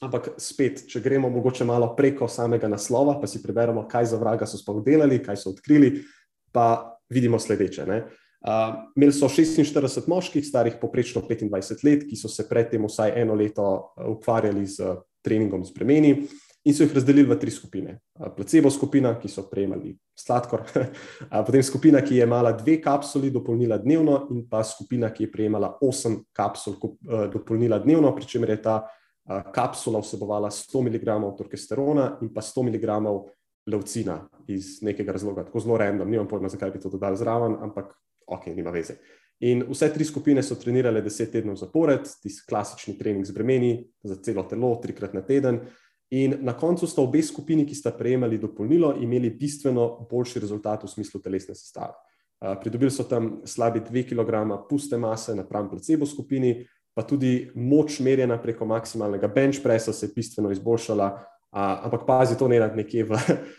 Ampak 0.07 0.37
spet, 0.39 0.85
če 0.87 1.01
gremo 1.03 1.27
mogoče 1.35 1.65
malo 1.67 1.89
preko 1.97 2.29
samega 2.31 2.69
naslova, 2.71 3.17
pa 3.19 3.27
si 3.27 3.41
preberemo, 3.43 3.87
kaj 3.91 4.13
za 4.13 4.21
vraga 4.21 4.47
so 4.47 4.55
sploh 4.61 4.79
delali, 4.85 5.19
kaj 5.19 5.41
so 5.41 5.51
odkrili, 5.51 5.97
pa 6.51 6.97
vidimo 7.09 7.39
sledeče. 7.39 7.85
Ne? 7.85 8.05
Uh, 8.47 8.75
imeli 8.95 9.13
so 9.13 9.27
46 9.29 10.07
moških, 10.07 10.45
starih 10.45 10.75
poprečno 10.81 11.23
25 11.25 11.83
let, 11.83 12.03
ki 12.07 12.15
so 12.15 12.29
se 12.29 12.45
predtem 12.49 12.85
vsaj 12.85 13.15
eno 13.21 13.33
leto 13.35 13.93
ukvarjali 14.07 14.65
z 14.65 14.93
treningom 15.25 15.65
z 15.65 15.73
bremeni 15.73 16.11
in 16.67 16.75
so 16.75 16.83
jih 16.83 16.93
razdelili 16.93 17.27
v 17.27 17.37
tri 17.39 17.51
skupine. 17.51 17.97
Uh, 18.19 18.29
placebo 18.35 18.69
skupina, 18.71 19.15
ki 19.19 19.31
so 19.31 19.47
prejemali 19.49 19.95
sladkor, 20.15 20.63
uh, 20.67 21.41
potem 21.47 21.63
skupina, 21.63 22.01
ki 22.03 22.19
je 22.19 22.27
imela 22.27 22.51
dve 22.53 22.77
kapsuli 22.83 23.31
dopolnila 23.33 23.79
dnevno, 23.81 24.27
in 24.35 24.45
pa 24.49 24.61
skupina, 24.63 25.09
ki 25.09 25.25
je 25.25 25.31
prejemala 25.31 25.73
osem 25.81 26.21
kapsul 26.35 26.77
uh, 26.77 27.25
dopolnila 27.33 27.79
dnevno, 27.79 28.13
pri 28.15 28.27
čemer 28.27 28.53
je 28.53 28.61
ta 28.67 28.77
uh, 28.83 29.41
kapsula 29.55 30.03
vsebovala 30.03 30.51
100 30.53 30.85
mg 30.87 31.17
torkesterona 31.39 32.11
in 32.21 32.33
pa 32.35 32.43
100 32.45 32.67
mg 32.69 33.01
leucina 33.67 34.21
iz 34.47 34.77
nekega 34.81 35.11
razloga. 35.11 35.43
Tako 35.45 35.59
zelo 35.59 35.77
random, 35.77 36.09
nimam 36.09 36.27
pojma, 36.27 36.49
zakaj 36.49 36.71
bi 36.71 36.79
to 36.79 36.89
dodali 36.89 37.17
zraven, 37.17 37.57
ampak 37.61 37.93
ok, 38.27 38.47
nima 38.55 38.71
veze. 38.71 38.97
In 39.39 39.61
vse 39.69 39.91
tri 39.93 40.05
skupine 40.05 40.41
so 40.43 40.55
trenirale 40.57 41.01
deset 41.05 41.29
tednov 41.31 41.59
zapored, 41.59 42.07
tisti 42.23 42.47
klasični 42.49 42.95
trening 42.97 43.25
z 43.25 43.35
bremeni 43.35 43.73
za 44.03 44.15
celo 44.23 44.43
telo, 44.49 44.71
trikrat 44.81 45.13
na 45.13 45.21
teden. 45.21 45.61
In 46.09 46.37
na 46.41 46.55
koncu 46.57 46.87
sta 46.87 47.03
obe 47.03 47.21
skupini, 47.23 47.65
ki 47.67 47.75
sta 47.75 47.91
prejemali 47.91 48.39
dopolnilo, 48.39 48.95
imeli 49.03 49.29
bistveno 49.29 50.07
boljši 50.09 50.39
rezultat 50.39 50.83
v 50.83 50.89
smislu 50.89 51.21
telesne 51.21 51.55
sestave. 51.55 51.93
Pridobili 52.61 52.91
so 52.93 53.03
tam 53.03 53.41
slabi 53.45 53.81
2 53.85 54.05
kg 54.09 54.57
puste 54.69 54.97
mase 54.97 55.35
napram 55.35 55.69
placebo 55.69 56.05
skupini, 56.05 56.63
pa 56.95 57.03
tudi 57.03 57.51
moč 57.55 57.99
merjena 57.99 58.39
preko 58.41 58.65
maksimalnega 58.65 59.27
bench 59.27 59.61
pressa 59.63 59.93
se 59.93 60.05
je 60.05 60.13
bistveno 60.15 60.51
izboljšala. 60.51 61.09
Ampak 61.51 62.03
pazi, 62.05 62.35
to 62.37 62.47
ne 62.51 62.59
nekje 62.59 63.07
v, 63.07 63.15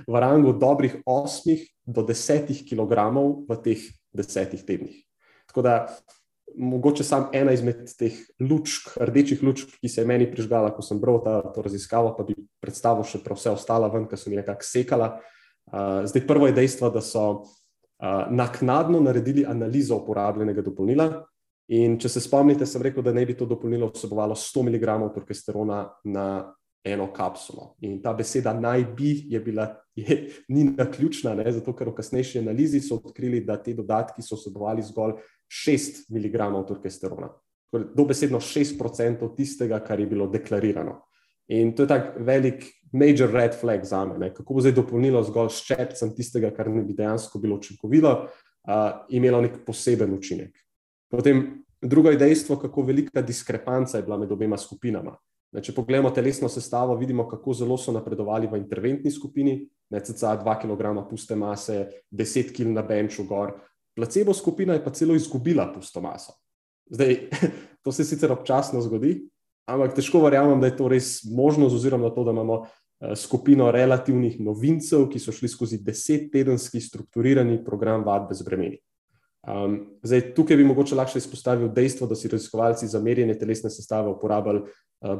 v 0.07 0.15
rangu 0.21 0.53
dobrih 0.53 1.01
8 1.07 1.57
do 1.89 2.05
10 2.05 2.53
kg 2.69 2.93
v 3.49 3.53
teh 3.65 3.81
desetih 4.13 4.61
tednih. 4.63 4.97
Tako 5.49 5.63
da, 5.65 5.75
mogoče 6.57 7.05
samo 7.05 7.31
ena 7.33 7.53
izmed 7.53 7.89
teh 7.99 8.13
lučk, 8.41 8.93
rdečih 9.01 9.43
lučk, 9.43 9.79
ki 9.81 9.89
se 9.89 10.03
je 10.03 10.07
meni 10.07 10.29
prižgala, 10.31 10.73
ko 10.77 10.85
sem 10.85 11.01
bral 11.01 11.23
ta, 11.25 11.41
to 11.55 11.65
raziskavo, 11.65 12.13
pa 12.17 12.27
bi 12.29 12.37
predstavil 12.61 13.07
še 13.09 13.23
vse 13.25 13.55
ostalo 13.57 13.89
ven, 13.93 14.09
ki 14.09 14.21
so 14.21 14.31
mi 14.31 14.41
nekako 14.41 14.67
sekala. 14.67 15.09
Uh, 15.69 16.05
zdaj, 16.09 16.25
prvo 16.29 16.49
je 16.49 16.57
dejstvo, 16.57 16.93
da 16.93 17.01
so 17.05 17.25
uh, 17.33 18.29
naknadno 18.31 19.01
naredili 19.05 19.47
analizo 19.49 20.01
uporabljenega 20.01 20.65
dopolnila. 20.65 21.09
In 21.69 21.99
če 22.01 22.09
se 22.09 22.23
spomnite, 22.25 22.65
sem 22.67 22.83
rekel, 22.85 23.05
da 23.05 23.13
naj 23.13 23.27
bi 23.29 23.37
to 23.37 23.49
dopolnilo 23.49 23.91
vsebovalo 23.93 24.37
100 24.37 24.65
mg 24.65 25.13
torkesterona 25.17 25.83
na 26.09 26.29
eno 26.85 27.09
kapsulo. 27.13 27.75
In 27.81 27.99
ta 28.03 28.13
beseda 28.15 28.53
naj 28.55 28.85
bi 28.97 29.13
je 29.29 29.41
bila, 29.41 29.69
je, 29.97 30.19
ni 30.49 30.65
naključna, 30.65 31.35
ne, 31.35 31.53
zato 31.53 31.75
ker 31.77 31.91
v 31.91 31.97
kasnejši 31.99 32.43
analizi 32.43 32.81
so 32.81 33.01
odkrili, 33.03 33.43
da 33.45 33.59
te 33.63 33.75
dodatki 33.75 34.23
so 34.23 34.39
vsebovali 34.39 34.85
zgolj 34.87 35.19
6 35.49 36.09
mg 36.15 36.49
torkesterona. 36.69 37.31
Torej, 37.73 37.91
dobesedno 37.97 38.41
6% 38.41 39.35
tistega, 39.37 39.81
kar 39.85 40.01
je 40.01 40.07
bilo 40.07 40.27
deklarirano. 40.33 41.03
In 41.53 41.73
to 41.77 41.85
je 41.85 41.89
tak 41.89 42.17
velik, 42.21 42.65
major 42.93 43.31
red 43.33 43.55
flag 43.61 43.85
za 43.85 44.05
me, 44.05 44.31
kako 44.35 44.55
bo 44.55 44.61
zdaj 44.65 44.75
dopolnilo 44.77 45.23
zgolj 45.25 45.51
ščepcem 45.57 46.15
tistega, 46.17 46.51
kar 46.57 46.71
ne 46.73 46.83
bi 46.85 46.97
dejansko 46.97 47.41
bilo 47.41 47.59
učinkovito, 47.61 48.13
uh, 48.69 48.89
imelo 49.09 49.41
nek 49.45 49.61
poseben 49.67 50.13
učinek. 50.17 50.55
Potem 51.11 51.65
drugo 51.81 52.11
je 52.13 52.21
dejstvo, 52.21 52.57
kako 52.61 52.83
velika 52.83 53.23
diskrepanca 53.23 53.99
je 53.99 54.05
bila 54.05 54.19
med 54.19 54.33
obema 54.33 54.57
skupinama. 54.57 55.17
Ne, 55.49 55.63
če 55.65 55.73
pogledamo 55.73 56.11
telesno 56.13 56.49
sestavo, 56.53 56.97
vidimo, 57.01 57.25
kako 57.29 57.55
zelo 57.57 57.79
so 57.81 57.93
napredovali 57.95 58.51
v 58.51 58.59
interventni 58.61 59.11
skupini, 59.11 59.63
ne 59.89 60.01
cca 60.05 60.35
2 60.37 60.57
kg 60.61 60.93
puste 61.09 61.37
mase, 61.41 61.79
10 62.13 62.53
kg 62.53 62.75
na 62.75 62.85
benču 62.85 63.25
gor. 63.25 63.55
Placebo 63.97 64.35
skupina 64.37 64.77
je 64.77 64.85
pa 64.85 64.93
celo 64.93 65.17
izgubila 65.17 65.71
pusto 65.73 66.03
maso. 66.05 66.37
Zdaj, 66.93 67.17
to 67.85 67.93
se 67.93 68.05
sicer 68.05 68.33
občasno 68.33 68.83
zgodi, 68.85 69.23
ampak 69.69 69.97
težko 69.97 70.21
verjamem, 70.25 70.61
da 70.61 70.69
je 70.69 70.77
to 70.77 70.91
res 70.93 71.23
možno, 71.25 71.71
oziroma 71.73 72.13
to, 72.13 72.27
da 72.29 72.37
imamo 72.37 72.61
eh, 72.67 73.17
skupino 73.17 73.71
relativnih 73.73 74.37
novincev, 74.45 75.09
ki 75.09 75.23
so 75.23 75.33
šli 75.33 75.49
skozi 75.49 75.81
desettedenski 75.85 76.81
strukturirani 76.85 77.63
program 77.65 78.05
vadbe 78.05 78.37
z 78.37 78.45
bremeni. 78.45 78.81
Um, 79.47 79.79
zdaj, 80.03 80.35
tukaj 80.35 80.59
bi 80.59 80.65
mogoče 80.67 80.97
lahko 80.99 81.19
izpostavil 81.19 81.71
dejstvo, 81.73 82.09
da 82.11 82.17
si 82.19 82.29
raziskovalci 82.29 82.89
za 82.91 83.01
merjenje 83.01 83.37
telesne 83.39 83.71
sestave 83.71 84.11
uporabljali 84.11 84.65
uh, 84.65 85.15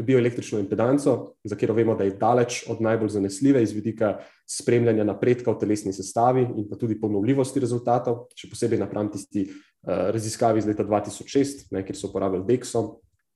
bioelektrično 0.00 0.58
impedanco, 0.58 1.34
za 1.44 1.54
katero 1.54 1.76
vemo, 1.76 1.94
da 1.94 2.04
je 2.04 2.16
daleč 2.16 2.64
od 2.72 2.80
najbolj 2.80 3.12
zanesljive 3.18 3.62
iz 3.62 3.72
vidika 3.76 4.16
spremljanja 4.48 5.04
napredka 5.04 5.52
v 5.52 5.60
telesni 5.60 5.92
sestavi 5.92 6.46
in 6.56 6.70
pa 6.70 6.80
tudi 6.80 6.96
ponovljivosti 7.00 7.60
rezultatov, 7.60 8.30
še 8.34 8.48
posebej 8.48 8.80
napram 8.80 9.12
tisti 9.12 9.44
uh, 9.50 10.08
raziskavi 10.16 10.64
iz 10.64 10.66
leta 10.66 10.88
2006, 10.88 11.68
ne, 11.76 11.84
kjer 11.84 12.00
so 12.00 12.08
uporabljali 12.08 12.48
Dexo. 12.48 12.84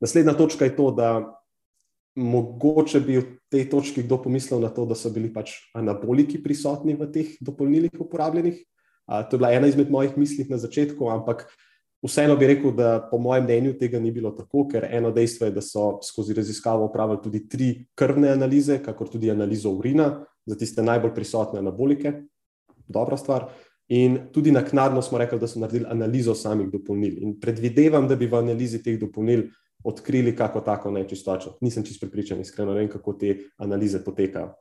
Naslednja 0.00 0.32
točka 0.34 0.64
je 0.64 0.76
to, 0.76 0.90
da 0.96 1.18
mogoče 2.16 3.00
bi 3.00 3.18
v 3.18 3.26
tej 3.50 3.68
točki 3.70 4.02
kdo 4.06 4.22
pomislil 4.22 4.62
na 4.62 4.70
to, 4.72 4.86
da 4.86 4.94
so 4.94 5.10
bili 5.12 5.32
pač 5.34 5.58
anaboliki 5.74 6.40
prisotni 6.42 6.94
v 6.96 7.10
teh 7.12 7.36
dopolnilih 7.44 7.92
uporabljenih. 8.00 8.62
To 9.06 9.36
je 9.36 9.38
bila 9.38 9.52
ena 9.52 9.66
izmed 9.66 9.90
mojih 9.90 10.18
misli 10.18 10.46
na 10.48 10.58
začetku, 10.58 11.08
ampak 11.10 11.44
vseeno 12.04 12.36
bi 12.36 12.46
rekel, 12.46 12.72
da 12.72 13.08
po 13.10 13.18
mojem 13.18 13.44
mnenju 13.44 13.74
tega 13.78 14.00
ni 14.00 14.12
bilo 14.12 14.30
tako, 14.36 14.66
ker 14.68 14.86
eno 14.90 15.10
dejstvo 15.12 15.48
je, 15.48 15.56
da 15.56 15.62
so 15.64 15.98
skozi 16.04 16.34
raziskavo 16.34 16.86
upravili 16.88 17.20
tudi 17.22 17.48
tri 17.48 17.68
krvne 17.94 18.32
analize, 18.32 18.78
kakor 18.82 19.10
tudi 19.10 19.30
analizo 19.30 19.72
urina 19.72 20.24
za 20.46 20.56
tiste 20.56 20.82
najbolj 20.82 21.14
prisotne 21.14 21.58
anabolike. 21.58 22.12
Dobra 22.88 23.16
stvar. 23.16 23.48
In 23.88 24.18
tudi 24.32 24.52
naknadno 24.52 25.02
smo 25.02 25.18
rekli, 25.18 25.38
da 25.38 25.48
so 25.48 25.60
naredili 25.60 25.86
analizo 25.90 26.34
samih 26.34 26.70
dopolnil. 26.72 27.20
In 27.22 27.36
predvidevam, 27.40 28.08
da 28.08 28.16
bi 28.16 28.26
v 28.26 28.40
analizi 28.40 28.82
teh 28.82 28.96
dopolnil 29.00 29.48
odkrili 29.84 30.36
kako 30.36 30.60
tako 30.60 30.90
nečistočo. 30.90 31.58
Nisem 31.60 31.84
čest 31.84 32.00
pripričan, 32.00 32.40
iskreno 32.40 32.72
ne 32.72 32.80
vem, 32.80 32.88
kako 32.88 33.12
te 33.20 33.36
analize 33.58 34.00
potekajo. 34.04 34.54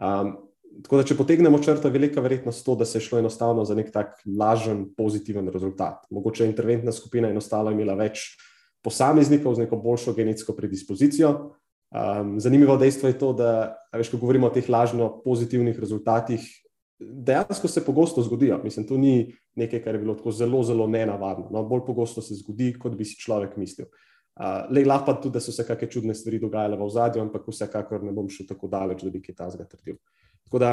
Um, 0.00 0.36
tako 0.82 0.98
da, 0.98 1.04
če 1.06 1.16
potegnemo 1.18 1.60
črto, 1.62 1.90
velika 1.92 2.22
verjetnost 2.24 2.64
to, 2.66 2.74
da 2.78 2.86
se 2.88 2.98
je 2.98 3.06
šlo 3.06 3.20
enostavno 3.20 3.64
za 3.64 3.76
nek 3.78 3.92
tak 3.94 4.16
lažen, 4.26 4.86
pozitiven 4.96 5.48
rezultat. 5.52 6.06
Mogoče 6.10 6.44
je 6.44 6.50
interventna 6.50 6.92
skupina 6.92 7.30
enostavno 7.30 7.70
imela 7.74 7.94
več 7.98 8.32
posameznikov 8.84 9.54
z 9.56 9.64
neko 9.64 9.78
boljšo 9.80 10.12
genetsko 10.16 10.56
predispozicijo. 10.56 11.34
Um, 11.94 12.36
zanimivo 12.40 12.76
dejstvo 12.76 13.08
je 13.08 13.18
to, 13.18 13.32
da, 13.38 13.50
veš, 13.94 14.10
ko 14.10 14.18
govorimo 14.18 14.48
o 14.50 14.54
teh 14.54 14.66
lažno 14.68 15.08
pozitivnih 15.24 15.78
rezultatih, 15.78 16.42
dejansko 16.98 17.68
se 17.68 17.84
pogosto 17.84 18.22
zgodijo. 18.22 18.58
Mislim, 18.64 18.86
to 18.86 18.98
ni 18.98 19.34
nekaj, 19.54 19.82
kar 19.84 19.94
je 19.94 20.00
bilo 20.02 20.16
tako 20.18 20.32
zelo, 20.34 20.62
zelo 20.62 20.88
nenavadno. 20.90 21.48
No, 21.54 21.62
bolj 21.68 21.84
pogosto 21.86 22.22
se 22.22 22.34
zgodi, 22.34 22.72
kot 22.78 22.96
bi 22.98 23.06
si 23.06 23.20
človek 23.20 23.56
mislil. 23.56 23.86
Uh, 23.86 24.66
Le 24.74 24.82
lahko 24.84 25.14
tudi, 25.22 25.36
da 25.38 25.40
so 25.40 25.54
se 25.54 25.62
kakšne 25.62 25.90
čudne 25.90 26.14
stvari 26.14 26.40
dogajale 26.42 26.76
v 26.76 26.88
zadju, 26.90 27.22
ampak 27.22 27.46
vsekakor 27.46 28.02
ne 28.02 28.12
bom 28.12 28.26
šel 28.28 28.48
tako 28.48 28.66
daleč, 28.68 29.04
da 29.06 29.14
bi 29.14 29.22
kaj 29.22 29.38
tazga 29.44 29.66
trdil. 29.70 30.00
Tako 30.44 30.60
da, 30.62 30.70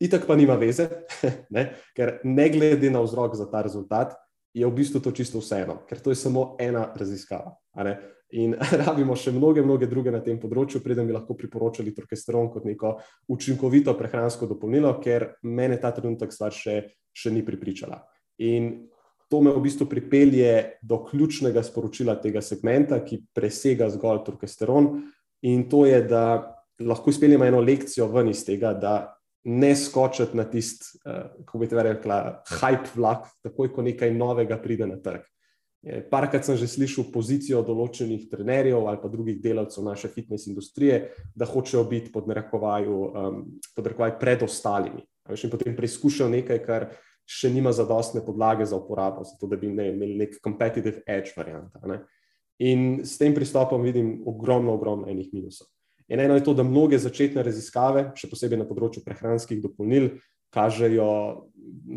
itak 0.00 0.26
pa 0.26 0.36
nima 0.36 0.58
veze, 0.60 0.88
ne? 1.54 1.70
ker 1.96 2.18
ne 2.24 2.48
glede 2.52 2.90
na 2.90 3.02
vzrok 3.02 3.36
za 3.36 3.48
ta 3.50 3.62
rezultat, 3.66 4.14
je 4.54 4.66
v 4.66 4.74
bistvu 4.74 5.00
to 5.00 5.12
čisto 5.12 5.42
vseeno, 5.42 5.82
ker 5.88 6.00
to 6.00 6.10
je 6.10 6.18
samo 6.18 6.56
ena 6.60 6.88
raziskava. 6.96 7.56
In 8.36 8.54
rabimo 8.84 9.16
še 9.16 9.32
mnoge, 9.32 9.62
mnoge 9.64 9.88
druge 9.88 10.12
na 10.12 10.20
tem 10.24 10.38
področju, 10.40 10.82
preden 10.84 11.08
bi 11.08 11.16
lahko 11.16 11.36
priporočali 11.38 11.94
torkesteron 11.96 12.50
kot 12.52 12.66
neko 12.68 12.98
učinkovito 13.32 13.94
prehransko 13.96 14.48
dopolnilo, 14.50 14.92
ker 15.04 15.34
mene 15.48 15.78
ta 15.80 15.92
trenutek 15.96 16.34
stvar 16.34 16.52
še, 16.52 16.82
še 17.12 17.32
ni 17.32 17.44
pripričala. 17.46 18.02
In 18.44 18.88
to 19.28 19.40
me 19.44 19.52
v 19.52 19.62
bistvu 19.64 19.88
pripelje 19.88 20.80
do 20.82 21.00
ključnega 21.04 21.62
sporočila 21.64 22.16
tega 22.20 22.40
segmenta, 22.44 23.00
ki 23.04 23.22
presega 23.36 23.88
zgolj 23.92 24.24
torkesteron, 24.28 24.92
in 25.48 25.66
to 25.70 25.84
je, 25.88 26.00
da 26.08 26.57
lahko 26.80 27.10
izpeljemo 27.10 27.44
eno 27.44 27.60
lekcijo 27.60 28.06
ven 28.12 28.30
iz 28.30 28.44
tega, 28.46 28.72
da 28.74 29.14
ne 29.44 29.72
skočiti 29.76 30.36
na 30.36 30.44
tisti, 30.44 30.98
uh, 31.04 31.26
kako 31.44 31.58
bi 31.58 31.68
te 31.68 31.82
rekla, 31.82 32.20
hype 32.60 32.94
vlak, 32.94 33.26
takoj 33.42 33.72
ko 33.72 33.82
nekaj 33.82 34.14
novega 34.14 34.58
pride 34.62 34.86
na 34.86 35.00
trg. 35.02 35.26
Parkrat 36.10 36.42
sem 36.42 36.56
že 36.58 36.66
slišal 36.66 37.06
pozicijo 37.14 37.60
določenih 37.62 38.24
trenerjev 38.26 38.82
ali 38.82 38.98
pa 38.98 39.08
drugih 39.08 39.36
delavcev 39.38 39.84
naše 39.86 40.08
fitness 40.10 40.48
industrije, 40.50 41.12
da 41.38 41.46
hočejo 41.46 41.84
biti 41.86 42.10
pod 42.12 42.26
narekovaju, 42.26 42.96
um, 43.06 43.36
pod 43.76 43.86
narekovaju 43.86 44.16
pred 44.18 44.42
ostalimi. 44.42 45.04
In 45.30 45.52
potem 45.52 45.76
preizkušajo 45.76 46.28
nekaj, 46.34 46.60
kar 46.66 46.88
še 47.28 47.50
nima 47.52 47.72
zadostne 47.76 48.24
podlage 48.24 48.66
za 48.66 48.76
uporabo, 48.76 49.22
zato 49.28 49.46
da 49.46 49.56
bi 49.60 49.68
ne, 49.70 49.90
imeli 49.92 50.16
nek 50.18 50.38
competitive 50.42 51.04
edge 51.06 51.36
varianta. 51.36 51.80
Ne? 51.86 52.00
In 52.64 53.04
s 53.04 53.18
tem 53.20 53.34
pristopom 53.36 53.84
vidim 53.84 54.22
ogromno, 54.26 54.74
ogromno 54.74 55.06
enih 55.12 55.28
minusov. 55.32 55.68
In 56.08 56.20
eno 56.20 56.34
je 56.34 56.44
to, 56.44 56.54
da 56.56 56.64
mnoge 56.64 56.98
začetne 56.98 57.42
raziskave, 57.44 58.10
še 58.16 58.30
posebej 58.30 58.62
na 58.62 58.66
področju 58.68 59.04
prehranskih 59.04 59.60
dopolnil, 59.60 60.14
kažejo, 60.54 61.08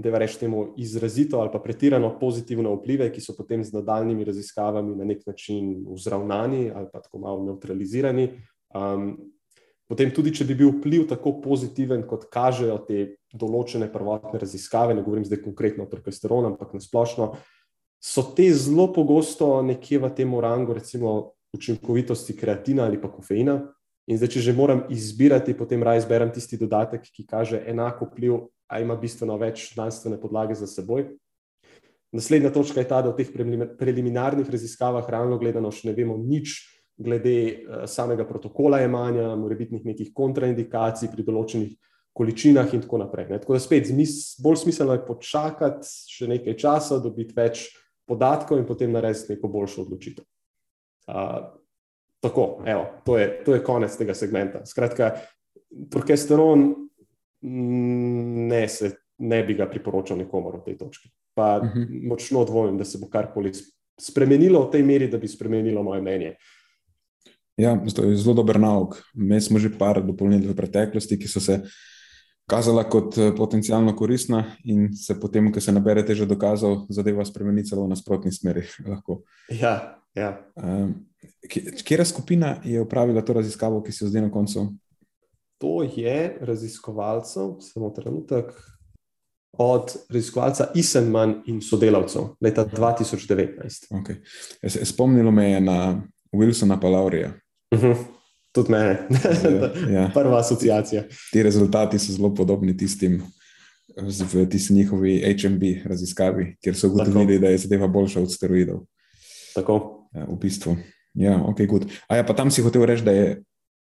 da 0.01 0.09
je 0.09 0.20
reč 0.20 0.36
temu 0.36 0.74
izrazito 0.78 1.39
ali 1.39 1.51
pa 1.53 1.62
pretirano 1.64 2.09
pozitivne 2.20 2.68
vplive, 2.76 3.07
ki 3.14 3.24
so 3.24 3.36
potem 3.38 3.64
z 3.64 3.72
nadaljnimi 3.72 4.28
raziskavami 4.28 4.97
na 4.99 5.07
nek 5.07 5.24
način 5.28 5.86
vzravnani 5.88 6.72
ali 6.76 6.89
pa 6.91 6.99
tako 6.99 7.24
malo 7.24 7.45
neutralizirani. 7.45 8.28
Um, 8.76 9.16
potem 9.88 10.12
tudi, 10.12 10.36
če 10.36 10.47
bi 10.47 10.59
bil 10.59 10.76
vpliv 10.76 11.07
tako 11.07 11.38
pozitiven, 11.43 12.03
kot 12.07 12.28
kažejo 12.32 12.78
te 12.88 13.16
določene 13.32 13.88
prvotne 13.91 14.39
raziskave, 14.39 14.95
ne 14.95 15.03
govorim 15.03 15.24
zdaj 15.28 15.43
konkretno 15.45 15.88
o 15.88 15.91
torkesteronu, 15.91 16.51
ampak 16.51 16.76
nasplošno, 16.76 17.32
so 18.01 18.24
te 18.36 18.49
zelo 18.51 18.89
pogosto 18.91 19.62
nekje 19.64 19.99
v 20.03 20.12
tem 20.16 20.32
rangu, 20.43 20.76
recimo 20.76 21.36
učinkovitosti 21.55 22.36
kreatina 22.36 22.88
ali 22.88 22.99
pa 22.99 23.12
kofeina, 23.12 23.59
In 24.12 24.20
zdaj, 24.20 24.34
če 24.34 24.41
že 24.49 24.53
moram 24.55 24.84
izbirati, 24.91 25.55
potem 25.55 25.84
raje 25.88 26.03
izberem 26.03 26.32
tisti 26.36 26.59
dodatek, 26.59 27.05
ki 27.16 27.24
kaže 27.24 27.62
enako 27.72 28.09
vpliv, 28.09 28.41
a 28.68 28.82
ima 28.84 28.97
bistveno 28.99 29.38
več 29.39 29.70
znanstvene 29.72 30.20
podlage 30.20 30.55
za 30.59 30.68
seboj. 30.68 31.05
Naslednja 32.12 32.51
točka 32.51 32.82
je 32.84 32.89
ta, 32.89 32.99
da 32.99 33.14
v 33.14 33.22
teh 33.22 33.32
preliminarnih 33.80 34.49
raziskavah 34.51 35.07
realno 35.07 35.38
gledano 35.39 35.72
še 35.72 35.88
ne 35.88 35.95
vemo 35.95 36.18
nič 36.20 36.57
glede 36.99 37.36
uh, 37.38 37.86
samega 37.88 38.26
protokola 38.28 38.82
jemanja, 38.84 39.32
morebitnih 39.39 39.88
nekih 39.88 40.12
kontraindikacij 40.16 41.12
pri 41.14 41.24
določenih 41.28 41.72
količinah 42.12 42.76
in 42.76 42.84
tako 42.84 42.99
naprej. 42.99 43.30
Ne. 43.32 43.39
Tako 43.39 43.55
da 43.55 43.64
spet 43.64 43.88
zmis, 43.88 44.36
bolj 44.43 44.66
smiselno 44.66 44.99
je 44.99 45.05
počakati 45.07 45.88
še 45.88 46.28
nekaj 46.34 46.59
časa, 46.59 46.99
dobiti 46.99 47.36
več 47.38 47.70
podatkov 48.12 48.59
in 48.59 48.68
potem 48.68 48.91
narediti 48.91 49.38
neko 49.38 49.47
boljšo 49.47 49.88
odločitev. 49.88 50.28
Uh, 51.07 51.61
Tako, 52.22 52.63
evo, 52.65 52.86
to, 53.05 53.17
je, 53.17 53.28
to 53.45 53.53
je 53.55 53.63
konec 53.65 53.95
tega 53.97 54.13
segmenta. 54.13 54.61
Skratka, 54.65 55.15
progesteron 55.91 56.67
mm, 57.41 58.47
ne, 58.47 58.67
se, 58.69 58.91
ne 59.17 59.43
bi 59.43 59.57
ga 59.57 59.65
priporočal 59.69 60.22
nikomor 60.22 60.59
v 60.61 60.65
tej 60.69 60.78
točki. 60.78 61.09
Pa 61.34 61.57
uh 61.57 61.65
mhm. 61.65 61.82
-huh. 61.82 62.07
močno 62.07 62.45
dvomim, 62.45 62.78
da 62.78 62.86
se 62.86 62.97
bo 63.01 63.09
karkoli 63.09 63.51
spremenilo 63.99 64.67
v 64.67 64.72
tej 64.72 64.84
meri, 64.84 65.07
da 65.07 65.17
bi 65.17 65.28
spremenilo 65.28 65.84
moje 65.84 66.01
mnenje. 66.01 66.36
Ja, 67.57 67.78
to 67.95 68.03
je 68.03 68.15
zelo 68.15 68.34
dober 68.34 68.59
nauk. 68.59 68.97
Mi 69.13 69.41
smo 69.41 69.59
že 69.59 69.69
par 69.78 70.01
dopolnili 70.05 70.47
v 70.47 70.55
preteklosti, 70.55 71.19
ki 71.19 71.28
so 71.28 71.39
se 71.39 71.61
kazala 72.49 72.84
kot 72.84 73.17
eh, 73.17 73.32
potencijalno 73.38 73.95
koristna, 73.95 74.43
in 74.63 74.93
se 74.95 75.19
potem, 75.19 75.51
ko 75.53 75.61
se 75.61 75.72
nabere 75.72 76.05
teže 76.05 76.26
dokazov, 76.26 76.86
zadeva 76.89 77.26
spremeni 77.26 77.63
celo 77.63 77.86
v 77.86 77.89
nasprotni 77.89 78.32
smeri. 78.32 78.65
Ja, 79.61 79.99
ja. 80.15 80.51
Um, 80.55 81.11
Kera 81.84 82.05
skupina 82.05 82.61
je 82.63 82.82
upravila 82.82 83.22
to 83.22 83.34
raziskavo, 83.34 83.82
ki 83.84 83.91
se 83.91 84.07
zdaj 84.07 84.22
na 84.22 84.32
koncu? 84.32 84.67
to 85.61 85.84
je 85.95 86.38
raziskovalcev, 86.41 87.55
samo 87.59 87.89
trenutek, 87.89 88.45
od 89.51 89.95
raziskovalca 90.09 90.72
Isenman 90.76 91.43
in 91.45 91.61
sodelavcev 91.61 92.22
leta 92.41 92.65
2019. 92.65 93.91
Okay. 93.91 94.15
Spomnilo 94.86 95.32
me 95.32 95.51
je 95.51 95.61
na 95.61 96.01
Wilsona 96.34 96.80
Palaurija. 96.82 97.34
Uh 97.76 97.80
-huh. 97.80 97.95
Tudi 98.51 98.72
mene, 98.72 99.07
ja. 99.95 100.11
prva 100.13 100.39
asociacija. 100.39 101.03
Ti 101.32 101.43
rezultati 101.43 101.99
so 101.99 102.13
zelo 102.13 102.36
podobni 102.36 102.78
tistim 102.78 103.24
v 104.34 104.49
tisti 104.49 104.74
njihovi 104.74 105.38
HMB 105.41 105.63
raziskavi, 105.86 106.57
kjer 106.63 106.76
so 106.76 106.88
ugotovili, 106.88 107.39
da 107.39 107.47
je 107.47 107.57
zadeva 107.57 107.88
boljša 107.88 108.22
od 108.22 108.34
steroidov. 108.34 108.80
Tako. 109.55 110.07
Ja, 110.13 110.26
v 110.26 110.36
bistvu. 110.36 110.76
Ja, 111.14 111.38
ok, 111.43 111.66
good. 111.68 111.88
A 112.07 112.22
ja, 112.22 112.26
pa 112.28 112.34
tam 112.34 112.51
si 112.51 112.64
hotel 112.64 112.86
reči, 112.88 113.03
da 113.03 113.12
je 113.12 113.41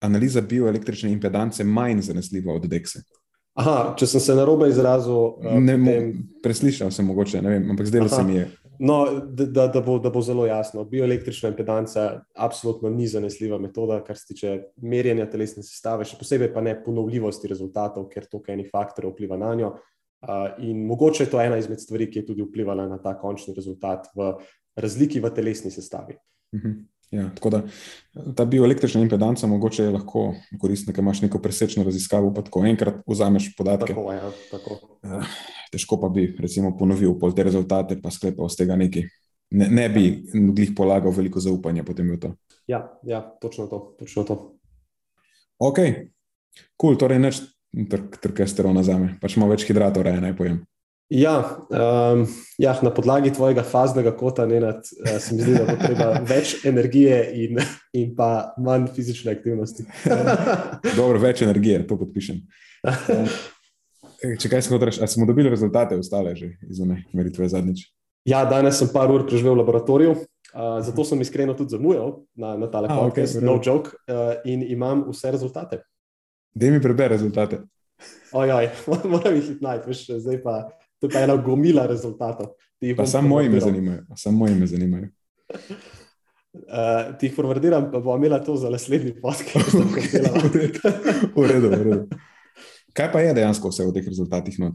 analiza 0.05 0.41
bioelektrične 0.41 1.11
impedance 1.11 1.63
manj 1.63 2.03
zanesljiva 2.05 2.53
od 2.53 2.67
DEX-a. 2.69 3.01
Aha, 3.57 3.95
če 3.97 4.05
sem 4.05 4.21
se 4.21 4.35
na 4.37 4.45
robe 4.45 4.67
izrazil. 4.69 5.15
Uh, 5.41 5.57
ne, 5.57 5.73
potem... 5.81 6.09
Preslišal 6.45 6.91
sem 6.93 7.07
mogoče, 7.09 7.41
ne 7.41 7.55
vem, 7.55 7.69
ampak 7.73 7.89
zdaj 7.89 8.09
se 8.13 8.23
mi 8.23 8.35
je. 8.37 8.47
No, 8.77 8.97
da, 9.33 9.65
da, 9.73 9.81
bo, 9.81 9.95
da 9.97 10.11
bo 10.13 10.21
zelo 10.21 10.45
jasno. 10.45 10.83
Bioelektrična 10.85 11.49
impedanca 11.49 12.03
absolutno 12.37 12.91
ni 12.93 13.07
zanesljiva 13.09 13.57
metoda, 13.57 13.97
kar 14.05 14.17
se 14.17 14.27
tiče 14.29 14.51
merjenja 14.85 15.25
telesne 15.31 15.65
sestave, 15.65 16.05
še 16.05 16.19
posebej 16.19 16.51
pa 16.53 16.61
ne 16.61 16.75
ponovljivosti 16.83 17.49
rezultatov, 17.49 18.05
ker 18.11 18.27
to 18.29 18.43
enih 18.53 18.69
faktorjev 18.69 19.15
vpliva 19.15 19.39
na 19.41 19.55
njo. 19.57 19.71
Uh, 20.21 20.53
in 20.61 20.85
mogoče 20.85 21.25
je 21.25 21.31
to 21.33 21.41
ena 21.41 21.57
izmed 21.57 21.81
stvari, 21.81 22.05
ki 22.13 22.21
je 22.21 22.27
tudi 22.29 22.45
vplivala 22.45 22.85
na 22.89 23.01
ta 23.01 23.15
končni 23.17 23.57
rezultat 23.57 24.05
v 24.13 24.35
razliki 24.77 25.21
v 25.23 25.33
telesni 25.33 25.73
sestavi. 25.73 26.19
Uh 26.53 26.61
mhm. 26.61 26.77
Ja, 27.11 27.29
tako 27.35 27.49
da 27.49 27.61
ta 28.35 28.45
bioelektrična 28.45 29.01
impedanca 29.01 29.47
mogoče 29.47 29.83
je 29.83 29.91
lahko 29.93 30.33
koristna, 30.59 30.93
ker 30.93 31.03
imaš 31.03 31.21
neko 31.23 31.39
presečno 31.39 31.85
raziskavo, 31.87 32.33
pa 32.35 32.43
tako 32.43 32.65
enkrat 32.67 32.99
vzameš 33.07 33.53
podatke. 33.55 33.93
Tako, 33.93 34.11
ja, 34.11 34.31
tako. 34.51 34.79
Eh, 35.03 35.37
težko 35.71 36.01
pa 36.01 36.09
bi 36.09 36.27
recimo 36.39 36.73
ponovil 36.77 37.15
pol 37.19 37.35
te 37.35 37.47
rezultate, 37.47 38.01
pa 38.01 38.11
sklepal 38.11 38.51
z 38.51 38.63
tega 38.63 38.75
nekaj. 38.75 39.07
Ne, 39.55 39.69
ne 39.71 39.87
bi 39.89 40.03
glih 40.51 40.73
polagal 40.75 41.13
veliko 41.15 41.39
zaupanja 41.39 41.85
potem 41.87 42.09
v 42.11 42.19
to. 42.19 42.33
Ja, 42.67 42.83
ja 43.07 43.21
točno 43.41 43.69
to. 43.71 43.95
Točno 43.99 44.23
to. 44.27 44.35
Ok, 45.57 45.79
kul, 45.79 45.95
cool, 46.75 46.97
torej 46.99 47.23
neč 47.23 47.39
trkesterona 48.21 48.83
za 48.83 48.97
me, 48.99 49.15
pač 49.21 49.37
ima 49.37 49.47
več 49.47 49.63
hidratov, 49.69 50.03
raje 50.03 50.19
naj 50.21 50.35
pojem. 50.35 50.59
Ja, 51.09 51.57
um, 51.71 52.27
ja, 52.59 52.73
na 52.83 52.91
podlagi 52.91 53.31
tvojega 53.31 53.63
faznega 53.63 54.11
kota 54.11 54.45
nad, 54.45 54.75
uh, 54.75 55.19
se 55.19 55.35
mi 55.35 55.41
zdi, 55.41 55.53
da 55.55 55.63
bo 55.63 55.75
treba 55.79 56.07
več 56.35 56.65
energije 56.67 57.19
in, 57.33 57.59
in 57.95 58.09
pa 58.15 58.53
manj 58.59 58.89
fizične 58.95 59.31
aktivnosti. 59.31 59.85
Dobro, 60.99 61.19
več 61.23 61.45
energije, 61.45 61.85
to 61.87 61.95
podpišem. 62.01 62.41
Če 64.19 64.51
kaj 64.51 64.65
smo 64.65 64.79
rečili, 64.81 65.05
ali 65.05 65.13
smo 65.13 65.27
dobili 65.29 65.53
rezultate, 65.53 65.95
ostale 65.95 66.33
že 66.35 66.57
izune 66.67 67.05
meritve 67.15 67.47
zadnjič? 67.47 67.85
Ja, 68.27 68.41
danes 68.43 68.81
sem 68.81 68.89
par 68.91 69.07
ur 69.13 69.23
preživel 69.29 69.55
v 69.55 69.61
laboratoriju, 69.61 70.15
uh, 70.17 70.81
zato 70.83 71.05
sem 71.07 71.23
iskreno 71.23 71.55
tudi 71.55 71.77
zamujal 71.77 72.17
na, 72.35 72.57
na 72.59 72.67
tale 72.67 72.91
podcast, 72.91 73.37
okay, 73.37 73.47
no 73.47 73.61
joke, 73.63 73.95
uh, 74.11 74.41
in 74.43 74.65
imam 74.67 75.05
vse 75.07 75.31
rezultate. 75.37 75.79
Da 76.51 76.73
mi 76.73 76.83
prebere 76.83 77.15
rezultate. 77.15 77.61
Ojoj, 78.35 78.67
moram 79.13 79.39
jih 79.39 79.55
najti, 79.63 79.95
zdaj 80.19 80.43
pa. 80.43 80.57
To 80.99 81.07
je 81.07 81.13
pa 81.13 81.19
ena 81.25 81.35
gomila 81.35 81.85
rezultatov. 81.87 82.55
Samo 83.05 83.27
moji 83.27 83.49
me 83.49 83.59
zanimajo. 83.59 84.03
Samo 84.15 84.37
moji 84.37 84.55
me 84.55 84.67
zanimajo. 84.67 85.07
Uh, 86.57 87.17
ti 87.19 87.27
jih 87.27 87.35
forwardiram, 87.35 87.91
pa 87.91 87.99
bo 87.99 88.15
imela 88.17 88.39
to 88.43 88.55
za 88.57 88.69
naslednji 88.69 89.13
podcast. 89.21 89.73
v 91.35 91.47
redu, 91.47 91.69
v 91.69 91.83
redu. 91.83 92.07
Kaj 92.97 93.11
pa 93.13 93.21
je 93.21 93.33
dejansko 93.37 93.69
vse 93.69 93.85
v 93.85 93.93
teh 93.93 94.07
rezultatih? 94.09 94.57
Uh, 94.59 94.71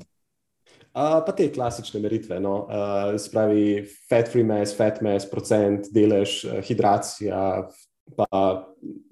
pa 1.27 1.33
te 1.35 1.49
klasične 1.53 2.01
meritve. 2.05 2.39
No. 2.41 2.67
Uh, 2.71 3.17
spravi 3.19 3.83
fat 4.11 4.31
free 4.31 4.47
mass, 4.47 4.77
fat 4.79 5.03
mass, 5.03 5.27
procent, 5.31 5.91
delež, 5.95 6.43
uh, 6.47 6.61
hidracija, 6.63 7.67
pa 8.17 8.29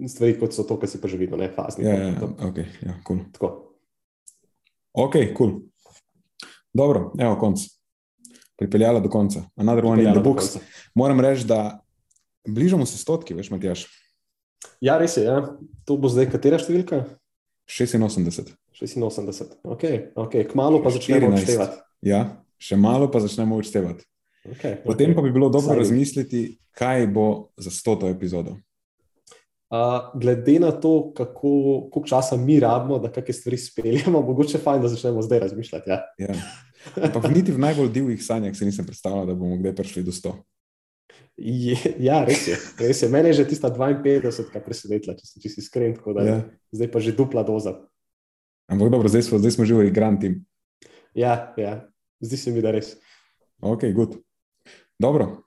stvari 0.06 0.36
kot 0.38 0.54
so 0.54 0.66
to, 0.68 0.78
kar 0.78 0.90
si 0.90 1.00
pa 1.02 1.10
že 1.10 1.18
videl, 1.18 1.40
ne 1.40 1.50
fazni. 1.54 1.88
Ja, 1.88 1.96
ja, 2.10 2.30
ok, 2.46 2.62
ja, 2.84 2.94
cool. 3.06 3.24
Tako. 3.34 3.50
Ok, 4.92 5.16
cool. 5.38 5.69
Dobro, 6.72 7.12
evo, 7.18 7.36
konc. 7.40 7.60
Pripeljala 8.56 9.00
do 9.00 9.08
konca. 9.08 9.42
Another 9.56 9.84
one 9.86 10.02
in 10.02 10.12
the 10.12 10.20
books. 10.20 10.56
Moram 10.94 11.20
reči, 11.20 11.46
da 11.46 11.80
bližamo 12.48 12.86
se 12.86 12.98
stotki, 12.98 13.34
veš, 13.34 13.50
Matjaš. 13.50 13.86
Ja, 14.80 14.98
res 14.98 15.16
je. 15.16 15.24
Ja. 15.24 15.40
To 15.88 15.96
bo 15.96 16.08
zdaj 16.12 16.28
katera 16.32 16.58
številka? 16.60 17.04
86. 17.70 18.52
86. 18.76 19.56
Ok, 19.64 19.84
ok. 20.16 20.36
Kmalo 20.52 20.82
pa 20.84 20.92
začnemo 20.92 21.32
odštevati. 21.32 21.80
Ja, 22.04 22.24
še 22.60 22.76
malo 22.80 23.10
pa 23.12 23.20
začnemo 23.20 23.58
odštevati. 23.60 24.04
Okay, 24.40 24.78
Potem 24.84 25.12
okay. 25.12 25.16
pa 25.16 25.22
bi 25.22 25.32
bilo 25.32 25.50
dobro 25.52 25.74
Sari. 25.74 25.84
razmisliti, 25.84 26.40
kaj 26.72 27.06
bo 27.12 27.52
za 27.60 27.70
stoto 27.70 28.08
epizodo. 28.08 28.56
Uh, 29.70 30.20
glede 30.20 30.58
na 30.58 30.72
to, 30.72 31.12
kako, 31.14 31.50
koliko 31.92 32.08
časa 32.08 32.36
mi 32.36 32.60
rabimo, 32.60 32.98
da 32.98 33.12
kakšne 33.12 33.34
stvari 33.34 33.58
speljemo, 33.58 34.20
mogoče 34.28 34.58
fajn, 34.58 34.82
da 34.82 34.88
začnemo 34.88 35.22
zdaj 35.22 35.38
razmišljati. 35.38 35.90
Ja. 35.90 36.00
Ja. 36.18 36.34
Ampak 36.96 37.30
niti 37.30 37.52
v 37.52 37.62
najbolj 37.62 37.92
divjih 37.94 38.24
sanjah 38.24 38.56
si 38.56 38.66
nisem 38.66 38.86
predstavljal, 38.86 39.28
da 39.30 39.34
bomo 39.34 39.60
kdaj 39.60 39.76
prišli 39.78 40.02
do 40.02 40.10
100. 40.10 40.32
Je, 41.36 41.76
ja, 42.02 42.24
res 42.24 42.48
je. 42.48 42.56
Res 42.80 43.02
je. 43.02 43.08
Mene 43.08 43.30
je 43.30 43.40
že 43.40 43.46
tista 43.48 43.70
52, 43.70 44.50
ki 44.50 44.64
presenetila, 44.64 45.14
če 45.14 45.28
sem 45.28 45.44
čisto 45.44 45.62
iskren, 45.62 45.94
ja. 46.26 46.40
zdaj 46.74 46.90
pa 46.90 47.00
že 47.00 47.14
dupla 47.14 47.46
doza. 47.46 47.78
Ampak 48.66 48.90
dobro, 48.90 49.08
zdaj 49.08 49.22
smo, 49.28 49.38
zdaj 49.38 49.54
smo 49.54 49.68
že 49.70 49.78
v 49.78 49.86
igranti. 49.86 50.34
Ja, 51.14 51.54
ja, 51.56 51.86
zdi 52.18 52.36
se 52.36 52.50
mi, 52.50 52.62
da 52.62 52.74
res. 52.74 52.96
Ok, 53.62 53.86
good. 53.94 54.18
Dobro, 54.98 55.46